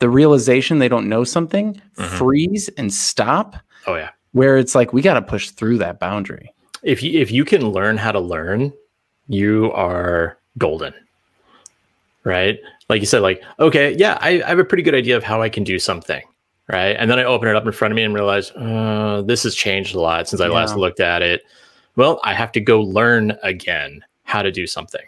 the 0.00 0.08
realization 0.08 0.80
they 0.80 0.88
don't 0.88 1.08
know 1.08 1.22
something, 1.22 1.80
mm-hmm. 1.96 2.16
freeze 2.16 2.68
and 2.70 2.92
stop. 2.92 3.54
Oh 3.86 3.94
yeah 3.94 4.10
where 4.32 4.58
it's 4.58 4.74
like 4.74 4.92
we 4.92 5.02
got 5.02 5.14
to 5.14 5.22
push 5.22 5.50
through 5.50 5.78
that 5.78 5.98
boundary. 5.98 6.52
If 6.82 7.02
you 7.02 7.18
if 7.20 7.30
you 7.30 7.44
can 7.44 7.70
learn 7.70 7.96
how 7.96 8.12
to 8.12 8.20
learn, 8.20 8.72
you 9.28 9.70
are 9.72 10.38
golden. 10.58 10.92
Right? 12.24 12.60
Like 12.88 13.00
you 13.00 13.06
said, 13.06 13.22
like, 13.22 13.42
okay, 13.58 13.96
yeah, 13.96 14.18
I, 14.20 14.42
I 14.42 14.48
have 14.48 14.58
a 14.58 14.64
pretty 14.64 14.82
good 14.82 14.94
idea 14.94 15.16
of 15.16 15.24
how 15.24 15.42
I 15.42 15.48
can 15.48 15.64
do 15.64 15.78
something. 15.78 16.22
Right. 16.68 16.96
And 16.98 17.10
then 17.10 17.18
I 17.18 17.24
open 17.24 17.48
it 17.48 17.56
up 17.56 17.66
in 17.66 17.72
front 17.72 17.92
of 17.92 17.96
me 17.96 18.04
and 18.04 18.14
realize, 18.14 18.52
uh, 18.52 19.22
this 19.26 19.42
has 19.42 19.54
changed 19.54 19.94
a 19.94 20.00
lot 20.00 20.28
since 20.28 20.40
I 20.40 20.46
yeah. 20.46 20.54
last 20.54 20.76
looked 20.76 21.00
at 21.00 21.20
it. 21.20 21.42
Well, 21.96 22.20
I 22.22 22.32
have 22.32 22.52
to 22.52 22.60
go 22.60 22.80
learn 22.80 23.36
again 23.42 24.04
how 24.22 24.42
to 24.42 24.52
do 24.52 24.66
something. 24.66 25.02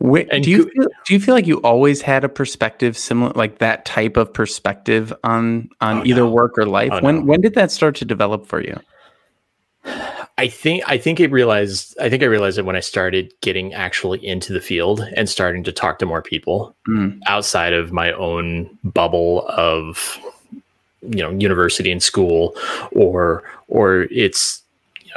Wait, 0.00 0.30
do 0.30 0.50
you 0.50 0.70
feel, 0.70 0.86
do 1.06 1.14
you 1.14 1.18
feel 1.18 1.34
like 1.34 1.46
you 1.46 1.58
always 1.58 2.00
had 2.00 2.22
a 2.22 2.28
perspective 2.28 2.96
similar, 2.96 3.32
like 3.34 3.58
that 3.58 3.84
type 3.84 4.16
of 4.16 4.32
perspective 4.32 5.12
on 5.24 5.68
on 5.80 5.98
oh, 5.98 6.04
either 6.04 6.20
no. 6.20 6.30
work 6.30 6.56
or 6.56 6.66
life? 6.66 6.90
Oh, 6.92 7.00
when 7.00 7.16
no. 7.16 7.22
when 7.22 7.40
did 7.40 7.54
that 7.54 7.72
start 7.72 7.96
to 7.96 8.04
develop 8.04 8.46
for 8.46 8.62
you? 8.62 8.78
I 10.38 10.46
think 10.46 10.84
I 10.86 10.98
think 10.98 11.18
it 11.18 11.32
realized 11.32 11.98
I 12.00 12.08
think 12.08 12.22
I 12.22 12.26
realized 12.26 12.58
it 12.58 12.64
when 12.64 12.76
I 12.76 12.80
started 12.80 13.32
getting 13.40 13.74
actually 13.74 14.24
into 14.24 14.52
the 14.52 14.60
field 14.60 15.00
and 15.16 15.28
starting 15.28 15.64
to 15.64 15.72
talk 15.72 15.98
to 15.98 16.06
more 16.06 16.22
people 16.22 16.76
mm. 16.86 17.18
outside 17.26 17.72
of 17.72 17.92
my 17.92 18.12
own 18.12 18.70
bubble 18.84 19.48
of 19.48 20.16
you 21.02 21.22
know 21.22 21.30
university 21.30 21.90
and 21.90 22.02
school 22.02 22.54
or 22.92 23.42
or 23.66 24.02
it's 24.12 24.62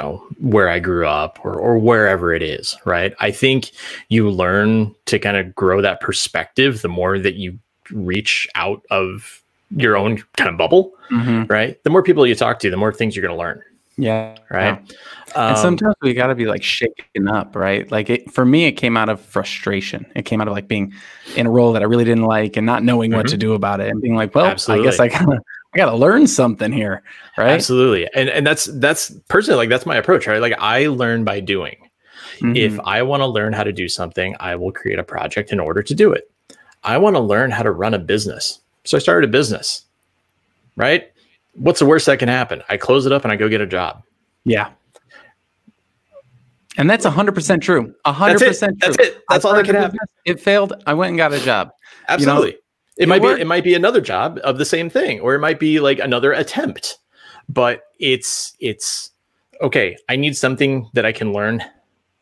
know 0.02 0.26
where 0.40 0.68
I 0.68 0.78
grew 0.78 1.06
up 1.06 1.38
or 1.44 1.54
or 1.54 1.78
wherever 1.78 2.34
it 2.34 2.42
is, 2.42 2.76
right? 2.84 3.14
I 3.20 3.30
think 3.30 3.70
you 4.08 4.30
learn 4.30 4.94
to 5.06 5.18
kind 5.18 5.36
of 5.36 5.54
grow 5.54 5.80
that 5.80 6.00
perspective 6.00 6.82
the 6.82 6.88
more 6.88 7.18
that 7.18 7.34
you 7.34 7.58
reach 7.90 8.46
out 8.54 8.82
of 8.90 9.42
your 9.76 9.96
own 9.96 10.22
kind 10.36 10.50
of 10.50 10.56
bubble, 10.56 10.92
mm-hmm. 11.10 11.44
right? 11.44 11.82
The 11.84 11.90
more 11.90 12.02
people 12.02 12.26
you 12.26 12.34
talk 12.34 12.58
to, 12.60 12.70
the 12.70 12.76
more 12.76 12.92
things 12.92 13.16
you're 13.16 13.26
going 13.26 13.36
to 13.36 13.40
learn. 13.40 13.62
Yeah. 13.96 14.36
Right. 14.50 14.78
Yeah. 14.88 15.34
Um, 15.34 15.48
and 15.50 15.58
sometimes 15.58 15.94
we 16.00 16.14
got 16.14 16.28
to 16.28 16.34
be 16.34 16.46
like 16.46 16.62
shaken 16.62 17.28
up, 17.28 17.54
right? 17.54 17.90
Like 17.90 18.10
it, 18.10 18.30
for 18.30 18.44
me, 18.44 18.64
it 18.64 18.72
came 18.72 18.96
out 18.96 19.08
of 19.08 19.20
frustration. 19.20 20.06
It 20.16 20.24
came 20.24 20.40
out 20.40 20.48
of 20.48 20.54
like 20.54 20.66
being 20.68 20.92
in 21.36 21.46
a 21.46 21.50
role 21.50 21.72
that 21.72 21.82
I 21.82 21.84
really 21.84 22.04
didn't 22.04 22.24
like 22.24 22.56
and 22.56 22.66
not 22.66 22.82
knowing 22.82 23.10
mm-hmm. 23.10 23.18
what 23.18 23.28
to 23.28 23.36
do 23.36 23.52
about 23.52 23.80
it 23.80 23.88
and 23.88 24.00
being 24.00 24.14
like, 24.14 24.34
well, 24.34 24.46
Absolutely. 24.46 24.86
I 24.86 24.90
guess 24.90 25.00
I 25.00 25.08
kind 25.08 25.32
of 25.34 25.38
I 25.74 25.78
got 25.78 25.90
to 25.90 25.96
learn 25.96 26.26
something 26.26 26.72
here, 26.72 27.02
right? 27.38 27.50
Absolutely. 27.50 28.08
And 28.14 28.28
and 28.28 28.46
that's 28.46 28.66
that's 28.74 29.10
personally 29.28 29.56
like 29.56 29.68
that's 29.70 29.86
my 29.86 29.96
approach, 29.96 30.26
right? 30.26 30.40
Like 30.40 30.54
I 30.58 30.86
learn 30.88 31.24
by 31.24 31.40
doing. 31.40 31.88
Mm-hmm. 32.40 32.56
If 32.56 32.78
I 32.80 33.02
want 33.02 33.20
to 33.22 33.26
learn 33.26 33.52
how 33.52 33.64
to 33.64 33.72
do 33.72 33.88
something, 33.88 34.36
I 34.40 34.56
will 34.56 34.72
create 34.72 34.98
a 34.98 35.04
project 35.04 35.52
in 35.52 35.60
order 35.60 35.82
to 35.82 35.94
do 35.94 36.12
it. 36.12 36.30
I 36.84 36.98
want 36.98 37.16
to 37.16 37.20
learn 37.20 37.50
how 37.50 37.62
to 37.62 37.70
run 37.70 37.94
a 37.94 37.98
business. 37.98 38.60
So 38.84 38.96
I 38.96 39.00
started 39.00 39.28
a 39.28 39.32
business. 39.32 39.84
Right? 40.76 41.12
What's 41.54 41.78
the 41.78 41.86
worst 41.86 42.06
that 42.06 42.18
can 42.18 42.28
happen? 42.28 42.62
I 42.68 42.76
close 42.76 43.06
it 43.06 43.12
up 43.12 43.24
and 43.24 43.32
I 43.32 43.36
go 43.36 43.48
get 43.48 43.60
a 43.60 43.66
job. 43.66 44.02
Yeah. 44.44 44.70
And 46.78 46.88
that's 46.88 47.04
100% 47.04 47.60
true. 47.60 47.94
100% 48.06 48.38
That's 48.38 48.58
true. 48.60 48.68
it. 48.68 48.80
That's 48.80 48.98
it. 48.98 49.22
That's 49.28 49.44
all 49.44 49.54
that 49.54 49.66
can 49.66 49.74
happen. 49.74 49.98
It 50.24 50.40
failed. 50.40 50.72
I 50.86 50.94
went 50.94 51.10
and 51.10 51.18
got 51.18 51.32
a 51.34 51.40
job. 51.40 51.70
Absolutely. 52.08 52.56
It 52.96 53.04
it 53.04 53.08
might 53.08 53.22
worked. 53.22 53.36
be 53.36 53.42
it 53.42 53.46
might 53.46 53.64
be 53.64 53.74
another 53.74 54.00
job 54.00 54.38
of 54.44 54.58
the 54.58 54.64
same 54.64 54.90
thing, 54.90 55.20
or 55.20 55.34
it 55.34 55.40
might 55.40 55.58
be 55.60 55.80
like 55.80 55.98
another 55.98 56.32
attempt. 56.32 56.98
But 57.48 57.84
it's 57.98 58.54
it's 58.60 59.10
okay. 59.60 59.96
I 60.08 60.16
need 60.16 60.36
something 60.36 60.88
that 60.92 61.04
I 61.06 61.12
can 61.12 61.32
learn 61.32 61.62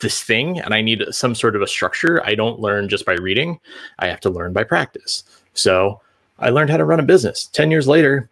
this 0.00 0.22
thing, 0.22 0.58
and 0.60 0.72
I 0.72 0.80
need 0.80 1.04
some 1.10 1.34
sort 1.34 1.56
of 1.56 1.62
a 1.62 1.66
structure. 1.66 2.24
I 2.24 2.34
don't 2.34 2.58
learn 2.60 2.88
just 2.88 3.04
by 3.04 3.14
reading. 3.14 3.60
I 3.98 4.06
have 4.08 4.20
to 4.20 4.30
learn 4.30 4.52
by 4.52 4.64
practice. 4.64 5.24
So 5.54 6.00
I 6.38 6.50
learned 6.50 6.70
how 6.70 6.78
to 6.78 6.84
run 6.84 7.00
a 7.00 7.04
business. 7.04 7.46
Ten 7.46 7.70
years 7.70 7.86
later, 7.86 8.30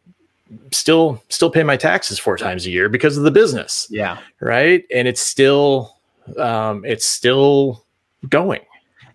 still 0.72 1.22
still 1.28 1.50
pay 1.50 1.62
my 1.62 1.76
taxes 1.76 2.18
four 2.18 2.38
times 2.38 2.64
a 2.66 2.70
year 2.70 2.88
because 2.88 3.16
of 3.18 3.24
the 3.24 3.30
business, 3.30 3.86
Yeah. 3.90 4.18
right? 4.40 4.84
And 4.94 5.06
it's 5.08 5.20
still 5.20 5.96
um, 6.38 6.84
it's 6.84 7.06
still 7.06 7.84
going. 8.28 8.60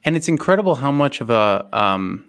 And 0.06 0.16
it's 0.16 0.28
incredible 0.28 0.76
how 0.76 0.92
much 0.92 1.22
of 1.22 1.30
a 1.30 1.68
um, 1.74 2.26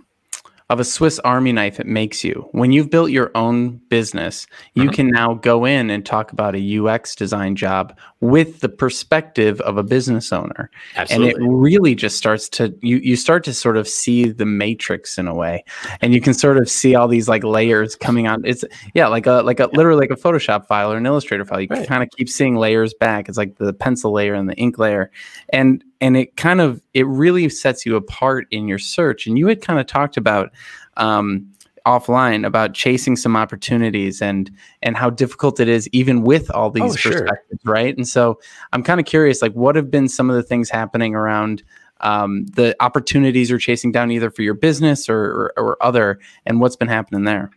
of 0.71 0.81
a 0.81 0.85
Swiss 0.85 1.19
Army 1.21 1.53
knife 1.53 1.79
it 1.79 1.87
makes 1.87 2.25
you. 2.25 2.49
When 2.53 2.73
you've 2.73 2.89
built 2.89 3.11
your 3.11 3.31
own 3.35 3.79
business, 3.91 4.47
you 4.75 4.85
Mhm. 4.85 4.93
can 4.95 5.09
now 5.09 5.35
go 5.35 5.67
in 5.67 5.91
and 5.91 6.07
talk 6.07 6.33
about 6.33 6.55
a 6.55 6.59
UX 6.59 7.15
design 7.15 7.55
job 7.55 7.95
with 8.21 8.61
the 8.61 8.71
perspective 8.71 9.61
of 9.61 9.77
a 9.77 9.83
business 9.83 10.33
owner. 10.33 10.71
Absolutely. 10.97 11.35
And 11.35 11.43
it 11.43 11.47
really 11.47 11.95
just 11.95 12.17
starts 12.17 12.49
to 12.51 12.75
you 12.81 12.97
you 12.97 13.15
start 13.15 13.45
to 13.45 13.53
sort 13.53 13.77
of 13.77 13.87
see 13.87 14.31
the 14.31 14.47
matrix 14.47 15.19
in 15.19 15.29
a 15.29 15.35
way. 15.35 15.63
And 16.01 16.15
you 16.15 16.21
can 16.23 16.33
sort 16.33 16.57
of 16.57 16.71
see 16.71 16.95
all 16.95 17.09
these 17.09 17.29
like 17.29 17.45
layers 17.45 17.95
coming 17.95 18.27
on. 18.27 18.43
It's 18.47 18.65
yeah, 18.95 19.07
like 19.09 19.27
a 19.27 19.43
like 19.45 19.61
a 19.61 19.69
literally 19.75 20.01
like 20.09 20.19
a 20.19 20.21
Photoshop 20.21 20.67
file 20.67 20.91
or 20.91 20.97
an 20.97 21.05
Illustrator 21.05 21.45
file. 21.45 21.61
You 21.61 21.69
Right. 21.71 21.87
kind 21.87 22.03
of 22.03 22.09
keep 22.17 22.29
seeing 22.31 22.57
layers 22.57 22.95
back. 22.95 23.29
It's 23.29 23.37
like 23.37 23.57
the 23.59 23.75
pencil 23.75 24.13
layer 24.13 24.33
and 24.33 24.49
the 24.49 24.55
ink 24.55 24.79
layer. 24.79 25.11
And 25.53 25.85
and 26.05 26.17
it 26.17 26.37
kind 26.37 26.61
of 26.61 26.83
it 26.93 27.07
really 27.07 27.49
sets 27.49 27.87
you 27.87 27.97
apart 27.97 28.47
in 28.51 28.69
your 28.69 28.79
search. 28.79 29.27
And 29.27 29.39
you 29.39 29.47
had 29.49 29.61
kind 29.63 29.81
of 29.81 29.87
talked 29.87 30.17
about 30.17 30.51
um 30.97 31.51
offline 31.87 32.47
about 32.47 32.73
chasing 32.75 33.17
some 33.17 33.37
opportunities 33.37 34.23
and 34.23 34.51
and 34.83 34.97
how 34.97 35.11
difficult 35.11 35.61
it 35.61 35.69
is 35.69 35.89
even 35.93 36.23
with 36.23 36.51
all 36.51 36.71
these 36.71 36.83
Oh, 36.83 36.97
sure. 36.97 37.13
perspectives 37.13 37.61
right 37.67 37.95
and 37.95 38.09
so 38.09 38.41
i'm 38.73 38.83
kind 38.83 39.01
of 39.01 39.05
curious 39.07 39.43
like 39.43 39.53
what 39.53 39.77
have 39.77 39.91
been 39.91 40.09
some 40.09 40.31
of 40.31 40.37
the 40.37 40.43
things 40.43 40.71
happening 40.71 41.15
around 41.15 41.63
um, 42.01 42.47
the 42.57 42.75
opportunities 42.81 43.51
you're 43.51 43.59
chasing 43.59 43.93
down 43.93 44.11
either 44.11 44.31
for 44.31 44.41
your 44.43 44.55
business 44.55 45.09
or, 45.11 45.21
or 45.25 45.53
or 45.59 45.77
other 45.83 46.19
and 46.47 46.59
what's 46.61 46.77
been 46.77 46.89
happening 46.89 47.25
there 47.25 47.51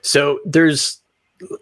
So 0.00 0.40
there's, 0.46 1.02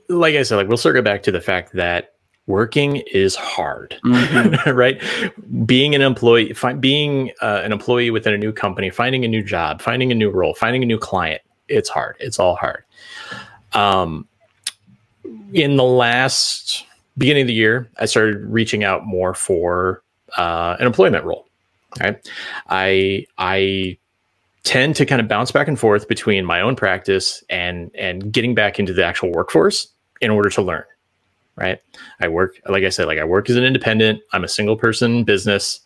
like 0.08 0.36
I 0.36 0.42
said, 0.44 0.56
like 0.56 0.68
we'll 0.68 0.76
circle 0.76 1.02
back 1.02 1.22
to 1.24 1.32
the 1.32 1.40
fact 1.40 1.72
that 1.74 2.14
working 2.48 2.96
is 3.12 3.36
hard, 3.36 3.96
Mhm. 4.04 4.74
right? 4.74 5.00
Being 5.66 5.94
an 5.94 6.02
employee, 6.02 6.52
fi- 6.54 6.72
being 6.72 7.30
uh, 7.40 7.60
an 7.64 7.70
employee 7.72 8.10
within 8.10 8.34
a 8.34 8.38
new 8.38 8.52
company, 8.52 8.90
finding 8.90 9.24
a 9.24 9.28
new 9.28 9.42
job, 9.42 9.80
finding 9.80 10.10
a 10.10 10.14
new 10.14 10.30
role, 10.30 10.54
finding 10.54 10.82
a 10.82 10.86
new 10.86 10.98
client, 10.98 11.40
it's 11.68 11.88
hard. 11.88 12.16
It's 12.18 12.38
all 12.40 12.56
hard. 12.56 12.82
Um, 13.74 14.26
in 15.52 15.76
the 15.76 15.84
last 15.84 16.84
beginning 17.16 17.42
of 17.42 17.46
the 17.48 17.54
year, 17.54 17.88
I 17.98 18.06
started 18.06 18.36
reaching 18.46 18.82
out 18.82 19.06
more 19.06 19.34
for 19.34 20.02
uh, 20.36 20.76
an 20.80 20.86
employment 20.86 21.24
role. 21.24 21.46
Right, 22.00 22.18
I 22.68 23.26
I 23.38 23.96
tend 24.62 24.94
to 24.96 25.06
kind 25.06 25.20
of 25.22 25.26
bounce 25.28 25.50
back 25.50 25.68
and 25.68 25.78
forth 25.78 26.06
between 26.06 26.44
my 26.44 26.60
own 26.60 26.76
practice 26.76 27.42
and 27.48 27.90
and 27.94 28.30
getting 28.30 28.54
back 28.54 28.78
into 28.78 28.92
the 28.92 29.02
actual 29.04 29.32
workforce 29.32 29.88
in 30.20 30.30
order 30.30 30.50
to 30.50 30.60
learn 30.62 30.84
right? 31.58 31.80
I 32.20 32.28
work 32.28 32.60
like 32.68 32.84
i 32.84 32.88
said 32.88 33.06
like 33.06 33.18
i 33.18 33.24
work 33.24 33.50
as 33.50 33.56
an 33.56 33.64
independent. 33.64 34.20
I'm 34.32 34.44
a 34.44 34.48
single 34.48 34.76
person 34.76 35.24
business. 35.24 35.80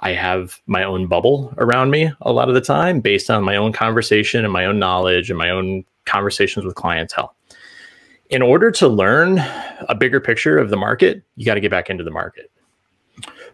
I 0.00 0.12
have 0.12 0.60
my 0.66 0.84
own 0.84 1.06
bubble 1.06 1.54
around 1.56 1.90
me 1.90 2.12
a 2.20 2.32
lot 2.32 2.48
of 2.48 2.54
the 2.54 2.60
time 2.60 3.00
based 3.00 3.30
on 3.30 3.42
my 3.42 3.56
own 3.56 3.72
conversation 3.72 4.44
and 4.44 4.52
my 4.52 4.66
own 4.66 4.78
knowledge 4.78 5.30
and 5.30 5.38
my 5.38 5.48
own 5.48 5.84
conversations 6.04 6.66
with 6.66 6.74
clientele. 6.74 7.34
In 8.28 8.42
order 8.42 8.70
to 8.72 8.88
learn 8.88 9.38
a 9.88 9.94
bigger 9.94 10.20
picture 10.20 10.58
of 10.58 10.70
the 10.70 10.76
market 10.76 11.22
you 11.36 11.46
got 11.46 11.54
to 11.54 11.60
get 11.60 11.70
back 11.70 11.90
into 11.90 12.04
the 12.04 12.10
market. 12.10 12.50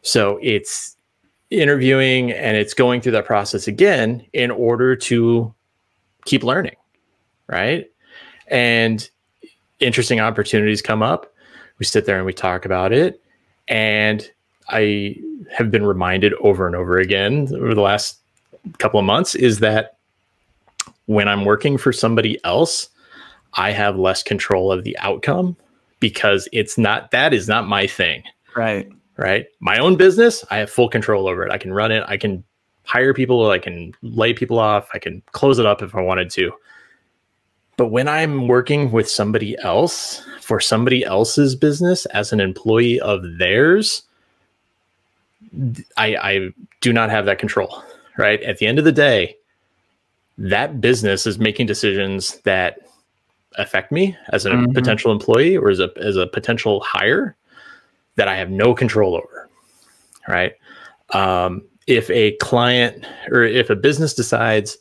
So 0.03 0.39
it's 0.43 0.97
interviewing 1.51 2.33
and 2.33 2.57
it's 2.57 2.75
going 2.75 3.03
through 3.03 3.13
that 3.13 3.27
process 3.27 3.69
again 3.69 4.27
in 4.33 4.51
order 4.51 4.97
to 4.97 5.55
keep 6.25 6.43
learning 6.43 6.77
right? 7.53 7.91
And 8.49 9.09
interesting 9.79 10.21
opportunities 10.21 10.83
come 10.83 11.03
up 11.03 11.32
we 11.83 11.85
sit 11.85 12.07
there 12.07 12.16
and 12.16 12.24
we 12.24 12.33
talk 12.33 12.64
about 12.64 12.93
it 12.93 13.20
and 13.66 14.30
i 14.68 15.16
have 15.51 15.70
been 15.70 15.85
reminded 15.85 16.33
over 16.35 16.66
and 16.66 16.76
over 16.76 16.99
again 16.99 17.49
over 17.57 17.74
the 17.74 17.80
last 17.80 18.20
couple 18.78 19.01
of 19.01 19.05
months 19.05 19.35
is 19.35 19.59
that 19.59 19.97
when 21.07 21.26
i'm 21.26 21.45
working 21.45 21.76
for 21.76 21.93
somebody 21.93 22.39
else 22.45 22.89
i 23.55 23.72
have 23.72 23.97
less 23.97 24.22
control 24.22 24.70
of 24.70 24.85
the 24.85 24.97
outcome 24.99 25.57
because 25.99 26.49
it's 26.53 26.78
not 26.78 27.11
that 27.11 27.35
is 27.35 27.49
not 27.49 27.66
my 27.66 27.87
thing 27.87 28.22
right 28.55 28.89
right? 29.16 29.47
My 29.61 29.78
own 29.78 29.97
business, 29.97 30.45
I 30.51 30.59
have 30.59 30.70
full 30.70 30.89
control 30.89 31.28
over 31.28 31.45
it. 31.45 31.53
I 31.53 31.59
can 31.59 31.72
run 31.72 31.93
it. 31.93 32.05
I 32.07 32.16
can 32.16 32.45
hire 32.85 33.14
people. 33.14 33.51
I 33.51 33.59
can 33.59 33.93
lay 34.03 34.33
people 34.33 34.59
off. 34.59 34.89
I 34.95 34.99
can 34.99 35.22
close 35.33 35.59
it 35.59 35.66
up 35.66 35.83
if 35.83 35.95
I 35.95 36.01
wanted 36.01 36.30
to. 36.30 36.53
But 37.77 37.87
when 37.87 38.09
I'm 38.09 38.49
working 38.49 38.93
with 38.93 39.09
somebody 39.09 39.57
else 39.62 40.23
for 40.41 40.61
somebody 40.61 41.05
else's 41.05 41.55
business 41.57 42.05
as 42.07 42.33
an 42.33 42.41
employee 42.41 43.01
of 43.01 43.39
theirs, 43.39 44.03
I, 45.97 46.16
I 46.16 46.51
do 46.81 46.93
not 46.93 47.11
have 47.11 47.25
that 47.27 47.39
control, 47.39 47.83
right? 48.18 48.43
At 48.43 48.59
the 48.59 48.66
end 48.66 48.79
of 48.79 48.85
the 48.85 48.93
day, 48.93 49.37
that 50.39 50.81
business 50.81 51.27
is 51.27 51.39
making 51.39 51.66
decisions 51.66 52.39
that 52.41 52.79
affect 53.57 53.93
me 53.93 54.16
as 54.31 54.47
a 54.47 54.51
Mhm. 54.51 54.75
potential 54.75 55.12
employee 55.12 55.57
or 55.57 55.70
as 55.70 55.81
a, 55.81 55.91
as 55.97 56.16
a 56.16 56.27
potential 56.27 56.81
hire 56.81 57.37
that 58.16 58.29
I 58.29 58.37
have 58.37 58.51
no 58.51 58.75
control 58.75 59.14
over, 59.14 59.49
right? 60.29 60.55
Um, 61.11 61.62
if 61.87 62.09
a 62.11 62.33
client 62.37 63.05
or 63.31 63.43
if 63.43 63.68
a 63.68 63.77
business 63.77 64.14
decides 64.14 64.79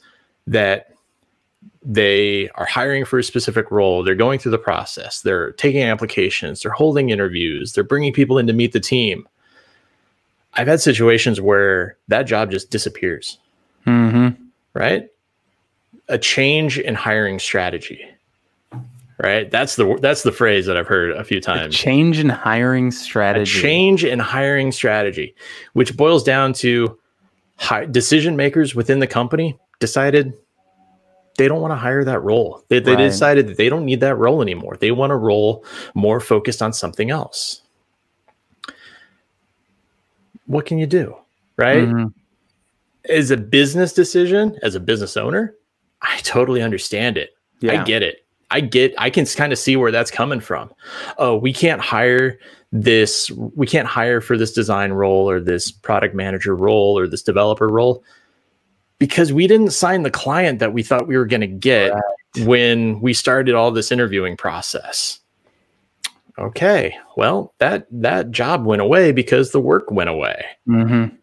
that 0.47 0.90
they 1.83 2.49
are 2.55 2.65
hiring 2.65 3.05
for 3.05 3.19
a 3.19 3.23
specific 3.23 3.71
role, 3.71 4.03
they're 4.03 4.15
going 4.15 4.39
through 4.39 4.51
the 4.51 4.57
process, 4.57 5.21
they're 5.21 5.51
taking 5.53 5.83
applications, 5.83 6.61
they're 6.61 6.71
holding 6.71 7.09
interviews, 7.09 7.73
they're 7.73 7.83
bringing 7.83 8.13
people 8.13 8.37
in 8.37 8.47
to 8.47 8.53
meet 8.53 8.73
the 8.73 8.79
team. 8.79 9.27
I've 10.53 10.67
had 10.67 10.81
situations 10.81 11.39
where 11.39 11.97
that 12.07 12.23
job 12.23 12.51
just 12.51 12.69
disappears, 12.69 13.39
hmm 13.85 14.29
right? 14.73 15.09
A 16.07 16.17
change 16.17 16.77
in 16.77 16.93
hiring 16.93 17.39
strategy, 17.39 18.05
right? 19.17 19.49
That's 19.49 19.75
the 19.75 19.97
that's 20.01 20.23
the 20.23 20.31
phrase 20.31 20.65
that 20.65 20.77
I've 20.77 20.87
heard 20.87 21.11
a 21.11 21.23
few 21.23 21.41
times. 21.41 21.75
change 21.75 22.19
in 22.19 22.29
hiring 22.29 22.89
a 22.89 22.91
strategy 22.91 23.61
change 23.61 24.03
in 24.03 24.19
hiring 24.19 24.71
strategy, 24.71 25.35
which 25.73 25.95
boils 25.95 26.23
down 26.23 26.53
to 26.53 26.97
decision 27.91 28.35
makers 28.35 28.75
within 28.75 28.99
the 28.99 29.07
company 29.07 29.57
decided 29.79 30.33
they 31.37 31.47
don't 31.47 31.61
want 31.61 31.71
to 31.71 31.77
hire 31.77 32.03
that 32.03 32.19
role. 32.23 32.63
They, 32.67 32.79
they 32.79 32.95
Right. 32.95 33.03
decided 33.03 33.47
that 33.47 33.57
they 33.57 33.69
don't 33.69 33.85
need 33.85 34.01
that 34.01 34.15
role 34.15 34.41
anymore. 34.41 34.77
They 34.79 34.91
want 34.91 35.11
a 35.11 35.15
role 35.15 35.63
more 35.95 36.19
focused 36.19 36.61
on 36.61 36.73
something 36.73 37.09
else. 37.09 37.61
What 40.47 40.65
can 40.65 40.77
you 40.77 40.87
do? 40.87 41.15
Right? 41.57 41.87
Mhm. 41.87 42.13
As 43.09 43.31
a 43.31 43.37
business 43.37 43.93
decision, 43.93 44.57
as 44.63 44.75
a 44.75 44.79
business 44.79 45.17
owner, 45.17 45.55
I 46.01 46.17
totally 46.23 46.61
understand 46.61 47.17
it. 47.17 47.31
I 47.63 47.83
get 47.83 48.03
it. 48.03 48.25
I 48.49 48.59
get 48.59 48.93
I 48.97 49.09
can 49.09 49.25
kind 49.25 49.53
of 49.53 49.59
see 49.59 49.75
where 49.77 49.91
that's 49.91 50.11
coming 50.11 50.39
from. 50.41 50.71
Oh, 51.17 51.37
we 51.37 51.53
can't 51.53 51.79
hire 51.81 52.37
this 52.73 53.29
we 53.31 53.67
can't 53.67 53.87
hire 53.87 54.19
for 54.21 54.37
this 54.37 54.51
design 54.51 54.91
role 54.93 55.29
or 55.29 55.39
this 55.39 55.71
product 55.71 56.15
manager 56.15 56.55
role 56.55 56.97
or 56.97 57.07
this 57.07 57.21
developer 57.21 57.67
role 57.67 58.03
because 59.01 59.33
we 59.33 59.47
didn't 59.47 59.71
sign 59.71 60.03
the 60.03 60.11
client 60.11 60.59
that 60.59 60.73
we 60.73 60.83
thought 60.83 61.07
we 61.07 61.17
were 61.17 61.25
going 61.25 61.41
to 61.41 61.47
get 61.47 61.91
when 62.45 63.01
we 63.01 63.15
started 63.15 63.55
all 63.55 63.71
this 63.71 63.91
interviewing 63.91 64.37
process. 64.37 65.19
Okay, 66.37 66.95
well, 67.17 67.51
that 67.57 67.87
that 67.89 68.29
job 68.29 68.63
went 68.63 68.79
away 68.79 69.11
because 69.11 69.53
the 69.53 69.59
work 69.59 69.89
went 69.89 70.11
away. 70.11 70.45
Mm-hmm. 70.67 71.15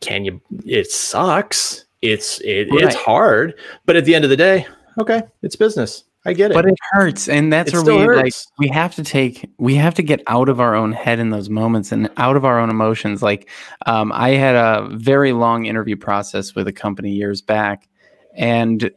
Can 0.00 0.24
you 0.24 0.40
it 0.66 0.90
sucks. 0.90 1.84
It's 2.02 2.40
it, 2.40 2.66
Right. 2.72 2.82
it's 2.82 2.96
hard, 2.96 3.54
but 3.86 3.94
at 3.94 4.04
the 4.04 4.16
end 4.16 4.24
of 4.24 4.30
the 4.30 4.36
day, 4.36 4.66
okay, 4.98 5.22
it's 5.42 5.54
business. 5.54 6.02
I 6.26 6.32
get 6.34 6.50
it. 6.50 6.54
but 6.54 6.66
it 6.66 6.74
hurts 6.92 7.28
and 7.28 7.50
that's 7.52 7.72
It 7.72 7.82
where 7.82 8.06
we 8.08 8.16
like 8.16 8.34
we 8.58 8.68
have 8.68 8.94
to 8.96 9.02
take 9.02 9.50
we 9.58 9.74
have 9.76 9.94
to 9.94 10.02
get 10.02 10.20
out 10.26 10.48
of 10.50 10.60
our 10.60 10.74
own 10.74 10.92
head 10.92 11.18
in 11.18 11.30
those 11.30 11.48
moments 11.48 11.92
and 11.92 12.10
out 12.18 12.36
of 12.36 12.44
our 12.44 12.58
own 12.60 12.68
emotions 12.68 13.22
like 13.22 13.48
um, 13.86 14.12
i 14.12 14.30
had 14.30 14.54
a 14.54 14.88
very 14.92 15.32
long 15.32 15.64
interview 15.64 15.96
process 15.96 16.54
with 16.54 16.68
a 16.68 16.72
company 16.72 17.10
years 17.12 17.40
back 17.40 17.88
and 18.34 18.90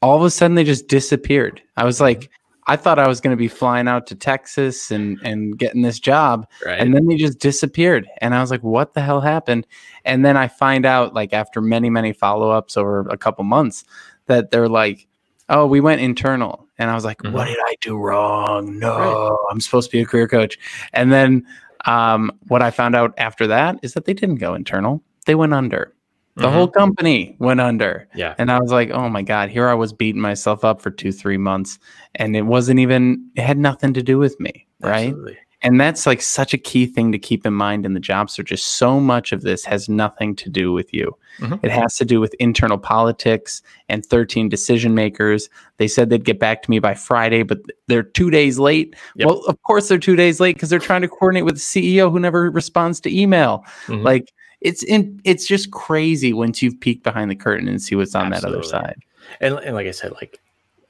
all 0.00 0.16
of 0.16 0.22
a 0.22 0.30
sudden 0.30 0.54
they 0.54 0.64
just 0.64 0.88
disappeared 0.88 1.60
i 1.76 1.84
was 1.84 2.00
like 2.00 2.30
I 2.66 2.76
thought 2.76 2.98
I 2.98 3.06
was 3.08 3.20
going 3.20 3.36
to 3.36 3.38
be 3.38 3.46
flying 3.46 3.88
out 3.88 4.06
to 4.06 4.14
Texas 4.14 4.90
and 4.90 5.18
and 5.22 5.58
getting 5.58 5.82
this 5.82 5.98
job, 6.00 6.48
Right. 6.64 6.80
and 6.80 6.94
then 6.94 7.06
they 7.06 7.16
just 7.16 7.38
disappeared. 7.38 8.08
And 8.22 8.34
I 8.34 8.40
was 8.40 8.50
like, 8.50 8.62
"What 8.62 8.94
the 8.94 9.02
hell 9.02 9.20
happened?" 9.20 9.66
And 10.06 10.24
then 10.24 10.38
I 10.38 10.48
find 10.48 10.86
out, 10.86 11.12
like 11.12 11.34
after 11.34 11.60
many 11.60 11.90
many 11.90 12.14
follow 12.14 12.48
ups 12.48 12.78
over 12.78 13.00
a 13.10 13.18
couple 13.18 13.44
months, 13.44 13.84
that 14.28 14.50
they're 14.50 14.70
like, 14.70 15.06
"Oh, 15.48 15.66
we 15.66 15.80
went 15.80 16.00
internal," 16.00 16.66
and 16.78 16.90
I 16.90 16.94
was 16.94 17.04
like, 17.04 17.22
"What 17.22 17.46
Mhm. 17.46 17.50
did 17.50 17.58
I 17.60 17.74
do 17.80 17.96
wrong? 17.96 18.78
No, 18.78 19.38
I'm 19.50 19.60
supposed 19.60 19.90
to 19.90 19.96
be 19.96 20.02
a 20.02 20.06
career 20.06 20.28
coach." 20.28 20.58
And 20.92 21.12
then 21.12 21.44
um, 21.86 22.32
what 22.48 22.62
I 22.62 22.70
found 22.70 22.94
out 22.96 23.12
after 23.18 23.46
that 23.48 23.78
is 23.82 23.92
that 23.94 24.04
they 24.06 24.14
didn't 24.14 24.36
go 24.36 24.54
internal; 24.54 25.02
they 25.26 25.34
went 25.34 25.52
under. 25.54 25.92
The 26.36 26.48
Mhm. 26.48 26.52
whole 26.52 26.68
company 26.68 27.36
went 27.38 27.60
under. 27.60 28.08
yeah. 28.14 28.34
And 28.38 28.50
I 28.50 28.58
was 28.58 28.72
like, 28.72 28.90
oh 28.90 29.08
my 29.08 29.22
God, 29.22 29.50
here 29.50 29.68
I 29.68 29.74
was 29.74 29.92
beating 29.92 30.20
myself 30.20 30.64
up 30.64 30.82
for 30.82 30.90
two, 30.90 31.12
three 31.12 31.36
months. 31.36 31.78
And 32.16 32.34
it 32.34 32.42
wasn't 32.42 32.80
even, 32.80 33.28
it 33.36 33.42
had 33.42 33.56
nothing 33.56 33.92
to 33.94 34.02
do 34.02 34.18
with 34.18 34.40
me. 34.40 34.66
Right. 34.80 35.10
Absolutely. 35.10 35.36
And 35.64 35.80
that's 35.80 36.06
like 36.06 36.20
such 36.20 36.52
a 36.52 36.58
key 36.58 36.84
thing 36.84 37.10
to 37.10 37.18
keep 37.18 37.46
in 37.46 37.54
mind 37.54 37.86
in 37.86 37.94
the 37.94 38.00
job 38.00 38.28
search 38.28 38.52
is 38.52 38.62
so 38.62 39.00
much 39.00 39.32
of 39.32 39.40
this 39.40 39.64
has 39.64 39.88
nothing 39.88 40.36
to 40.36 40.50
do 40.50 40.72
with 40.72 40.92
you. 40.92 41.16
Mhm. 41.40 41.58
It 41.64 41.70
has 41.70 41.96
to 41.96 42.04
do 42.04 42.20
with 42.20 42.34
internal 42.34 42.76
politics 42.76 43.62
and 43.88 44.04
13 44.04 44.50
decision 44.50 44.94
makers. 44.94 45.48
They 45.78 45.88
said 45.88 46.10
they'd 46.10 46.24
get 46.24 46.38
back 46.38 46.62
to 46.62 46.70
me 46.70 46.78
by 46.80 46.92
Friday, 46.94 47.42
but 47.42 47.60
they're 47.88 48.02
two 48.02 48.30
days 48.30 48.58
late. 48.58 48.94
Yep. 49.16 49.26
Well, 49.26 49.42
of 49.48 49.60
course 49.62 49.88
they're 49.88 49.98
two 49.98 50.16
days 50.16 50.38
late 50.38 50.54
because 50.56 50.68
they're 50.68 50.78
trying 50.78 51.02
to 51.02 51.08
coordinate 51.08 51.46
with 51.46 51.54
the 51.54 51.60
CEO 51.60 52.10
who 52.10 52.20
never 52.20 52.50
responds 52.50 53.00
to 53.00 53.18
email. 53.18 53.64
Mhm. 53.86 54.04
Like 54.04 54.32
it's 54.60 54.82
in 54.82 55.18
it's 55.24 55.46
just 55.46 55.70
crazy 55.70 56.32
once 56.34 56.60
you've 56.62 56.78
peeked 56.78 57.04
behind 57.04 57.30
the 57.30 57.36
curtain 57.36 57.68
and 57.68 57.80
see 57.80 57.94
what's 57.94 58.14
on 58.14 58.30
that 58.30 58.44
other 58.44 58.62
side. 58.62 58.96
and, 59.40 59.54
and 59.60 59.74
like 59.74 59.86
I 59.86 59.92
said, 59.92 60.12
like 60.12 60.38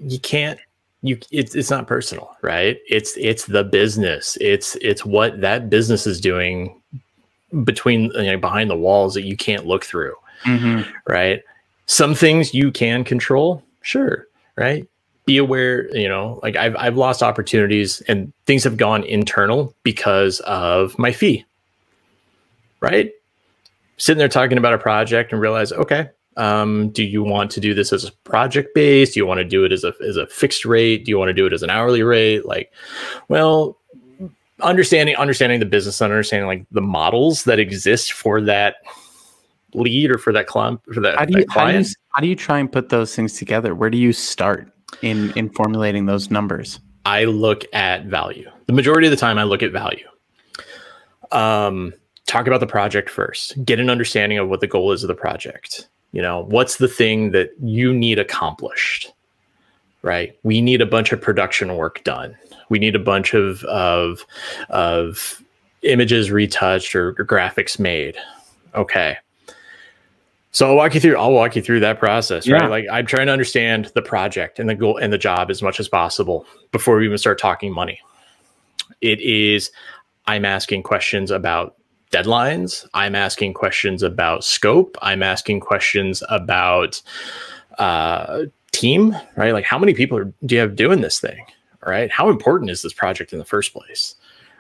you 0.00 0.18
can't 0.18 0.58
you 1.04 1.18
it's 1.30 1.54
it's 1.54 1.70
not 1.70 1.86
personal, 1.86 2.34
right? 2.40 2.78
It's 2.88 3.14
it's 3.18 3.44
the 3.44 3.62
business. 3.62 4.38
It's 4.40 4.74
it's 4.76 5.04
what 5.04 5.42
that 5.42 5.68
business 5.68 6.06
is 6.06 6.18
doing 6.18 6.80
between 7.62 8.04
you 8.14 8.22
know, 8.22 8.38
behind 8.38 8.70
the 8.70 8.76
walls 8.76 9.12
that 9.12 9.22
you 9.22 9.36
can't 9.36 9.66
look 9.66 9.84
through, 9.84 10.14
mm-hmm. 10.44 10.90
right? 11.06 11.42
Some 11.84 12.14
things 12.14 12.54
you 12.54 12.72
can 12.72 13.04
control, 13.04 13.62
sure, 13.82 14.26
right? 14.56 14.88
Be 15.26 15.36
aware, 15.36 15.94
you 15.94 16.08
know, 16.08 16.40
like 16.42 16.56
I've 16.56 16.74
I've 16.76 16.96
lost 16.96 17.22
opportunities 17.22 18.00
and 18.08 18.32
things 18.46 18.64
have 18.64 18.78
gone 18.78 19.04
internal 19.04 19.74
because 19.82 20.40
of 20.40 20.98
my 20.98 21.12
fee. 21.12 21.44
Right? 22.80 23.12
Sitting 23.98 24.18
there 24.18 24.28
talking 24.28 24.56
about 24.56 24.72
a 24.72 24.78
project 24.78 25.32
and 25.32 25.40
realize, 25.40 25.70
okay, 25.70 26.08
um, 26.36 26.90
do 26.90 27.04
you 27.04 27.22
want 27.22 27.50
to 27.52 27.60
do 27.60 27.74
this 27.74 27.92
as 27.92 28.04
a 28.04 28.12
project 28.24 28.74
based? 28.74 29.14
Do 29.14 29.20
you 29.20 29.26
want 29.26 29.38
to 29.38 29.44
do 29.44 29.64
it 29.64 29.72
as 29.72 29.84
a 29.84 29.92
as 30.06 30.16
a 30.16 30.26
fixed 30.26 30.64
rate? 30.64 31.04
Do 31.04 31.10
you 31.10 31.18
want 31.18 31.28
to 31.28 31.34
do 31.34 31.46
it 31.46 31.52
as 31.52 31.62
an 31.62 31.70
hourly 31.70 32.02
rate? 32.02 32.44
Like, 32.44 32.72
well, 33.28 33.78
understanding 34.60 35.16
understanding 35.16 35.60
the 35.60 35.66
business 35.66 36.00
and 36.00 36.12
understanding 36.12 36.46
like 36.46 36.66
the 36.70 36.80
models 36.80 37.44
that 37.44 37.58
exist 37.58 38.12
for 38.12 38.40
that 38.40 38.76
lead 39.74 40.10
or 40.10 40.18
for 40.18 40.32
that 40.32 40.46
client 40.46 40.80
for 40.92 41.00
that, 41.00 41.18
How 41.18 41.24
do 41.24 41.38
you 41.38 41.44
that 41.44 41.50
how 41.50 41.70
do 41.70 41.78
you 41.78 41.84
how 42.10 42.20
do 42.20 42.28
you 42.28 42.36
try 42.36 42.58
and 42.58 42.70
put 42.70 42.88
those 42.88 43.14
things 43.14 43.34
together? 43.34 43.74
Where 43.74 43.90
do 43.90 43.98
you 43.98 44.12
start 44.12 44.72
in 45.02 45.32
in 45.36 45.50
formulating 45.50 46.06
those 46.06 46.30
numbers? 46.30 46.80
I 47.06 47.24
look 47.24 47.64
at 47.72 48.06
value. 48.06 48.50
The 48.66 48.72
majority 48.72 49.06
of 49.06 49.10
the 49.10 49.16
time, 49.16 49.38
I 49.38 49.42
look 49.42 49.62
at 49.62 49.72
value. 49.72 50.06
Um, 51.32 51.92
talk 52.26 52.46
about 52.46 52.60
the 52.60 52.66
project 52.66 53.10
first. 53.10 53.62
Get 53.64 53.78
an 53.78 53.90
understanding 53.90 54.38
of 54.38 54.48
what 54.48 54.60
the 54.60 54.66
goal 54.66 54.92
is 54.92 55.04
of 55.04 55.08
the 55.08 55.14
project. 55.14 55.88
You 56.14 56.22
know, 56.22 56.44
what's 56.44 56.76
the 56.76 56.86
thing 56.86 57.32
that 57.32 57.50
you 57.60 57.92
need 57.92 58.20
accomplished? 58.20 59.12
Right. 60.02 60.38
We 60.44 60.60
need 60.60 60.80
a 60.80 60.86
bunch 60.86 61.10
of 61.12 61.20
production 61.20 61.74
work 61.76 62.04
done. 62.04 62.36
We 62.68 62.78
need 62.78 62.94
a 62.94 63.00
bunch 63.00 63.34
of 63.34 63.64
of 63.64 64.24
of 64.70 65.42
images 65.82 66.30
retouched 66.30 66.94
or, 66.94 67.08
or 67.18 67.24
graphics 67.24 67.80
made. 67.80 68.16
Okay. 68.76 69.16
So 70.52 70.68
I'll 70.68 70.76
walk 70.76 70.94
you 70.94 71.00
through. 71.00 71.16
I'll 71.16 71.32
walk 71.32 71.56
you 71.56 71.62
through 71.62 71.80
that 71.80 71.98
process, 71.98 72.46
Yeah. 72.46 72.58
right? 72.58 72.70
Like 72.70 72.84
I'm 72.92 73.06
trying 73.06 73.26
to 73.26 73.32
understand 73.32 73.90
the 73.96 74.02
project 74.02 74.60
and 74.60 74.68
the 74.68 74.76
goal 74.76 74.96
and 74.98 75.12
the 75.12 75.18
job 75.18 75.50
as 75.50 75.62
much 75.62 75.80
as 75.80 75.88
possible 75.88 76.46
before 76.70 76.96
we 76.96 77.06
even 77.06 77.18
start 77.18 77.40
talking 77.40 77.72
money. 77.72 77.98
It 79.00 79.20
is. 79.20 79.72
I'm 80.26 80.44
asking 80.44 80.84
questions 80.84 81.32
about 81.32 81.74
deadlines. 82.14 82.86
I'm 82.94 83.14
asking 83.14 83.54
questions 83.54 84.02
about 84.02 84.44
scope. 84.44 84.96
I'm 85.02 85.22
asking 85.22 85.60
questions 85.60 86.22
about 86.28 87.02
uh, 87.78 88.44
team, 88.72 89.16
right? 89.36 89.52
Like 89.52 89.64
how 89.64 89.78
many 89.78 89.94
people 89.94 90.18
are, 90.18 90.32
do 90.44 90.54
you 90.54 90.60
have 90.60 90.76
doing 90.76 91.00
this 91.00 91.18
thing? 91.18 91.44
Right? 91.86 92.10
How 92.10 92.30
important 92.30 92.70
is 92.70 92.82
this 92.82 92.94
project 92.94 93.32
in 93.32 93.38
the 93.38 93.44
first 93.44 93.72
place? 93.72 94.14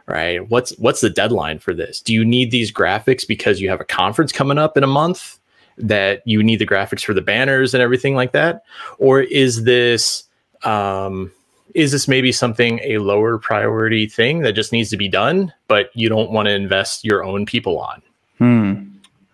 Right? 0.06 0.46
What's 0.50 0.72
what's 0.78 1.00
the 1.00 1.08
deadline 1.08 1.58
for 1.58 1.72
this? 1.72 2.00
Do 2.00 2.12
you 2.12 2.24
need 2.24 2.50
these 2.50 2.70
graphics 2.70 3.26
because 3.26 3.60
you 3.60 3.70
have 3.70 3.80
a 3.80 3.84
conference 3.84 4.32
coming 4.32 4.58
up 4.58 4.76
in 4.76 4.84
a 4.84 4.88
month? 4.88 5.38
that 5.76 6.22
you 6.24 6.40
need 6.40 6.60
the 6.60 6.66
graphics 6.66 7.04
for 7.04 7.14
the 7.14 7.20
banners 7.20 7.74
and 7.74 7.82
everything 7.82 8.14
like 8.14 8.30
that 8.30 8.62
or 8.98 9.22
is 9.22 9.64
this 9.64 10.22
um 10.62 11.32
is 11.74 11.92
this 11.92 12.06
maybe 12.06 12.32
something 12.32 12.80
a 12.82 12.98
lower 12.98 13.38
priority 13.38 14.06
thing 14.06 14.40
that 14.40 14.52
just 14.52 14.72
needs 14.72 14.90
to 14.90 14.96
be 14.96 15.08
done 15.08 15.52
but 15.68 15.90
you 15.94 16.08
don't 16.08 16.30
want 16.30 16.46
to 16.46 16.54
invest 16.54 17.04
your 17.04 17.24
own 17.24 17.44
people 17.44 17.78
on? 17.78 18.02
Hmm. 18.38 18.82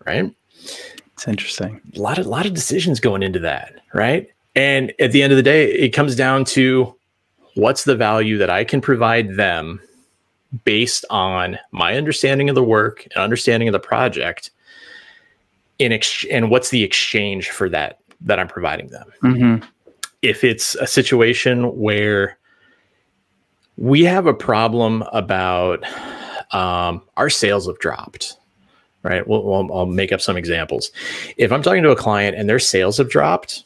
right? 0.07 0.33
It's 1.15 1.29
interesting. 1.29 1.81
a 1.95 2.01
lot 2.01 2.19
of 2.19 2.27
lot 2.27 2.47
of 2.47 2.55
decisions 2.55 3.01
going 3.01 3.23
into 3.23 3.39
that 3.41 3.75
right? 3.93 4.29
And 4.57 4.93
at 4.99 5.13
the 5.13 5.23
end 5.23 5.33
of 5.33 5.37
the 5.37 5.43
day 5.43 5.71
it 5.73 5.91
comes 5.91 6.17
down 6.17 6.45
to 6.47 6.95
what's 7.55 7.85
the 7.85 7.97
value 7.97 8.39
that 8.39 8.49
i 8.49 8.63
can 8.65 8.81
provide 8.81 9.37
them 9.37 9.81
based 10.65 11.05
on 11.11 11.59
my 11.73 11.97
understanding 11.97 12.49
of 12.49 12.55
the 12.55 12.63
work 12.63 13.05
and 13.05 13.23
understanding 13.23 13.69
of 13.69 13.73
the 13.73 13.81
project 13.81 14.51
in 15.79 15.93
ex- 15.93 16.27
and 16.31 16.51
what's 16.51 16.71
the 16.71 16.83
exchange 16.83 17.51
for 17.51 17.69
that 17.69 17.99
that 18.21 18.39
i'm 18.39 18.49
providing 18.49 18.89
them. 18.89 19.13
Hmm 19.21 19.57
if 20.23 20.45
it's 20.45 20.75
a 20.77 20.87
situation 20.87 21.77
where 21.79 22.39
we 23.77 24.05
have 24.05 24.27
a 24.27 24.35
problem 24.35 25.03
about 25.13 25.83
um, 26.53 27.03
our 27.17 27.31
sales 27.31 27.67
have 27.67 27.79
dropped, 27.79 28.37
right? 29.03 29.27
Well, 29.27 29.43
well, 29.43 29.69
I'll 29.73 29.87
make 29.87 30.13
up 30.13 30.21
some 30.21 30.37
examples. 30.37 30.91
If 31.37 31.51
I'm 31.53 31.63
talking 31.63 31.83
to 31.83 31.91
a 31.91 31.97
client 31.97 32.37
and 32.37 32.49
their 32.49 32.59
sales 32.59 32.99
have 32.99 33.09
dropped, 33.09 33.65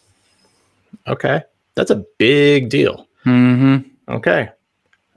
okay, 1.08 1.42
that's 1.74 1.90
a 1.90 2.04
big 2.18 2.68
deal. 2.70 3.06
hmm 3.24 3.78
Okay, 4.08 4.50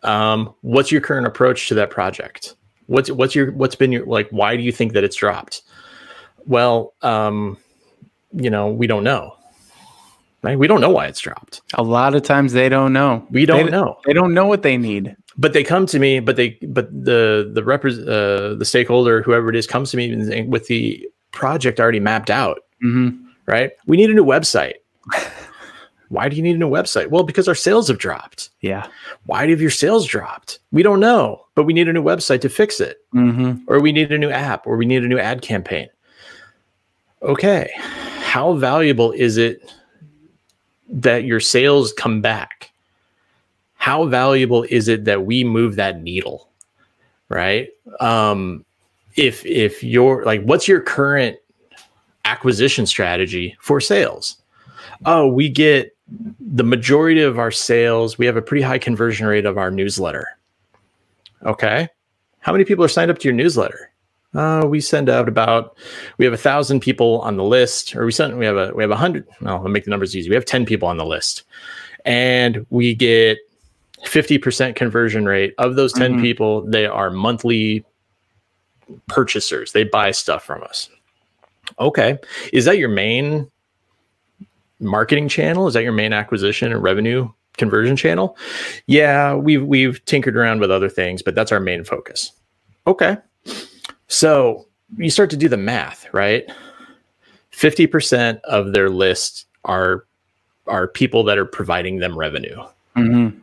um, 0.04 0.54
what's 0.62 0.92
your 0.92 1.02
current 1.02 1.28
approach 1.28 1.68
to 1.68 1.76
that 1.76 1.90
project? 1.90 2.56
What's 2.88 3.12
what's 3.12 3.36
your 3.36 3.52
what's 3.52 3.76
been 3.76 3.92
your 3.92 4.06
like? 4.06 4.30
Why 4.30 4.56
do 4.56 4.64
you 4.64 4.72
think 4.72 4.94
that 4.94 5.04
it's 5.04 5.18
dropped? 5.18 5.62
Well, 6.46 6.94
um, 7.02 7.58
you 8.32 8.50
know, 8.50 8.70
we 8.70 8.88
don't 8.88 9.04
know. 9.04 9.37
Right? 10.44 10.58
We 10.58 10.68
don't 10.68 10.82
know 10.82 10.90
why 10.92 11.08
it's 11.08 11.20
dropped. 11.20 11.62
A 11.74 11.84
lot 11.84 12.14
of 12.16 12.22
times 12.22 12.54
they 12.54 12.70
don't 12.70 12.94
know. 12.94 13.26
We 13.32 13.46
don't 13.46 13.66
They- 13.66 13.72
know. 13.72 13.98
They 14.06 14.14
don't 14.14 14.34
know 14.34 14.46
what 14.46 14.62
they 14.62 14.78
need. 14.78 15.16
But 15.40 15.54
they 15.54 15.64
come 15.64 15.86
to 15.88 16.00
me, 16.00 16.20
but 16.20 16.36
they 16.36 16.58
but 16.68 16.90
the 16.92 17.50
the 17.54 17.62
repres 17.62 18.00
uh, 18.08 18.56
the 18.56 18.66
stakeholder, 18.66 19.22
whoever 19.22 19.50
it 19.50 19.56
is, 19.56 19.68
comes 19.68 19.92
to 19.92 19.98
me 19.98 20.44
with 20.46 20.68
the 20.68 21.08
project 21.32 21.80
already 21.80 22.00
mapped 22.00 22.30
out. 22.30 22.60
hmm 22.82 23.10
Right? 23.46 23.72
We 23.86 23.98
need 23.98 24.10
a 24.10 24.14
new 24.14 24.26
website. 24.26 24.74
why 26.10 26.28
do 26.30 26.36
you 26.36 26.42
need 26.42 26.56
a 26.56 26.60
new 26.60 26.70
website? 26.70 27.10
Well, 27.10 27.24
because 27.24 27.48
our 27.48 27.56
sales 27.56 27.88
have 27.88 27.98
dropped. 27.98 28.50
Yeah. 28.62 28.88
Why 29.26 29.48
have 29.48 29.62
your 29.62 29.70
sales 29.70 30.06
dropped? 30.08 30.60
We 30.72 30.82
don't 30.84 31.00
know, 31.00 31.46
but 31.56 31.64
we 31.64 31.74
need 31.74 31.88
a 31.88 31.94
new 31.94 32.04
website 32.04 32.42
to 32.42 32.50
fix 32.50 32.80
it. 32.80 32.98
hmm 33.12 33.56
or 33.68 33.80
we 33.80 33.92
need 33.92 34.12
a 34.12 34.18
new 34.18 34.30
app 34.32 34.66
or 34.68 34.76
we 34.78 34.86
need 34.86 35.04
a 35.04 35.08
new 35.08 35.20
ad 35.20 35.42
campaign. 35.42 35.88
Okay. 37.22 37.72
How 38.22 38.54
valuable 38.54 39.12
is 39.12 39.38
it 39.38 39.72
that 40.90 41.24
your 41.24 41.40
sales 41.40 41.94
come 41.94 42.22
back? 42.22 42.72
How 43.76 44.06
valuable 44.06 44.64
is 44.64 44.88
it 44.88 45.06
that 45.06 45.26
we 45.26 45.44
move 45.44 45.76
that 45.76 46.02
needle? 46.02 46.50
Right? 47.30 47.70
Um 48.00 48.66
if 49.16 49.46
if 49.46 49.84
you're 49.84 50.24
like 50.26 50.44
what's 50.44 50.68
your 50.68 50.82
current 50.82 51.38
acquisition 52.26 52.86
strategy 52.86 53.56
for 53.60 53.80
sales? 53.82 54.38
Oh, 55.06 55.28
we 55.28 55.50
get 55.50 55.96
the 56.40 56.64
majority 56.64 57.22
of 57.22 57.40
our 57.40 57.52
sales, 57.52 58.18
we 58.18 58.26
have 58.26 58.38
a 58.38 58.42
pretty 58.42 58.62
high 58.62 58.78
conversion 58.78 59.28
rate 59.28 59.46
of 59.46 59.58
our 59.58 59.72
newsletter. 59.72 60.28
Okay. 61.44 61.90
How 62.40 62.52
many 62.52 62.64
people 62.64 62.84
are 62.84 62.90
signed 62.90 63.12
up 63.12 63.20
to 63.20 63.28
your 63.28 63.36
newsletter? 63.36 63.92
Uh, 64.38 64.66
we 64.68 64.80
send 64.80 65.10
out 65.10 65.28
about 65.28 65.76
we 66.20 66.26
have 66.26 66.34
a 66.34 66.38
thousand 66.38 66.80
people 66.80 67.20
on 67.22 67.38
the 67.38 67.44
list, 67.44 67.96
or 67.96 68.06
we 68.06 68.12
send 68.12 68.38
we 68.38 68.46
have 68.46 68.56
a 68.56 68.72
we 68.76 68.84
have 68.84 68.92
a 68.92 68.96
hundred. 68.96 69.28
No, 69.42 69.58
I'll 69.58 69.68
make 69.68 69.84
the 69.86 69.90
numbers 69.90 70.16
easy. 70.16 70.30
We 70.30 70.36
have 70.36 70.46
ten 70.46 70.64
people 70.66 70.88
on 70.88 70.98
the 70.98 71.06
list, 71.06 71.44
and 72.06 72.66
we 72.70 72.94
get 72.94 73.40
fifty 74.06 74.38
percent 74.38 74.76
conversion 74.76 75.26
rate 75.26 75.56
of 75.58 75.76
those 75.76 75.92
10 75.92 76.18
Mhm. 76.18 76.22
people. 76.22 76.62
They 76.62 76.86
are 76.86 77.10
monthly 77.10 77.84
purchasers. 79.08 79.72
They 79.72 79.84
buy 79.84 80.12
stuff 80.12 80.44
from 80.46 80.62
us. 80.64 80.90
Okay, 81.80 82.20
is 82.54 82.66
that 82.66 82.78
your 82.78 82.90
main 82.90 83.50
marketing 84.80 85.30
channel? 85.30 85.68
Is 85.68 85.74
that 85.74 85.84
your 85.84 85.94
main 85.94 86.14
acquisition 86.14 86.72
and 86.72 86.82
revenue 86.84 87.28
conversion 87.58 87.96
channel. 87.96 88.38
Yeah, 88.86 89.34
we've 89.34 89.66
we've 89.66 90.04
tinkered 90.06 90.38
around 90.38 90.62
with 90.62 90.70
other 90.70 90.90
things, 90.90 91.24
but 91.24 91.34
that's 91.34 91.52
our 91.52 91.60
main 91.60 91.84
focus. 91.84 92.32
Okay. 92.86 93.18
So 94.08 94.68
you 94.98 95.10
start 95.10 95.30
to 95.32 95.38
do 95.38 95.50
the 95.50 95.58
math, 95.58 96.12
right? 96.14 96.50
50% 97.52 98.40
of 98.42 98.74
their 98.74 98.90
list 98.90 99.46
are 99.66 100.06
are 100.68 100.88
people 100.88 101.24
that 101.24 101.38
are 101.38 101.46
providing 101.46 102.00
them 102.00 102.18
revenue. 102.18 102.58
Mm-hmm. 102.96 103.40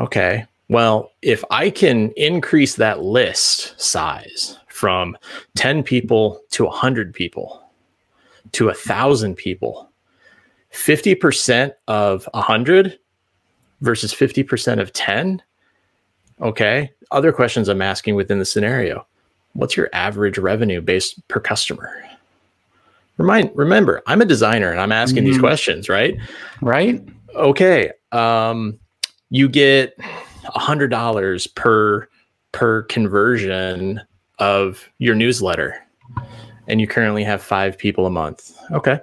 Okay. 0.00 0.46
Well, 0.68 1.12
if 1.20 1.44
I 1.50 1.68
can 1.68 2.12
increase 2.16 2.76
that 2.76 3.02
list 3.02 3.78
size 3.80 4.58
from 4.68 5.18
10 5.54 5.82
people 5.82 6.40
to 6.52 6.64
100 6.64 7.12
people 7.12 7.62
to 8.52 8.64
a 8.64 8.68
1,000 8.68 9.36
people, 9.36 9.90
50% 10.72 11.72
of 11.88 12.26
100 12.32 12.98
versus 13.82 14.14
50% 14.14 14.80
of 14.80 14.92
10. 14.94 15.42
Okay. 16.40 16.90
Other 17.10 17.32
questions 17.32 17.68
I'm 17.68 17.82
asking 17.82 18.14
within 18.14 18.38
the 18.38 18.46
scenario 18.46 19.06
what's 19.54 19.76
your 19.76 19.88
average 19.92 20.38
revenue 20.38 20.80
based 20.80 21.26
per 21.28 21.40
customer? 21.40 22.02
Remind, 23.18 23.50
remember, 23.54 24.02
I'm 24.06 24.22
a 24.22 24.24
designer 24.24 24.70
and 24.70 24.80
I'm 24.80 24.92
asking 24.92 25.24
mm-hmm. 25.24 25.32
these 25.32 25.40
questions, 25.40 25.88
right? 25.88 26.16
Right. 26.60 27.02
Okay. 27.34 27.92
Um, 28.10 28.78
you 29.30 29.48
get 29.48 29.96
a 30.54 30.58
hundred 30.58 30.88
dollars 30.88 31.46
per 31.46 32.08
per 32.52 32.82
conversion 32.82 34.00
of 34.38 34.88
your 34.98 35.14
newsletter, 35.14 35.74
and 36.68 36.80
you 36.80 36.86
currently 36.86 37.24
have 37.24 37.42
five 37.42 37.78
people 37.78 38.06
a 38.06 38.10
month. 38.10 38.54
Okay. 38.72 39.00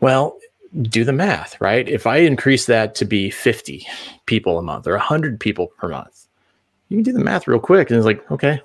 Well, 0.00 0.38
do 0.82 1.04
the 1.04 1.12
math, 1.12 1.60
right? 1.60 1.88
If 1.88 2.06
I 2.06 2.18
increase 2.18 2.66
that 2.66 2.94
to 2.96 3.04
be 3.04 3.30
50 3.30 3.86
people 4.26 4.58
a 4.58 4.62
month 4.62 4.86
or 4.86 4.92
100 4.92 5.38
people 5.40 5.68
per 5.78 5.88
month, 5.88 6.26
you 6.88 6.96
can 6.96 7.04
do 7.04 7.12
the 7.12 7.24
math 7.24 7.46
real 7.46 7.60
quick. 7.60 7.90
And 7.90 7.96
it's 7.96 8.06
like, 8.06 8.28
okay, 8.30 8.60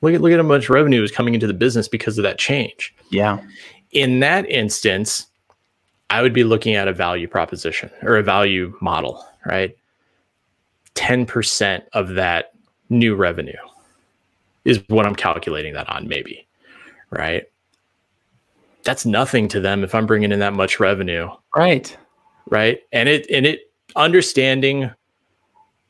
look 0.00 0.14
at 0.14 0.20
look 0.20 0.32
at 0.32 0.38
how 0.38 0.44
much 0.44 0.68
revenue 0.68 1.02
is 1.02 1.10
coming 1.10 1.34
into 1.34 1.46
the 1.46 1.54
business 1.54 1.88
because 1.88 2.18
of 2.18 2.22
that 2.22 2.38
change. 2.38 2.94
Yeah. 3.10 3.40
In 3.92 4.20
that 4.20 4.48
instance, 4.48 5.26
I 6.10 6.22
would 6.22 6.32
be 6.32 6.44
looking 6.44 6.74
at 6.74 6.88
a 6.88 6.92
value 6.92 7.28
proposition 7.28 7.90
or 8.02 8.16
a 8.16 8.22
value 8.22 8.76
model, 8.80 9.24
right? 9.46 9.76
10% 10.94 11.82
of 11.92 12.10
that 12.10 12.52
new 12.88 13.14
revenue 13.14 13.56
is 14.64 14.82
what 14.88 15.06
I'm 15.06 15.14
calculating 15.14 15.72
that 15.74 15.88
on, 15.88 16.08
maybe, 16.08 16.46
right? 17.10 17.48
That's 18.84 19.06
nothing 19.06 19.48
to 19.48 19.60
them 19.60 19.84
if 19.84 19.94
I'm 19.94 20.06
bringing 20.06 20.32
in 20.32 20.40
that 20.40 20.52
much 20.52 20.80
revenue. 20.80 21.30
Right. 21.54 21.96
Right. 22.48 22.80
And 22.92 23.08
it, 23.08 23.26
and 23.30 23.46
it, 23.46 23.70
understanding 23.96 24.90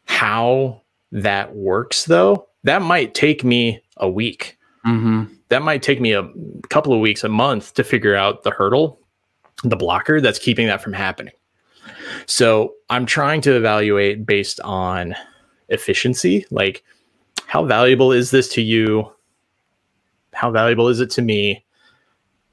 how 0.05 0.83
that 1.13 1.55
works, 1.55 2.05
though, 2.05 2.47
that 2.65 2.83
might 2.83 3.15
take 3.15 3.43
me 3.43 3.83
a 4.01 4.09
week. 4.09 4.59
Mm-hmm. 4.87 5.33
That 5.49 5.63
might 5.63 5.83
take 5.83 6.01
me 6.01 6.13
a 6.13 6.29
couple 6.69 6.93
of 6.93 7.01
weeks, 7.01 7.23
a 7.23 7.29
month 7.29 7.75
to 7.75 7.85
figure 7.85 8.17
out 8.17 8.43
the 8.43 8.51
hurdle, 8.51 8.99
the 9.63 9.77
blocker 9.77 10.21
that's 10.21 10.39
keeping 10.39 10.67
that 10.67 10.83
from 10.83 10.93
happening. 10.93 11.35
So 12.27 12.75
I'm 12.89 13.07
trying 13.07 13.41
to 13.43 13.57
evaluate 13.57 14.27
based 14.27 14.61
on 14.61 15.15
efficiency, 15.69 16.47
like 16.51 16.83
how 17.47 17.65
valuable 17.65 18.13
is 18.13 18.31
this 18.31 18.49
to 18.55 18.63
you? 18.63 19.11
How 20.33 20.51
valuable 20.51 20.89
is 20.89 21.01
it 21.01 21.11
to 21.11 21.23
me? 21.23 21.65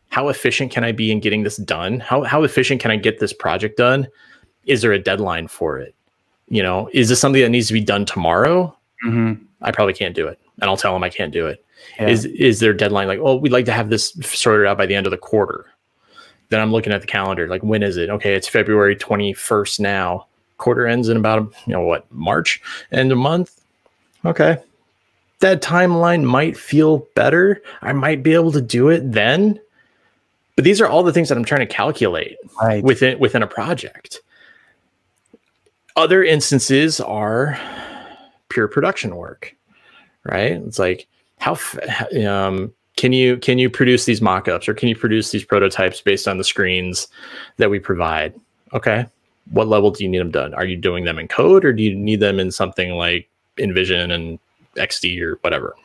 How 0.10 0.30
efficient 0.30 0.72
can 0.72 0.84
I 0.84 0.92
be 0.92 1.12
in 1.12 1.20
getting 1.20 1.44
this 1.44 1.58
done? 1.58 2.00
How 2.00 2.24
how 2.24 2.44
efficient 2.44 2.82
can 2.82 2.92
I 2.92 2.96
get 2.96 3.20
this 3.20 3.34
project 3.34 3.78
done? 3.78 4.08
Is 4.66 4.82
there 4.82 4.92
a 4.92 5.00
deadline 5.00 5.48
for 5.48 5.78
it? 5.80 5.94
You 6.50 6.64
know, 6.64 6.90
is 6.94 7.10
this 7.10 7.20
something 7.20 7.42
that 7.42 7.50
needs 7.50 7.68
to 7.68 7.74
be 7.74 7.82
done 7.82 8.06
tomorrow? 8.06 8.76
Mm-hmm. 9.06 9.44
I 9.62 9.72
probably 9.72 9.94
can't 9.94 10.16
do 10.16 10.28
it, 10.28 10.40
and 10.62 10.70
I'll 10.70 10.78
tell 10.78 10.94
them 10.94 11.04
I 11.04 11.10
can't 11.10 11.34
do 11.34 11.48
it. 11.48 11.64
Yeah. 12.00 12.08
Is 12.08 12.26
is 12.26 12.60
there 12.60 12.72
a 12.72 12.78
deadline 12.78 13.08
like, 13.08 13.20
oh, 13.20 13.36
we'd 13.36 13.52
like 13.52 13.66
to 13.66 13.72
have 13.72 13.90
this 13.90 14.12
sorted 14.22 14.68
out 14.68 14.78
by 14.78 14.86
the 14.86 14.96
end 14.96 15.08
of 15.08 15.12
the 15.12 15.18
quarter? 15.18 15.66
Then 16.50 16.62
I'm 16.62 16.72
looking 16.72 16.94
at 16.94 17.02
the 17.02 17.08
calendar, 17.08 17.48
like 17.48 17.62
when 17.64 17.84
is 17.84 17.98
it? 17.98 18.10
Okay, 18.10 18.34
it's 18.34 18.48
February 18.48 18.96
21st 18.96 19.80
now. 19.80 20.28
Quarter 20.58 20.88
ends 20.88 21.10
in 21.10 21.18
about 21.18 21.54
you 21.66 21.74
know 21.74 21.82
what 21.82 22.12
March, 22.12 22.62
end 22.92 23.12
of 23.12 23.18
month. 23.18 23.62
Okay, 24.26 24.58
that 25.40 25.62
timeline 25.62 26.24
might 26.24 26.58
feel 26.58 27.00
better. 27.16 27.62
I 27.82 27.94
might 27.94 28.24
be 28.24 28.34
able 28.34 28.52
to 28.54 28.62
do 28.62 28.90
it 28.90 29.12
then. 29.12 29.60
But 30.56 30.64
these 30.64 30.82
are 30.82 30.88
all 30.88 31.04
the 31.04 31.14
things 31.14 31.30
that 31.30 31.38
I'm 31.38 31.46
trying 31.46 31.68
to 31.68 31.72
calculate 31.72 32.38
right. 32.60 32.84
within 32.84 33.20
within 33.20 33.44
a 33.44 33.48
project. 33.48 34.22
Other 35.96 36.24
instances 36.24 37.00
are 37.00 37.60
pure 38.50 38.68
production 38.68 39.16
work, 39.16 39.56
right? 40.28 40.54
It's 40.54 40.80
like 40.80 41.08
how 41.40 41.58
um, 42.28 42.74
can 42.96 43.14
you 43.14 43.38
can 43.38 43.58
you 43.58 43.70
produce 43.70 44.06
these 44.06 44.22
mock-ups 44.22 44.68
or 44.68 44.74
can 44.74 44.90
you 44.90 44.96
produce 44.96 45.32
these 45.32 45.46
prototypes 45.46 46.02
based 46.02 46.28
on 46.28 46.38
the 46.38 46.44
screens 46.44 47.08
that 47.58 47.70
we 47.70 47.80
provide? 47.80 48.34
Okay, 48.74 49.06
what 49.52 49.68
level 49.68 49.92
do 49.92 50.04
you 50.04 50.10
need 50.10 50.20
them 50.20 50.32
done? 50.32 50.54
Are 50.54 50.66
you 50.66 50.76
doing 50.76 51.06
them 51.06 51.20
in 51.20 51.28
code 51.28 51.64
or 51.64 51.72
do 51.72 51.84
you 51.84 51.96
need 51.96 52.20
them 52.20 52.40
in 52.40 52.52
something 52.52 52.92
like 52.92 53.30
InVision 53.58 54.12
and 54.12 54.40
XD 54.76 55.22
or 55.22 55.38
whatever? 55.42 55.76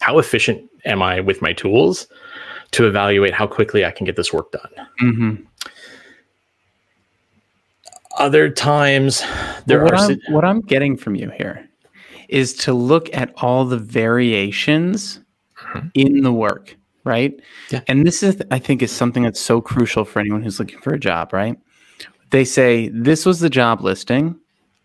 How 0.00 0.18
efficient 0.18 0.70
am 0.84 1.02
I 1.02 1.20
with 1.20 1.42
my 1.42 1.52
tools 1.52 2.06
to 2.72 2.86
evaluate 2.86 3.34
how 3.34 3.46
quickly 3.46 3.84
I 3.84 3.90
can 3.90 4.06
get 4.06 4.16
this 4.16 4.32
work 4.32 4.52
done? 4.52 4.70
Mm-hmm. 5.02 5.42
Other 8.18 8.48
times, 8.48 9.22
there 9.66 9.82
well, 9.82 9.92
what 9.92 9.94
are 9.94 10.10
I'm, 10.10 10.20
what 10.30 10.44
I'm 10.44 10.60
getting 10.62 10.96
from 10.96 11.16
you 11.16 11.30
here 11.30 11.65
is 12.28 12.54
to 12.54 12.72
look 12.72 13.14
at 13.14 13.32
all 13.36 13.64
the 13.64 13.78
variations 13.78 15.20
mm-hmm. 15.60 15.88
in 15.94 16.22
the 16.22 16.32
work, 16.32 16.76
right? 17.04 17.38
Yeah. 17.70 17.80
And 17.88 18.06
this 18.06 18.22
is, 18.22 18.40
I 18.50 18.58
think, 18.58 18.82
is 18.82 18.92
something 18.92 19.22
that's 19.22 19.40
so 19.40 19.60
crucial 19.60 20.04
for 20.04 20.20
anyone 20.20 20.42
who's 20.42 20.58
looking 20.58 20.80
for 20.80 20.94
a 20.94 20.98
job, 20.98 21.32
right? 21.32 21.58
They 22.30 22.44
say, 22.44 22.88
This 22.88 23.24
was 23.24 23.40
the 23.40 23.50
job 23.50 23.82
listing. 23.82 24.38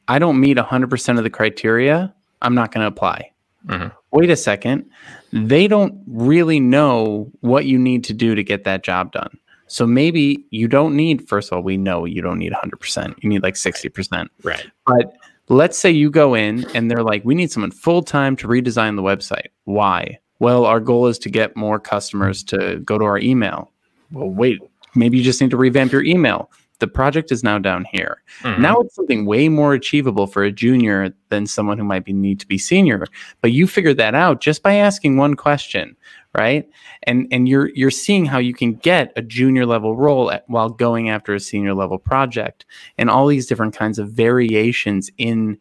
I 0.08 0.20
don't 0.20 0.40
meet 0.40 0.58
100% 0.58 1.18
of 1.18 1.24
the 1.24 1.30
criteria. 1.30 2.14
I'm 2.42 2.56
not 2.56 2.72
going 2.72 2.82
to 2.82 2.88
apply. 2.88 3.32
Mm-hmm. 3.68 3.88
Wait 4.12 4.30
a 4.30 4.36
second. 4.36 4.90
They 5.32 5.68
don't 5.68 6.02
really 6.08 6.60
know 6.60 7.32
what 7.42 7.66
you 7.66 7.78
need 7.78 8.04
to 8.06 8.14
do 8.14 8.36
to 8.36 8.44
get 8.44 8.64
that 8.66 8.84
job 8.84 9.12
done. 9.12 9.38
So 9.68 9.88
maybe 9.88 10.46
you 10.50 10.68
don't 10.68 10.98
need, 10.98 11.30
first 11.30 11.50
of 11.50 11.58
all, 11.58 11.64
we 11.64 11.78
know 11.78 12.04
you 12.04 12.22
don't 12.22 12.40
need 12.40 12.52
100%. 12.52 13.16
You 13.24 13.30
need 13.30 13.42
like 13.42 13.54
60%. 13.54 14.28
Right. 14.44 14.70
But 14.86 15.14
let's 15.52 15.78
say 15.78 15.92
you 15.92 16.10
go 16.10 16.34
in 16.34 16.66
and 16.74 16.90
they're 16.90 17.04
like, 17.04 17.26
we 17.26 17.36
need 17.36 17.52
someone 17.52 17.72
full 17.72 18.02
time 18.02 18.36
to 18.38 18.48
redesign 18.48 18.96
the 18.96 19.02
website. 19.02 19.48
Why? 19.66 20.18
Well, 20.40 20.66
our 20.66 20.80
goal 20.80 21.08
is 21.08 21.20
to 21.20 21.30
get 21.30 21.58
more 21.58 21.78
customers 21.78 22.42
to 22.46 22.78
go 22.80 22.98
to 22.98 23.04
our 23.04 23.20
email. 23.20 23.70
Well, 24.12 24.30
wait, 24.30 24.60
maybe 24.96 25.18
you 25.18 25.24
just 25.24 25.42
need 25.42 25.52
to 25.52 25.58
revamp 25.58 25.92
your 25.92 26.04
email. 26.04 26.50
The 26.80 26.88
project 26.88 27.32
is 27.32 27.44
now 27.44 27.60
down 27.60 27.86
here. 27.92 28.24
Mm-hmm. 28.42 28.62
Now 28.62 28.80
it's 28.80 28.96
something 28.96 29.26
way 29.26 29.50
more 29.50 29.74
achievable 29.74 30.26
for 30.26 30.42
a 30.44 30.52
junior 30.52 31.14
than 31.30 31.46
someone 31.46 31.78
who 31.78 31.84
might 31.84 32.06
be 32.06 32.14
need 32.14 32.40
to 32.40 32.48
be 32.48 32.58
senior. 32.58 33.06
But 33.42 33.52
you 33.52 33.68
figured 33.68 33.98
that 33.98 34.16
out 34.16 34.42
just 34.42 34.64
by 34.64 34.76
asking 34.76 35.18
one 35.18 35.36
question, 35.36 35.96
right? 36.36 36.70
And 37.04 37.28
and 37.32 37.48
you're 37.48 37.70
you're 37.70 37.92
seeing 37.92 38.26
how 38.26 38.38
you 38.38 38.54
can 38.54 38.74
get 38.74 39.12
a 39.16 39.22
junior 39.22 39.66
level 39.66 39.96
role 39.96 40.32
at, 40.32 40.44
while 40.48 40.70
going 40.70 41.10
after 41.10 41.34
a 41.34 41.40
senior 41.40 41.74
level 41.74 41.98
project, 41.98 42.66
and 42.98 43.10
all 43.10 43.28
these 43.28 43.48
different 43.48 43.76
kinds 43.76 44.00
of 44.00 44.12
variations 44.12 45.10
in 45.18 45.58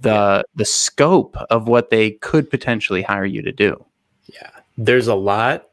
the 0.00 0.44
the 0.54 0.64
scope 0.64 1.36
of 1.50 1.68
what 1.68 1.90
they 1.90 2.10
could 2.10 2.50
potentially 2.50 3.02
hire 3.02 3.24
you 3.24 3.42
to 3.42 3.52
do. 3.52 3.84
Yeah. 4.26 4.50
There's 4.76 5.08
a 5.08 5.14
lot 5.14 5.68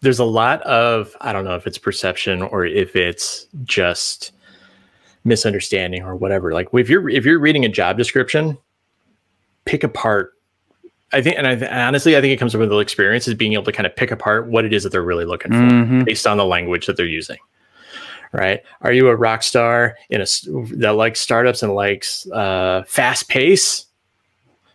there's 0.00 0.18
a 0.18 0.24
lot 0.24 0.62
of 0.62 1.14
I 1.20 1.32
don't 1.32 1.44
know 1.44 1.56
if 1.56 1.66
it's 1.66 1.78
perception 1.78 2.42
or 2.42 2.64
if 2.64 2.96
it's 2.96 3.46
just 3.64 4.32
misunderstanding 5.24 6.02
or 6.02 6.16
whatever. 6.16 6.52
Like 6.52 6.68
if 6.72 6.88
you're 6.88 7.08
if 7.08 7.24
you're 7.24 7.38
reading 7.38 7.64
a 7.64 7.68
job 7.68 7.96
description, 7.96 8.56
pick 9.64 9.84
apart. 9.84 10.32
I 11.12 11.22
think, 11.22 11.36
and 11.36 11.46
I 11.46 11.56
th- 11.56 11.70
honestly, 11.70 12.16
I 12.16 12.20
think 12.20 12.32
it 12.32 12.36
comes 12.36 12.56
with 12.56 12.68
the 12.68 12.78
experience 12.78 13.26
is 13.26 13.34
being 13.34 13.54
able 13.54 13.64
to 13.64 13.72
kind 13.72 13.86
of 13.86 13.96
pick 13.96 14.10
apart 14.10 14.46
what 14.46 14.64
it 14.64 14.72
is 14.72 14.84
that 14.84 14.90
they're 14.90 15.02
really 15.02 15.24
looking 15.24 15.50
for 15.52 15.58
mm-hmm. 15.58 16.04
based 16.04 16.26
on 16.26 16.36
the 16.36 16.44
language 16.44 16.86
that 16.86 16.96
they're 16.96 17.06
using. 17.06 17.38
Right? 18.32 18.62
Are 18.82 18.92
you 18.92 19.08
a 19.08 19.16
rock 19.16 19.42
star 19.42 19.96
in 20.08 20.20
a 20.20 20.26
that 20.76 20.92
likes 20.92 21.20
startups 21.20 21.64
and 21.64 21.74
likes 21.74 22.30
uh, 22.30 22.84
fast 22.86 23.28
pace? 23.28 23.86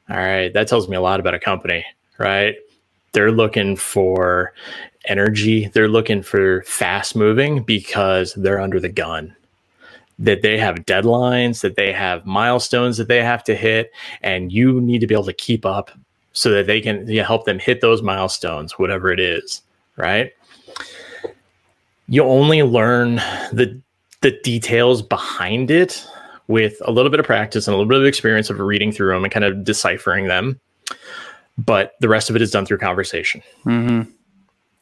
All 0.10 0.18
right, 0.18 0.54
that 0.54 0.68
tells 0.68 0.90
me 0.90 0.98
a 0.98 1.02
lot 1.02 1.20
about 1.20 1.34
a 1.34 1.40
company, 1.40 1.84
right? 2.20 2.56
They're 3.14 3.32
looking 3.32 3.76
for 3.76 4.54
energy. 5.06 5.70
They're 5.70 5.88
looking 5.88 6.22
for 6.22 6.64
fast 6.64 7.16
moving 7.16 7.64
because 7.64 8.34
they're 8.34 8.60
under 8.60 8.80
the 8.80 8.90
gun. 8.90 9.36
That 10.20 10.42
they 10.42 10.58
have 10.58 10.86
deadlines, 10.86 11.62
that 11.62 11.76
they 11.76 11.92
have 11.92 12.26
milestones 12.26 12.98
that 12.98 13.08
they 13.08 13.24
have 13.24 13.44
to 13.46 13.56
hit, 13.56 13.92
and 14.22 14.52
you 14.52 14.80
need 14.80 15.00
to 15.00 15.08
be 15.08 15.16
able 15.16 15.26
to 15.26 15.34
keep 15.34 15.66
up 15.66 15.92
so 16.36 16.52
that 16.52 16.68
they 16.68 16.82
can 16.82 17.08
you 17.08 17.18
know, 17.18 17.24
help 17.24 17.46
them 17.46 17.58
hit 17.58 17.82
those 17.82 18.04
milestones, 18.04 18.74
whatever 18.74 19.12
it 19.12 19.20
is, 19.20 19.62
right? 19.96 20.32
You 22.08 22.24
only 22.24 22.62
learn 22.62 23.16
the 23.52 23.82
the 24.22 24.32
details 24.44 25.02
behind 25.02 25.72
it 25.72 26.06
with 26.48 26.78
a 26.86 26.92
little 26.92 27.10
bit 27.10 27.20
of 27.20 27.26
practice 27.26 27.68
and 27.68 27.74
a 27.74 27.78
little 27.78 27.90
bit 27.90 28.00
of 28.00 28.06
experience 28.06 28.50
of 28.50 28.60
reading 28.60 28.92
through 28.92 29.14
them 29.14 29.24
and 29.24 29.32
kind 29.32 29.46
of 29.46 29.64
deciphering 29.64 30.28
them. 30.28 30.60
But 31.58 31.94
the 32.02 32.10
rest 32.10 32.30
of 32.30 32.36
it 32.36 32.42
is 32.42 32.52
done 32.52 32.66
through 32.66 32.80
conversation. 32.80 33.42
Mm-hmm. 33.66 34.12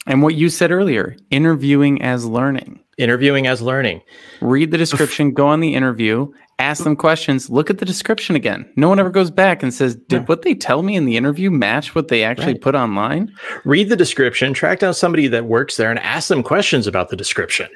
And 0.07 0.21
what 0.21 0.35
you 0.35 0.49
said 0.49 0.71
earlier, 0.71 1.15
interviewing 1.29 2.01
as 2.01 2.25
learning. 2.25 2.79
Interviewing 2.97 3.47
as 3.47 3.61
learning. 3.61 4.01
Read 4.41 4.71
the 4.71 4.77
description, 4.77 5.33
go 5.33 5.47
on 5.47 5.59
the 5.59 5.75
interview, 5.75 6.31
ask 6.59 6.83
them 6.83 6.95
questions, 6.95 7.49
look 7.49 7.69
at 7.69 7.79
the 7.79 7.85
description 7.85 8.35
again. 8.35 8.71
No 8.75 8.89
one 8.89 8.99
ever 8.99 9.09
goes 9.09 9.31
back 9.31 9.63
and 9.63 9.73
says, 9.73 9.95
Did 9.95 10.27
what 10.27 10.43
they 10.43 10.53
tell 10.55 10.83
me 10.83 10.95
in 10.95 11.05
the 11.05 11.17
interview 11.17 11.49
match 11.51 11.95
what 11.95 12.07
they 12.07 12.23
actually 12.23 12.53
Right. 12.53 12.61
put 12.61 12.75
online? 12.75 13.33
Read 13.65 13.89
the 13.89 13.95
description, 13.95 14.53
track 14.53 14.79
down 14.79 14.93
somebody 14.93 15.27
that 15.27 15.45
works 15.45 15.77
there 15.77 15.89
and 15.89 15.99
ask 15.99 16.27
them 16.29 16.43
questions 16.43 16.87
about 16.87 17.09
the 17.09 17.15
description. 17.15 17.67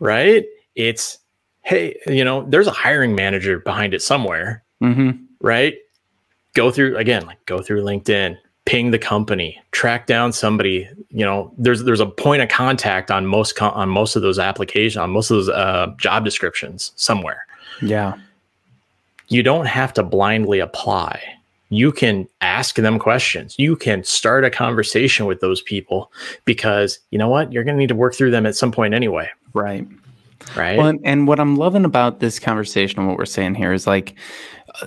Right? 0.00 0.44
It's, 0.74 1.18
hey, 1.62 1.96
you 2.06 2.24
know, 2.24 2.44
there's 2.48 2.66
a 2.66 2.72
hiring 2.72 3.14
manager 3.14 3.60
behind 3.60 3.94
it 3.94 4.02
somewhere. 4.02 4.64
Mm-hmm. 4.82 5.22
right? 5.40 5.76
Go 6.54 6.70
through 6.72 6.96
again, 6.96 7.24
like 7.24 7.44
go 7.46 7.62
through 7.62 7.82
LinkedIn, 7.84 8.36
ping 8.64 8.90
the 8.92 8.98
company, 8.98 9.60
track 9.72 10.06
down 10.06 10.32
somebody. 10.32 10.88
You 11.10 11.24
know, 11.24 11.52
there's 11.58 11.84
there's 11.84 12.00
a 12.00 12.06
point 12.06 12.42
of 12.42 12.48
contact 12.48 13.10
on 13.10 13.26
most 13.26 13.56
co- 13.56 13.70
on 13.70 13.88
most 13.88 14.16
of 14.16 14.22
those 14.22 14.38
applications, 14.38 14.96
on 14.96 15.10
most 15.10 15.30
of 15.30 15.36
those 15.36 15.48
uh, 15.48 15.92
job 15.98 16.24
descriptions 16.24 16.92
somewhere. 16.96 17.44
Yeah. 17.80 18.14
You 19.28 19.42
don't 19.42 19.66
have 19.66 19.92
to 19.94 20.02
blindly 20.02 20.58
apply. 20.58 21.20
You 21.70 21.90
can 21.90 22.28
ask 22.42 22.76
them 22.76 22.98
questions. 22.98 23.54
You 23.58 23.76
can 23.76 24.04
start 24.04 24.44
a 24.44 24.50
conversation 24.50 25.24
with 25.24 25.40
those 25.40 25.62
people 25.62 26.12
because 26.44 26.98
you 27.10 27.18
know 27.18 27.28
what? 27.30 27.50
You're 27.50 27.64
going 27.64 27.76
to 27.76 27.78
need 27.78 27.88
to 27.88 27.94
work 27.94 28.14
through 28.14 28.30
them 28.30 28.44
at 28.44 28.54
some 28.56 28.70
point 28.70 28.92
anyway, 28.92 29.30
Right. 29.54 29.86
right? 30.54 30.76
Well, 30.76 30.88
and, 30.88 31.00
and 31.02 31.26
what 31.26 31.40
I'm 31.40 31.56
loving 31.56 31.86
about 31.86 32.20
this 32.20 32.38
conversation 32.38 32.98
and 32.98 33.08
what 33.08 33.16
we're 33.16 33.24
saying 33.24 33.54
here 33.54 33.72
is 33.72 33.86
like 33.86 34.14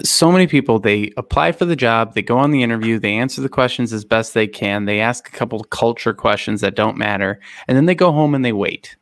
so 0.04 0.32
many 0.32 0.48
people 0.48 0.80
they 0.80 1.12
apply 1.18 1.52
for 1.52 1.66
the 1.66 1.76
job, 1.76 2.14
they 2.14 2.22
go 2.22 2.38
on 2.38 2.52
the 2.52 2.64
interview, 2.64 3.00
they 3.00 3.14
answer 3.14 3.42
the 3.42 3.50
questions 3.50 3.94
as 3.94 4.06
best 4.06 4.34
they 4.34 4.48
can, 4.48 4.86
they 4.86 5.00
ask 5.00 5.28
a 5.28 5.32
couple 5.32 5.60
of 5.60 5.70
culture 5.70 6.14
questions 6.14 6.62
that 6.62 6.76
don't 6.76 6.98
matter, 6.98 7.40
and 7.68 7.78
then 7.78 7.86
they 7.86 7.96
go 7.96 8.12
home 8.12 8.36
and 8.36 8.44
they 8.44 8.54
wait. 8.54 8.96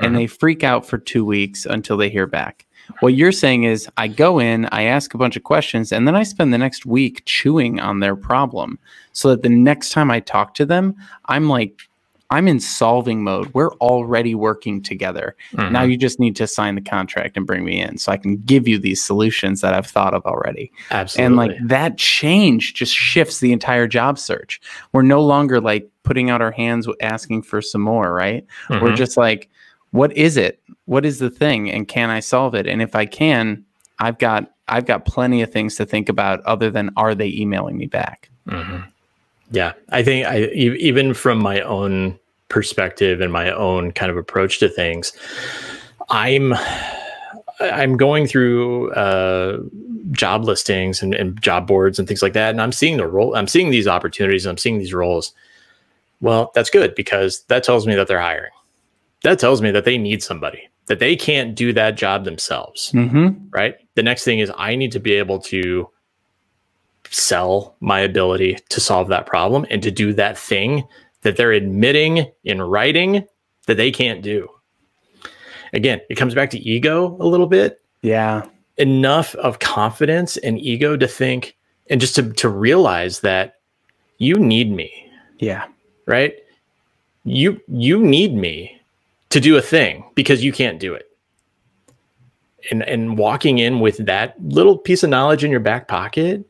And 0.00 0.12
Mhm. 0.12 0.18
they 0.18 0.26
freak 0.26 0.62
out 0.62 0.86
for 0.86 0.98
2 0.98 1.24
weeks 1.24 1.66
until 1.66 1.96
they 1.96 2.08
hear 2.08 2.26
back. 2.26 2.66
What 3.00 3.14
you're 3.14 3.32
saying 3.32 3.64
is 3.64 3.88
I 3.96 4.08
go 4.08 4.38
in, 4.38 4.66
I 4.72 4.84
ask 4.84 5.12
a 5.12 5.18
bunch 5.18 5.36
of 5.36 5.42
questions, 5.42 5.92
and 5.92 6.06
then 6.06 6.16
I 6.16 6.22
spend 6.22 6.54
the 6.54 6.58
next 6.58 6.86
week 6.86 7.22
chewing 7.26 7.80
on 7.80 8.00
their 8.00 8.16
problem 8.16 8.78
so 9.12 9.28
that 9.30 9.42
the 9.42 9.48
next 9.48 9.90
time 9.90 10.10
I 10.10 10.20
talk 10.20 10.54
to 10.54 10.64
them, 10.64 10.94
I'm 11.26 11.48
like 11.48 11.82
I'm 12.30 12.46
in 12.46 12.60
solving 12.60 13.22
mode. 13.24 13.50
We're 13.54 13.72
already 13.76 14.34
working 14.34 14.82
together. 14.82 15.34
Mhm. 15.54 15.72
Now 15.72 15.82
you 15.82 15.96
just 15.96 16.20
need 16.20 16.36
to 16.36 16.46
sign 16.46 16.74
the 16.74 16.80
contract 16.82 17.36
and 17.36 17.46
bring 17.46 17.64
me 17.64 17.80
in 17.80 17.96
so 17.96 18.12
I 18.12 18.18
can 18.18 18.36
give 18.38 18.68
you 18.68 18.78
these 18.78 19.02
solutions 19.02 19.60
that 19.62 19.72
I've 19.74 19.86
thought 19.86 20.12
of 20.14 20.24
already. 20.26 20.70
absolutely. 20.90 21.24
And 21.26 21.36
like 21.36 21.52
that 21.68 21.96
change 21.96 22.74
just 22.74 22.94
shifts 22.94 23.40
the 23.40 23.52
entire 23.52 23.86
job 23.86 24.18
search. 24.18 24.60
We're 24.92 25.02
no 25.02 25.22
longer 25.22 25.60
like 25.60 25.88
putting 26.02 26.28
out 26.30 26.42
our 26.42 26.50
hands 26.52 26.86
asking 27.00 27.42
for 27.42 27.62
some 27.62 27.80
more, 27.80 28.12
right? 28.12 28.44
We're 28.70 28.80
Mhm. 28.92 28.96
just 28.96 29.16
like, 29.16 29.48
what 29.92 30.14
is 30.16 30.36
it? 30.36 30.60
What 30.84 31.06
is 31.06 31.18
the 31.18 31.30
thing? 31.30 31.70
And 31.70 31.88
can 31.88 32.10
I 32.10 32.20
solve 32.20 32.54
it? 32.54 32.66
And 32.66 32.82
if 32.82 32.94
I 32.94 33.06
can, 33.06 33.64
I've 33.98 34.18
got 34.18 34.50
I've 34.70 34.84
got 34.84 35.06
plenty 35.06 35.40
of 35.40 35.50
things 35.50 35.76
to 35.76 35.86
think 35.86 36.10
about 36.10 36.42
other 36.42 36.70
than 36.70 36.90
are 36.98 37.14
they 37.14 37.28
emailing 37.28 37.78
me 37.78 37.86
back? 37.86 38.28
Mhm. 38.46 38.84
Yeah, 39.50 39.72
I 39.90 40.02
think 40.02 40.26
I 40.26 40.44
even 40.46 41.14
from 41.14 41.38
my 41.38 41.60
own 41.62 42.18
perspective 42.48 43.20
and 43.20 43.32
my 43.32 43.50
own 43.50 43.92
kind 43.92 44.10
of 44.10 44.16
approach 44.16 44.58
to 44.58 44.68
things, 44.68 45.12
I'm 46.10 46.54
I'm 47.60 47.96
going 47.96 48.26
through 48.26 48.92
uh, 48.92 49.60
job 50.12 50.44
listings 50.44 51.02
and, 51.02 51.14
and 51.14 51.40
job 51.40 51.66
boards 51.66 51.98
and 51.98 52.06
things 52.06 52.22
like 52.22 52.34
that, 52.34 52.50
and 52.50 52.60
I'm 52.60 52.72
seeing 52.72 52.96
the 52.98 53.06
role. 53.06 53.34
I'm 53.34 53.48
seeing 53.48 53.70
these 53.70 53.88
opportunities. 53.88 54.46
I'm 54.46 54.58
seeing 54.58 54.78
these 54.78 54.94
roles. 54.94 55.32
Well, 56.20 56.50
that's 56.54 56.70
good 56.70 56.94
because 56.94 57.42
that 57.44 57.64
tells 57.64 57.86
me 57.86 57.94
that 57.94 58.08
they're 58.08 58.20
hiring. 58.20 58.52
That 59.22 59.38
tells 59.38 59.62
me 59.62 59.70
that 59.70 59.84
they 59.84 59.98
need 59.98 60.22
somebody 60.22 60.68
that 60.88 60.98
they 60.98 61.14
can't 61.14 61.54
do 61.54 61.72
that 61.74 61.96
job 61.96 62.24
themselves 62.24 62.90
Mm-hmm. 62.92 63.48
right? 63.50 63.76
The 63.94 64.02
next 64.02 64.24
thing 64.24 64.40
is 64.40 64.50
I 64.56 64.74
need 64.74 64.92
to 64.92 65.00
be 65.00 65.12
able 65.12 65.38
to 65.40 65.88
sell 67.10 67.76
my 67.80 68.00
ability 68.00 68.58
to 68.68 68.80
solve 68.80 69.08
that 69.08 69.26
problem 69.26 69.66
and 69.70 69.82
to 69.82 69.90
do 69.90 70.12
that 70.14 70.38
thing 70.38 70.84
that 71.22 71.36
they're 71.36 71.52
admitting 71.52 72.30
in 72.44 72.62
writing 72.62 73.26
that 73.66 73.76
they 73.76 73.90
can't 73.90 74.22
do. 74.22 74.48
Again, 75.72 76.00
it 76.08 76.14
comes 76.14 76.34
back 76.34 76.50
to 76.50 76.58
ego 76.58 77.16
a 77.20 77.26
little 77.26 77.46
bit. 77.46 77.80
Yeah. 78.02 78.46
Enough 78.76 79.34
of 79.36 79.58
confidence 79.58 80.36
and 80.38 80.58
ego 80.60 80.96
to 80.96 81.08
think 81.08 81.56
and 81.90 82.00
just 82.00 82.14
to, 82.16 82.32
to 82.34 82.48
realize 82.48 83.20
that 83.20 83.56
you 84.18 84.34
need 84.34 84.70
me, 84.70 85.10
Yeah. 85.38 85.66
right? 86.06 86.34
You 87.24 87.60
you 87.68 88.00
need 88.02 88.34
me 88.34 88.80
to 89.30 89.40
do 89.40 89.56
a 89.56 89.62
thing 89.62 90.04
because 90.14 90.42
you 90.42 90.52
can't 90.52 90.80
do 90.80 90.94
it. 90.94 91.06
And 92.70 92.82
and 92.84 93.18
walking 93.18 93.58
in 93.58 93.80
with 93.80 93.98
that 94.06 94.34
little 94.42 94.78
piece 94.78 95.02
of 95.02 95.10
knowledge 95.10 95.44
in 95.44 95.50
your 95.50 95.60
back 95.60 95.88
pocket 95.88 96.44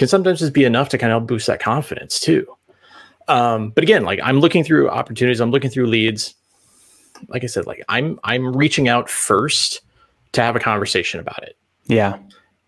can 0.00 0.08
sometimes 0.08 0.38
just 0.38 0.54
be 0.54 0.64
enough 0.64 0.88
to 0.88 0.96
kind 0.96 1.12
of 1.12 1.26
boost 1.26 1.46
that 1.46 1.60
confidence 1.60 2.18
too. 2.18 2.46
Um, 3.28 3.68
but 3.68 3.84
again, 3.84 4.02
like 4.02 4.18
I'm 4.22 4.40
looking 4.40 4.64
through 4.64 4.88
opportunities, 4.88 5.40
I'm 5.40 5.50
looking 5.50 5.68
through 5.68 5.88
leads. 5.88 6.34
Like 7.28 7.44
I 7.44 7.46
said, 7.48 7.66
like 7.66 7.84
I'm 7.90 8.18
I'm 8.24 8.56
reaching 8.56 8.88
out 8.88 9.10
first 9.10 9.82
to 10.32 10.40
have 10.40 10.56
a 10.56 10.58
conversation 10.58 11.20
about 11.20 11.42
it. 11.42 11.58
Yeah. 11.84 12.18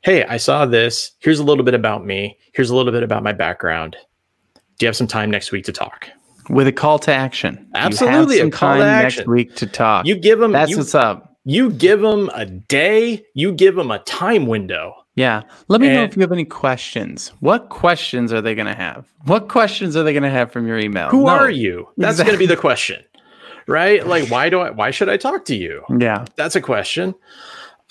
Hey, 0.03 0.25
I 0.25 0.37
saw 0.37 0.67
this. 0.67 1.13
Here's 1.21 1.39
a 1.39 1.43
little 1.43 1.65
bit 1.65 1.73
about 1.73 2.05
me. 2.05 2.37
Here's 2.53 2.69
a 2.69 2.77
little 2.77 2.93
bit 2.93 3.03
about 3.03 3.23
my 3.23 3.33
background. 3.33 3.97
Do 4.79 4.85
you 4.85 4.89
have 4.89 4.97
some 4.97 5.07
time 5.07 5.31
next 5.31 5.53
week 5.53 5.65
to 5.65 5.73
talk? 5.73 6.11
With 6.51 6.67
a 6.67 6.73
call 6.73 6.99
to 6.99 7.15
action. 7.15 7.67
Absolutely, 7.75 8.41
a 8.41 8.51
call 8.51 8.77
to 8.77 8.85
action. 8.85 9.21
next 9.21 9.29
week 9.29 9.57
to 9.57 9.67
talk. 9.67 10.05
You 10.05 10.17
give 10.17 10.39
them 10.39 10.53
That's 10.53 10.71
you, 10.71 10.77
what's 10.77 10.95
up. 10.95 11.39
you 11.45 11.71
give 11.71 12.01
them 12.01 12.29
a 12.35 12.45
day, 12.45 13.25
you 13.33 13.53
give 13.53 13.75
them 13.75 13.91
a 13.91 14.01
time 14.01 14.47
window. 14.47 15.02
Yeah. 15.15 15.43
Let 15.69 15.81
me 15.81 15.89
know 15.89 16.05
if 16.05 16.17
you 16.17 16.23
have 16.23 16.33
any 16.33 16.45
questions. 16.47 17.29
What 17.41 17.69
questions 17.69 18.33
are 18.33 18.41
they 18.41 18.55
going 18.55 18.67
to 18.67 18.75
have? 18.75 19.07
What 19.25 19.49
questions 19.49 19.95
are 19.95 20.03
they 20.03 20.13
going 20.13 20.23
to 20.23 20.31
have 20.31 20.51
from 20.51 20.67
your 20.67 20.79
email? 20.79 21.11
Who 21.11 21.25
No. 21.25 21.29
are 21.33 21.51
you? 21.51 21.89
That's 21.99 22.19
going 22.19 22.33
to 22.33 22.39
be 22.39 22.47
the 22.47 22.57
question. 22.57 23.03
Right? 23.69 24.05
Like 24.07 24.29
why 24.31 24.49
do 24.49 24.61
I 24.61 24.71
why 24.71 24.91
should 24.91 25.09
I 25.09 25.17
talk 25.17 25.45
to 25.47 25.55
you? 25.55 25.85
Yeah. 25.99 26.25
That's 26.37 26.57
a 26.57 26.61
question. 26.61 27.15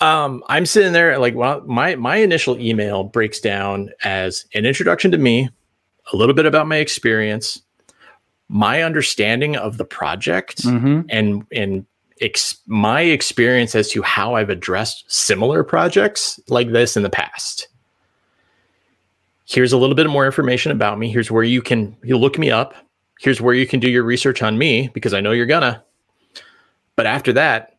Um, 0.00 0.42
I'm 0.48 0.66
sitting 0.66 0.92
there 0.92 1.16
like 1.18 1.34
well, 1.34 1.62
my 1.64 1.94
my 1.94 2.16
initial 2.16 2.58
email 2.58 3.04
breaks 3.04 3.40
down 3.40 3.90
as 4.02 4.44
an 4.54 4.66
introduction 4.66 5.12
to 5.12 5.18
me, 5.18 5.48
a 6.12 6.16
little 6.16 6.34
bit 6.34 6.44
about 6.44 6.66
my 6.66 6.76
experience, 6.76 7.62
my 8.48 8.82
understanding 8.82 9.56
of 9.56 9.78
the 9.78 9.84
project, 9.84 10.64
hmm 10.64 11.02
and 11.08 11.46
and 11.52 11.86
ex- 12.22 12.58
my 12.66 13.02
experience 13.02 13.74
as 13.74 13.90
to 13.90 14.02
how 14.02 14.34
I've 14.34 14.50
addressed 14.50 15.04
similar 15.08 15.62
projects 15.64 16.40
like 16.48 16.70
this 16.72 16.96
in 16.96 17.02
the 17.02 17.10
past. 17.10 17.68
Here's 19.44 19.72
a 19.72 19.76
little 19.76 19.96
bit 19.96 20.08
more 20.08 20.24
information 20.24 20.72
about 20.72 20.98
me. 20.98 21.10
Here's 21.10 21.30
where 21.30 21.42
you 21.42 21.60
can 21.60 21.96
you 22.02 22.16
look 22.16 22.38
me 22.38 22.50
up. 22.50 22.74
Here's 23.20 23.40
where 23.40 23.54
you 23.54 23.66
can 23.66 23.80
do 23.80 23.90
your 23.90 24.02
research 24.02 24.42
on 24.42 24.56
me 24.56 24.88
because 24.94 25.12
I 25.12 25.20
know 25.20 25.32
you're 25.32 25.46
gonna. 25.46 25.82
But 26.96 27.06
after 27.06 27.32
that, 27.34 27.76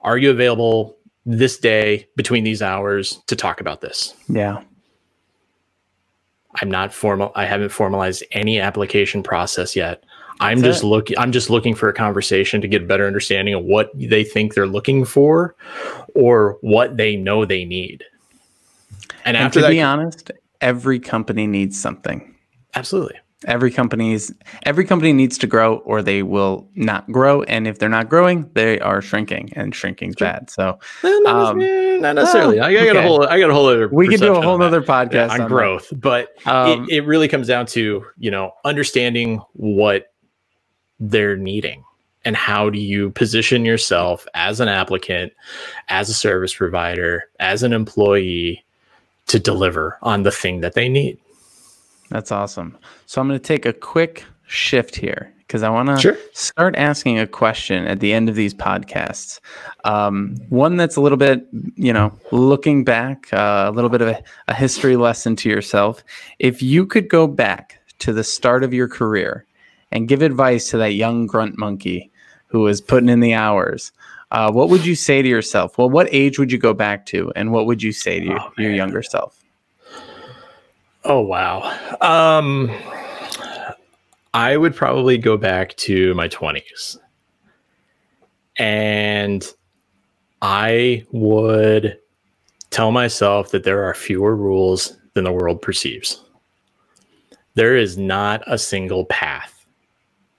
are 0.00 0.16
you 0.16 0.30
available 0.30 0.96
this 1.26 1.58
day 1.58 2.08
between 2.16 2.44
these 2.44 2.62
hours 2.62 3.20
to 3.26 3.36
talk 3.36 3.60
about 3.60 3.80
this? 3.80 4.14
Yeah. 4.28 4.62
I'm 6.60 6.70
not 6.70 6.92
formal. 6.92 7.32
I 7.34 7.44
haven't 7.44 7.68
formalized 7.68 8.24
any 8.32 8.58
application 8.58 9.22
process 9.22 9.76
yet. 9.76 10.02
I'm 10.40 10.62
just 10.62 10.84
looking. 10.84 11.18
I'm 11.18 11.32
just 11.32 11.50
looking 11.50 11.74
for 11.74 11.88
a 11.88 11.92
conversation 11.94 12.60
to 12.60 12.68
get 12.68 12.82
a 12.82 12.86
better 12.86 13.06
understanding 13.06 13.54
of 13.54 13.64
what 13.64 13.90
they 13.94 14.24
think 14.24 14.54
they're 14.54 14.66
looking 14.66 15.04
for, 15.04 15.54
or 16.14 16.58
what 16.60 16.96
they 16.96 17.16
know 17.16 17.44
they 17.44 17.64
need. 17.64 18.04
And, 19.24 19.36
And 19.36 19.46
after 19.46 19.58
to 19.60 19.62
that, 19.64 19.70
be 19.70 19.82
honest, 19.82 20.30
every 20.60 20.98
company 21.00 21.46
needs 21.46 21.78
something. 21.78 22.34
absolutely, 22.74 23.16
Every 23.46 23.70
company's 23.70 24.32
every 24.64 24.84
company 24.84 25.12
needs 25.12 25.38
to 25.38 25.46
grow 25.46 25.76
or 25.78 26.02
they 26.02 26.22
will 26.24 26.68
not 26.74 27.10
grow. 27.12 27.42
And 27.44 27.68
if 27.68 27.78
they're 27.78 27.88
not 27.88 28.08
growing, 28.08 28.50
they 28.54 28.80
are 28.80 29.00
shrinking 29.02 29.50
and 29.54 29.72
shrinking's 29.74 30.16
bad. 30.16 30.50
So 30.50 30.78
not, 31.04 31.26
Um, 31.26 31.60
eh, 31.60 31.98
not 31.98 32.14
necessarily. 32.16 32.58
oh, 32.58 32.64
I, 32.64 32.68
I 32.68 32.84
got 32.86 32.96
a 32.96 33.02
whole. 33.02 33.26
I 33.28 33.38
got 33.38 33.50
a 33.50 33.54
whole 33.54 33.66
other. 33.68 33.88
we 33.88 34.08
could 34.08 34.20
do 34.20 34.34
a 34.34 34.40
whole 34.42 34.60
other 34.62 34.82
podcast 34.82 35.12
Yeah, 35.28 35.34
on 35.34 35.40
on 35.42 35.48
growth, 35.48 35.92
but. 35.96 36.30
Um, 36.46 36.84
it, 36.88 36.98
it 36.98 37.06
really 37.06 37.28
comes 37.28 37.46
down 37.48 37.66
to 37.66 38.04
you 38.18 38.30
know 38.30 38.52
understanding 38.64 39.40
what 39.52 40.12
they're 41.00 41.36
needing 41.36 41.84
and 42.24 42.36
how 42.36 42.68
do 42.70 42.78
you 42.78 43.10
position 43.10 43.64
yourself 43.64 44.26
as 44.34 44.60
an 44.60 44.68
applicant 44.68 45.32
as 45.88 46.08
a 46.08 46.14
service 46.14 46.54
provider 46.54 47.24
as 47.40 47.62
an 47.62 47.72
employee 47.72 48.64
to 49.26 49.38
deliver 49.38 49.98
on 50.02 50.22
the 50.24 50.30
thing 50.32 50.60
that 50.60 50.74
they 50.74 50.88
need 50.88 51.18
That's 52.10 52.32
awesome. 52.32 52.76
So 53.06 53.20
I'm 53.20 53.28
going 53.28 53.38
to 53.38 53.44
take 53.44 53.66
a 53.66 53.72
quick 53.72 54.24
shift 54.46 54.96
here 54.96 55.32
because 55.40 55.62
I 55.62 55.68
want 55.70 55.88
to 55.90 55.98
Sure. 55.98 56.16
start 56.32 56.74
asking 56.76 57.18
a 57.18 57.26
question 57.26 57.86
at 57.86 58.00
the 58.00 58.12
end 58.12 58.28
of 58.28 58.34
these 58.34 58.54
podcasts. 58.54 59.40
Um, 59.84 60.36
one 60.48 60.76
that's 60.76 60.96
a 60.96 61.00
little 61.00 61.18
bit, 61.18 61.46
you 61.76 61.92
know, 61.92 62.12
looking 62.32 62.84
back, 62.84 63.32
uh, 63.32 63.66
a 63.68 63.72
little 63.72 63.90
bit 63.90 64.00
of 64.02 64.08
a, 64.08 64.22
a 64.48 64.54
history 64.54 64.96
lesson 64.96 65.36
to 65.36 65.48
yourself. 65.50 66.02
If 66.38 66.62
you 66.62 66.86
could 66.86 67.08
go 67.08 67.26
back 67.26 67.78
to 68.00 68.12
the 68.12 68.24
start 68.24 68.64
of 68.64 68.72
your 68.74 68.88
career 68.88 69.44
and 69.92 70.08
give 70.08 70.22
advice 70.22 70.70
to 70.70 70.76
that 70.78 70.92
young 70.94 71.26
grunt 71.26 71.58
monkey 71.58 72.10
who 72.46 72.66
is 72.66 72.80
putting 72.80 73.08
in 73.08 73.20
the 73.20 73.34
hours, 73.34 73.92
uh, 74.30 74.50
what 74.52 74.68
would 74.68 74.84
you 74.84 74.94
say 74.94 75.22
to 75.22 75.28
yourself? 75.28 75.78
Well, 75.78 75.88
what 75.90 76.08
age 76.12 76.38
would 76.38 76.52
you 76.52 76.58
go 76.58 76.74
back 76.74 77.06
to, 77.06 77.32
and 77.36 77.52
what 77.52 77.66
would 77.66 77.82
you 77.82 77.92
say 77.92 78.20
to 78.20 78.26
your, 78.26 78.40
Oh, 78.40 78.52
your 78.58 78.68
man. 78.70 78.76
younger 78.76 79.02
self? 79.02 79.42
Oh 81.04 81.20
wow. 81.20 81.60
Um 82.00 82.70
I 84.34 84.56
would 84.56 84.74
probably 84.76 85.16
go 85.16 85.36
back 85.38 85.74
to 85.76 86.12
my 86.14 86.28
20s. 86.28 86.98
And 88.58 89.46
I 90.42 91.04
would 91.12 91.98
tell 92.70 92.92
myself 92.92 93.50
that 93.52 93.64
there 93.64 93.84
are 93.84 93.94
fewer 93.94 94.36
rules 94.36 94.96
than 95.14 95.24
the 95.24 95.32
world 95.32 95.62
perceives. 95.62 96.22
There 97.54 97.76
is 97.76 97.96
not 97.96 98.42
a 98.46 98.58
single 98.58 99.06
path 99.06 99.57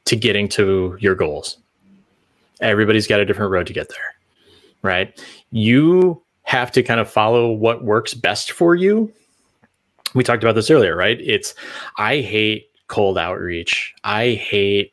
to 0.10 0.16
getting 0.16 0.48
to 0.50 0.98
your 1.00 1.16
goals. 1.16 1.58
Everybody's 2.62 3.08
got 3.08 3.20
a 3.20 3.26
different 3.26 3.52
road 3.52 3.66
to 3.68 3.74
get 3.74 3.90
there, 3.90 4.16
right? 4.82 5.20
You 5.52 6.22
have 6.44 6.72
to 6.74 6.84
kind 6.84 7.00
of 7.00 7.10
follow 7.10 7.52
what 7.52 7.84
works 7.84 8.14
best 8.14 8.52
for 8.52 8.76
you 8.76 9.12
we 10.16 10.24
talked 10.24 10.44
about 10.44 10.56
this 10.56 10.72
earlier, 10.72 10.96
right? 10.96 11.22
It's 11.22 11.54
I 12.00 12.22
hate 12.22 12.72
cold 12.88 13.16
outreach. 13.16 13.94
I 14.04 14.30
hate 14.32 14.92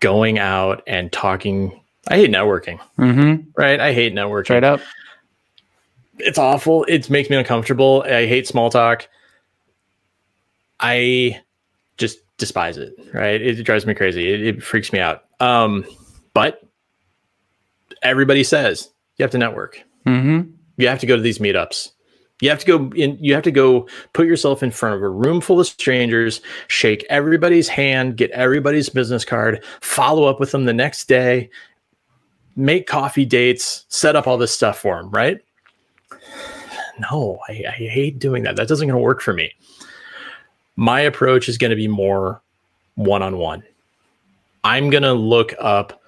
going 0.00 0.38
out 0.38 0.82
and 0.86 1.12
talking. 1.12 1.78
I 2.08 2.16
hate 2.16 2.30
networking, 2.30 2.80
Mm-hmm. 2.98 3.50
right? 3.54 3.78
I 3.78 3.92
hate 3.92 4.14
networking. 4.14 4.44
Straight 4.44 4.64
up. 4.64 4.80
It's 6.18 6.38
awful. 6.38 6.84
It 6.84 7.10
makes 7.10 7.28
me 7.28 7.36
uncomfortable. 7.36 8.02
I 8.06 8.26
hate 8.26 8.46
small 8.46 8.70
talk. 8.70 9.06
I 10.80 11.42
just 11.98 12.18
despise 12.38 12.78
it, 12.78 12.94
right? 13.12 13.40
It 13.40 13.62
drives 13.64 13.84
me 13.84 13.94
crazy. 13.94 14.32
It, 14.32 14.46
it 14.46 14.62
freaks 14.62 14.92
me 14.92 15.00
out. 15.00 15.24
Um, 15.40 15.84
but 16.32 16.62
everybody 18.02 18.44
says 18.44 18.90
you 19.16 19.24
have 19.24 19.30
to 19.32 19.38
network. 19.38 19.82
Mm-hmm. 20.06 20.50
You 20.76 20.88
have 20.88 21.00
to 21.00 21.06
go 21.06 21.16
to 21.16 21.22
these 21.22 21.38
meetups. 21.38 21.90
You 22.40 22.50
have 22.50 22.60
to 22.60 22.66
go 22.66 22.90
in, 22.94 23.18
you 23.20 23.34
have 23.34 23.42
to 23.42 23.50
go 23.50 23.88
put 24.12 24.28
yourself 24.28 24.62
in 24.62 24.70
front 24.70 24.94
of 24.94 25.02
a 25.02 25.08
room 25.08 25.40
full 25.40 25.58
of 25.58 25.66
strangers, 25.66 26.40
shake 26.68 27.04
everybody's 27.10 27.66
hand, 27.66 28.16
get 28.16 28.30
everybody's 28.30 28.88
business 28.88 29.24
card, 29.24 29.64
follow 29.80 30.24
up 30.24 30.38
with 30.38 30.52
them 30.52 30.64
the 30.64 30.72
next 30.72 31.08
day, 31.08 31.50
make 32.54 32.86
coffee 32.86 33.24
dates, 33.24 33.86
set 33.88 34.14
up 34.14 34.28
all 34.28 34.38
this 34.38 34.52
stuff 34.52 34.78
for 34.78 34.96
them, 34.96 35.10
right? 35.10 35.40
No, 37.12 37.38
I, 37.48 37.62
I 37.68 37.70
hate 37.70 38.18
doing 38.18 38.42
that. 38.42 38.56
That 38.56 38.66
doesn't 38.66 38.88
going 38.88 38.98
to 38.98 39.00
work 39.00 39.20
for 39.20 39.32
me. 39.32 39.52
My 40.78 41.00
approach 41.00 41.48
is 41.48 41.58
going 41.58 41.70
to 41.70 41.76
be 41.76 41.88
more 41.88 42.40
one 42.94 43.20
on 43.20 43.36
one. 43.36 43.64
I'm 44.62 44.90
going 44.90 45.02
to 45.02 45.12
look 45.12 45.52
up 45.58 46.00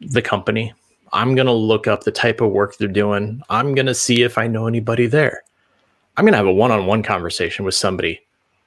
the 0.00 0.22
company. 0.22 0.72
I'm 1.12 1.34
going 1.34 1.46
to 1.46 1.52
look 1.52 1.86
up 1.86 2.04
the 2.04 2.10
type 2.10 2.40
of 2.40 2.52
work 2.52 2.78
they're 2.78 2.88
doing. 2.88 3.42
I'm 3.50 3.74
going 3.74 3.84
to 3.84 3.94
see 3.94 4.22
if 4.22 4.38
I 4.38 4.46
know 4.46 4.66
anybody 4.66 5.06
there. 5.06 5.42
I'm 6.16 6.24
going 6.24 6.32
to 6.32 6.38
have 6.38 6.46
a 6.46 6.52
one 6.52 6.70
on 6.70 6.86
one 6.86 7.02
conversation 7.02 7.66
with 7.66 7.74
somebody 7.74 8.18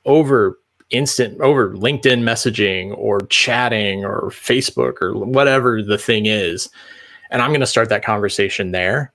over 0.05 0.59
instant, 0.91 1.41
over 1.41 1.72
LinkedIn 1.72 2.22
messaging 2.22 2.95
or 2.95 3.22
chatting 3.32 4.05
or 4.05 4.30
Facebook 4.30 5.01
or 5.01 5.16
whatever 5.18 5.82
the 5.82 5.97
thing 5.97 6.28
is. 6.28 6.70
And 7.32 7.41
I'm 7.41 7.49
going 7.49 7.62
to 7.62 7.66
start 7.66 7.89
that 7.89 8.05
conversation 8.05 8.74
there 8.74 9.12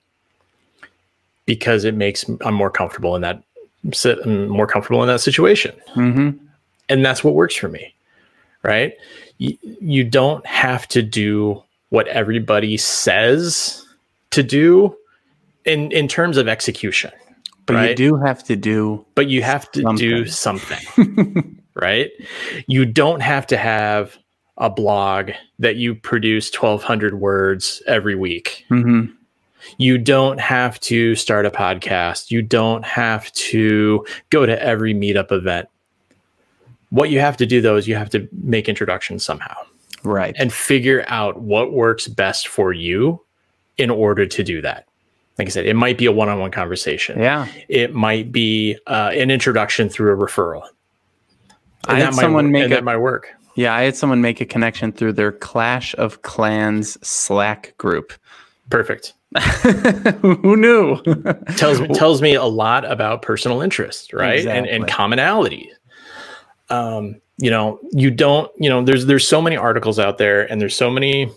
because 1.45 1.85
it 1.85 1.95
makes 1.95 2.25
I'm 2.41 2.53
more 2.53 2.69
comfortable 2.69 3.15
in 3.15 3.21
that 3.21 3.41
sit 3.93 4.19
I'm 4.25 4.47
more 4.49 4.67
comfortable 4.67 5.01
in 5.01 5.07
that 5.07 5.21
situation. 5.21 5.75
Mm-hmm. 5.95 6.37
and 6.89 7.05
that's 7.05 7.23
what 7.23 7.33
works 7.35 7.55
for 7.55 7.69
me 7.69 7.93
right? 8.63 8.93
You, 9.37 9.57
you 9.81 10.03
don't 10.03 10.45
have 10.45 10.87
to 10.89 11.01
do 11.01 11.63
what 11.89 12.07
everybody 12.07 12.75
says 12.75 13.85
to 14.31 14.43
do 14.43 14.95
in 15.63 15.91
in 15.91 16.07
terms 16.07 16.37
of 16.37 16.47
execution 16.47 17.11
But 17.65 17.89
you 17.89 17.95
do 17.95 18.15
have 18.17 18.43
to 18.45 18.55
do 18.55 19.05
but 19.15 19.27
you 19.27 19.41
have 19.43 19.71
to 19.71 19.83
do 19.95 20.25
something. 20.25 21.61
right? 21.75 22.09
You 22.67 22.85
don't 22.85 23.21
have 23.21 23.47
to 23.47 23.57
have 23.57 24.17
a 24.57 24.69
blog 24.69 25.31
that 25.59 25.75
you 25.75 25.93
produce 25.95 26.51
1200 26.51 27.13
words 27.19 27.81
every 27.87 28.15
week 28.15 28.65
Mhm. 28.69 29.13
You 29.77 29.97
don't 29.97 30.39
have 30.39 30.79
to 30.81 31.15
start 31.15 31.45
a 31.45 31.51
podcast. 31.51 32.31
You 32.31 32.41
don't 32.41 32.85
have 32.85 33.31
to 33.33 34.05
go 34.29 34.45
to 34.45 34.61
every 34.61 34.93
meetup 34.93 35.31
event. 35.31 35.69
What 36.89 37.09
you 37.09 37.19
have 37.19 37.37
to 37.37 37.45
do 37.45 37.61
though 37.61 37.75
is 37.75 37.87
you 37.87 37.95
have 37.95 38.09
to 38.11 38.27
make 38.31 38.69
introductions 38.69 39.23
somehow 39.23 39.55
right. 40.03 40.35
and 40.37 40.51
figure 40.51 41.03
out 41.07 41.41
what 41.41 41.73
works 41.73 42.07
best 42.07 42.47
for 42.47 42.73
you 42.73 43.21
in 43.77 43.89
order 43.89 44.25
to 44.25 44.43
do 44.43 44.61
that. 44.61 44.87
Like 45.37 45.47
I 45.47 45.51
said, 45.51 45.65
it 45.65 45.75
might 45.75 45.97
be 45.97 46.07
a 46.07 46.11
one 46.11 46.29
on 46.29 46.39
one 46.39 46.51
conversation. 46.51 47.19
yeah. 47.19 47.47
It 47.69 47.93
might 47.93 48.31
be 48.31 48.77
uh, 48.87 49.11
an 49.13 49.29
introduction 49.29 49.87
through 49.89 50.13
a 50.13 50.27
referral. 50.27 50.63
I 51.87 51.99
had 51.99 52.15
might 52.15 52.21
someone 52.21 52.45
work- 52.45 52.51
make 52.53 52.63
and 52.63 52.71
that 52.71 52.83
might 52.83 52.97
work. 52.97 53.29
Yeah, 53.55 53.73
I 53.73 53.83
had 53.83 53.95
someone 53.95 54.21
make 54.21 54.39
a 54.39 54.45
connection 54.45 54.91
through 54.91 55.13
their 55.13 55.31
Clash 55.31 55.95
of 55.95 56.21
Clans 56.21 56.95
Slack 57.07 57.75
group. 57.79 58.13
Perfect. 58.69 59.13
Who 60.21 60.55
knew? 60.57 61.01
tells 61.55 61.79
me 61.81 61.87
tells 61.89 62.21
me 62.21 62.33
a 62.35 62.43
lot 62.43 62.89
about 62.89 63.21
personal 63.21 63.61
interest, 63.61 64.13
right? 64.13 64.45
And 64.45 64.67
and 64.67 64.87
commonality. 64.87 65.71
Um, 66.69 67.21
you 67.37 67.49
know, 67.49 67.79
you 67.91 68.11
don't, 68.11 68.51
you 68.57 68.69
know, 68.69 68.83
there's 68.83 69.05
there's 69.05 69.27
so 69.27 69.41
many 69.41 69.55
articles 69.55 69.99
out 69.99 70.17
there 70.17 70.49
and 70.51 70.59
there's 70.59 70.75
so 70.75 70.89
many 70.89 71.29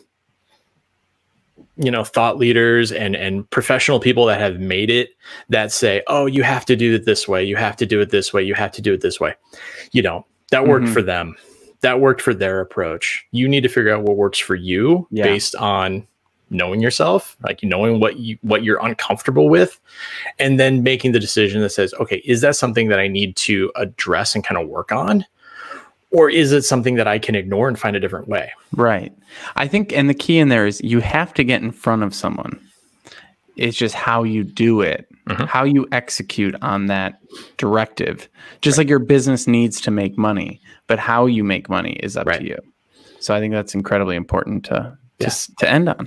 you 1.76 1.90
know, 1.90 2.04
thought 2.04 2.36
leaders 2.36 2.92
and 2.92 3.16
and 3.16 3.48
professional 3.50 4.00
people 4.00 4.26
that 4.26 4.38
have 4.40 4.60
made 4.60 4.90
it 4.90 5.10
that 5.48 5.72
say, 5.72 6.02
"Oh, 6.08 6.26
you 6.26 6.42
have 6.42 6.66
to 6.66 6.76
do 6.76 6.94
it 6.94 7.06
this 7.06 7.26
way. 7.26 7.42
You 7.44 7.56
have 7.56 7.76
to 7.76 7.86
do 7.86 8.00
it 8.00 8.10
this 8.10 8.32
way. 8.34 8.42
You 8.42 8.54
have 8.54 8.72
to 8.72 8.82
do 8.82 8.92
it 8.92 9.00
this 9.00 9.18
way." 9.18 9.34
You 9.92 10.02
know, 10.02 10.26
that 10.50 10.66
worked 10.66 10.86
Mhm. 10.86 10.92
for 10.92 11.00
them. 11.00 11.36
That 11.80 12.00
worked 12.00 12.20
for 12.20 12.34
their 12.34 12.60
approach. 12.60 13.24
You 13.30 13.48
need 13.48 13.62
to 13.62 13.68
figure 13.70 13.94
out 13.94 14.02
what 14.02 14.16
works 14.18 14.38
for 14.38 14.54
you 14.56 15.06
Yeah. 15.10 15.24
based 15.24 15.54
on 15.56 16.06
knowing 16.51 16.80
yourself, 16.80 17.36
like 17.42 17.62
knowing 17.62 18.01
what 18.01 18.18
you 18.18 18.36
what 18.42 18.62
you're 18.64 18.84
uncomfortable 18.84 19.48
with, 19.48 19.80
and 20.38 20.59
then 20.61 20.82
making 20.82 21.12
the 21.12 21.20
decision 21.20 21.61
that 21.62 21.70
says, 21.70 21.94
okay, 21.94 22.16
is 22.24 22.40
that 22.42 22.57
something 22.57 22.88
that 22.88 22.98
I 22.98 23.09
need 23.09 23.36
to 23.36 23.70
address 23.76 24.34
and 24.34 24.44
kind 24.44 24.61
of 24.61 24.68
work 24.68 24.92
on? 24.92 25.24
Or 26.12 26.28
is 26.28 26.51
it 26.51 26.62
something 26.62 26.96
that 26.96 27.07
I 27.07 27.20
can 27.20 27.36
ignore 27.36 27.68
and 27.68 27.78
find 27.78 27.94
a 27.94 28.01
different 28.01 28.26
way? 28.26 28.51
right. 28.72 29.12
I 29.55 29.68
think, 29.68 29.92
and 29.92 30.11
the 30.11 30.14
key 30.14 30.38
in 30.38 30.48
there 30.48 30.66
is 30.66 30.80
you 30.82 30.98
have 31.01 31.32
to 31.34 31.44
get 31.44 31.62
in 31.62 31.70
front 31.70 32.03
of 32.03 32.12
someone. 32.14 32.59
It's 33.57 33.76
just 33.76 33.94
how 33.94 34.24
you 34.24 34.42
do 34.42 34.80
it, 34.80 35.07
Mhm. 35.28 35.46
how 35.46 35.62
you 35.62 35.86
execute 35.92 36.57
on 36.62 36.86
that 36.86 37.20
directive. 37.59 38.28
Just 38.61 38.76
like 38.76 38.88
your 38.88 38.98
business 38.98 39.46
needs 39.46 39.80
to 39.82 39.92
make 39.92 40.18
money, 40.18 40.61
but 40.88 40.98
how 40.98 41.26
you 41.26 41.44
make 41.44 41.68
money 41.68 41.92
is 42.03 42.16
up 42.16 42.26
Right. 42.26 42.40
to 42.40 42.46
you. 42.46 42.59
So 43.20 43.32
I 43.34 43.38
think 43.38 43.53
that's 43.53 43.74
incredibly 43.74 44.16
important 44.16 44.64
to, 44.64 44.96
Yeah. 45.20 45.54
to 45.58 45.70
end 45.70 45.88
on. 45.88 46.06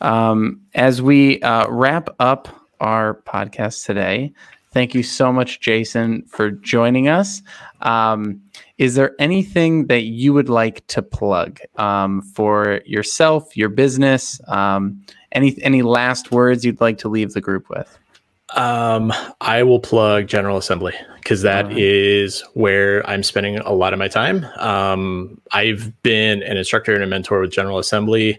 Um, 0.00 0.60
as 0.74 1.02
we 1.02 1.40
uh, 1.42 1.68
wrap 1.68 2.08
up 2.18 2.48
our 2.80 3.14
podcast 3.26 3.86
today, 3.86 4.32
thank 4.72 4.94
you 4.94 5.02
so 5.02 5.32
much, 5.32 5.60
Jason, 5.60 6.22
for 6.26 6.50
joining 6.50 7.08
us. 7.08 7.42
Um, 7.82 8.40
is 8.78 8.96
there 8.96 9.14
anything 9.18 9.86
that 9.86 10.02
you 10.02 10.32
would 10.32 10.48
like 10.48 10.86
to 10.88 11.02
plug 11.02 11.60
um, 11.76 12.22
for 12.22 12.80
yourself, 12.84 13.56
your 13.56 13.68
business? 13.68 14.40
Um, 14.48 15.04
any 15.32 15.56
any 15.62 15.82
last 15.82 16.32
words 16.32 16.64
you'd 16.64 16.80
like 16.80 16.98
to 16.98 17.08
leave 17.08 17.32
the 17.32 17.40
group 17.40 17.68
with? 17.68 17.98
Um, 18.54 19.12
I 19.40 19.62
will 19.62 19.80
plug 19.80 20.26
General 20.26 20.56
Assembly 20.56 20.94
because 21.16 21.42
that 21.42 21.72
is 21.76 22.42
Alright. 22.42 22.56
where 22.56 23.08
I'm 23.08 23.22
spending 23.22 23.58
a 23.58 23.72
lot 23.72 23.92
of 23.92 23.98
my 23.98 24.08
time. 24.08 24.44
Um, 24.58 25.40
I've 25.52 25.92
been 26.02 26.42
an 26.42 26.56
instructor 26.56 26.94
and 26.94 27.02
a 27.02 27.06
mentor 27.06 27.40
with 27.40 27.50
General 27.50 27.78
Assembly 27.78 28.38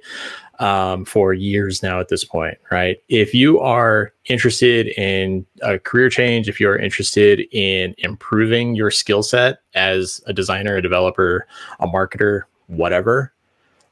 um, 0.59 1.03
for 1.03 1.33
years 1.33 1.83
now 1.83 1.99
at 1.99 2.07
this 2.07 2.23
point, 2.23 2.57
right? 2.71 2.97
If 3.09 3.33
you 3.33 3.59
are 3.59 4.13
interested 4.25 4.87
in 4.97 5.45
a 5.61 5.79
career 5.79 6.09
change, 6.09 6.47
if 6.47 6.59
you're 6.59 6.77
interested 6.77 7.41
in 7.51 7.93
improving 7.97 8.75
your 8.75 8.91
skill 8.91 9.23
set 9.23 9.59
as 9.73 10.21
a 10.27 10.33
designer, 10.33 10.77
a 10.77 10.81
developer, 10.81 11.45
a 11.79 11.87
marketer, 11.87 12.43
whatever, 12.67 13.33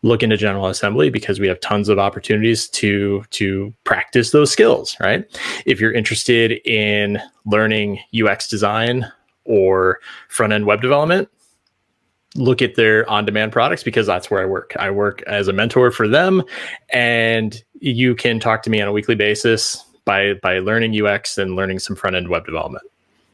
look 0.04 0.22
into 0.22 0.38
General 0.38 0.68
Assembly 0.68 1.10
because 1.10 1.39
we 1.39 1.47
have 1.47 1.60
tons 1.62 1.89
of 1.89 1.97
opportunities 1.97 2.68
to 2.70 3.24
to 3.32 3.74
practice 3.86 4.32
those 4.32 4.51
skills, 4.51 4.95
right? 4.99 5.26
If 5.66 5.80
you're 5.80 5.93
interested 5.93 6.62
in 6.66 7.20
learning 7.45 7.99
UX 8.14 8.47
design 8.47 9.12
or 9.45 9.99
front 10.30 10.54
end 10.54 10.66
web 10.66 10.82
development, 10.82 11.30
look 12.36 12.62
at 12.62 12.76
their 12.76 13.10
on-demand 13.10 13.51
products 13.51 13.84
because 13.84 14.06
that's 14.06 14.30
where 14.30 14.41
I 14.41 14.45
work. 14.45 14.74
I 14.78 14.91
work 14.91 15.24
as 15.24 15.47
a 15.47 15.54
mentor 15.54 15.89
for 15.91 16.08
them, 16.08 16.43
and 16.91 17.62
you 17.80 18.16
can 18.16 18.39
talk 18.39 18.64
to 18.64 18.70
me 18.70 18.82
on 18.82 18.88
a 18.88 18.93
weekly 18.93 19.16
basis 19.16 19.84
by 20.06 20.34
by 20.36 20.60
learning 20.60 21.01
UX 21.01 21.38
and 21.38 21.56
learning 21.56 21.80
some 21.80 21.95
front 21.95 22.16
end 22.16 22.30
web 22.30 22.45
development. 22.45 22.86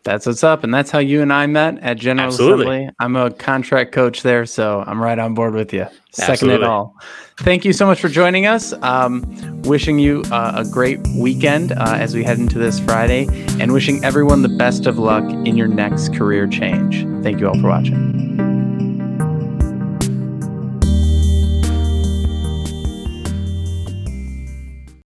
That's 0.04 0.26
what's 0.26 0.43
up, 0.43 0.64
and 0.64 0.74
that's 0.74 0.91
how 0.91 1.00
you 1.00 1.22
and 1.22 1.32
I 1.32 1.45
met 1.45 1.78
at 1.80 1.97
General 1.97 2.28
Absolutely. 2.28 2.66
Assembly. 2.66 2.95
I'm 3.00 3.16
a 3.16 3.32
contract 3.32 3.91
coach 3.91 4.24
there, 4.24 4.45
so 4.45 4.84
I'm 4.88 5.02
right 5.02 5.20
on 5.20 5.34
board 5.34 5.54
with 5.54 5.74
you. 5.74 5.88
Second 6.12 6.32
Absolutely. 6.32 6.66
it 6.66 6.70
all. 6.70 6.95
Thank 7.39 7.66
you 7.66 7.74
so 7.74 7.86
much 7.86 8.02
for 8.02 8.10
joining 8.10 8.45
us. 8.45 8.74
Um, 8.82 9.62
wishing 9.64 10.00
you 10.00 10.24
uh, 10.32 10.64
a 10.66 10.70
great 10.70 11.00
weekend 11.16 11.72
uh, 11.74 11.95
as 12.00 12.16
we 12.16 12.24
head 12.24 12.39
into 12.39 12.60
this 12.60 12.80
Friday, 12.80 13.28
and 13.60 13.72
wishing 13.74 14.04
everyone 14.04 14.41
the 14.41 14.50
best 14.50 14.86
of 14.86 14.97
luck 14.97 15.24
in 15.24 15.56
your 15.56 15.68
next 15.68 16.14
career 16.14 16.47
change. 16.47 17.06
Thank 17.24 17.39
you 17.39 17.47
all 17.47 17.60
for 17.60 17.68
watching. 17.68 18.29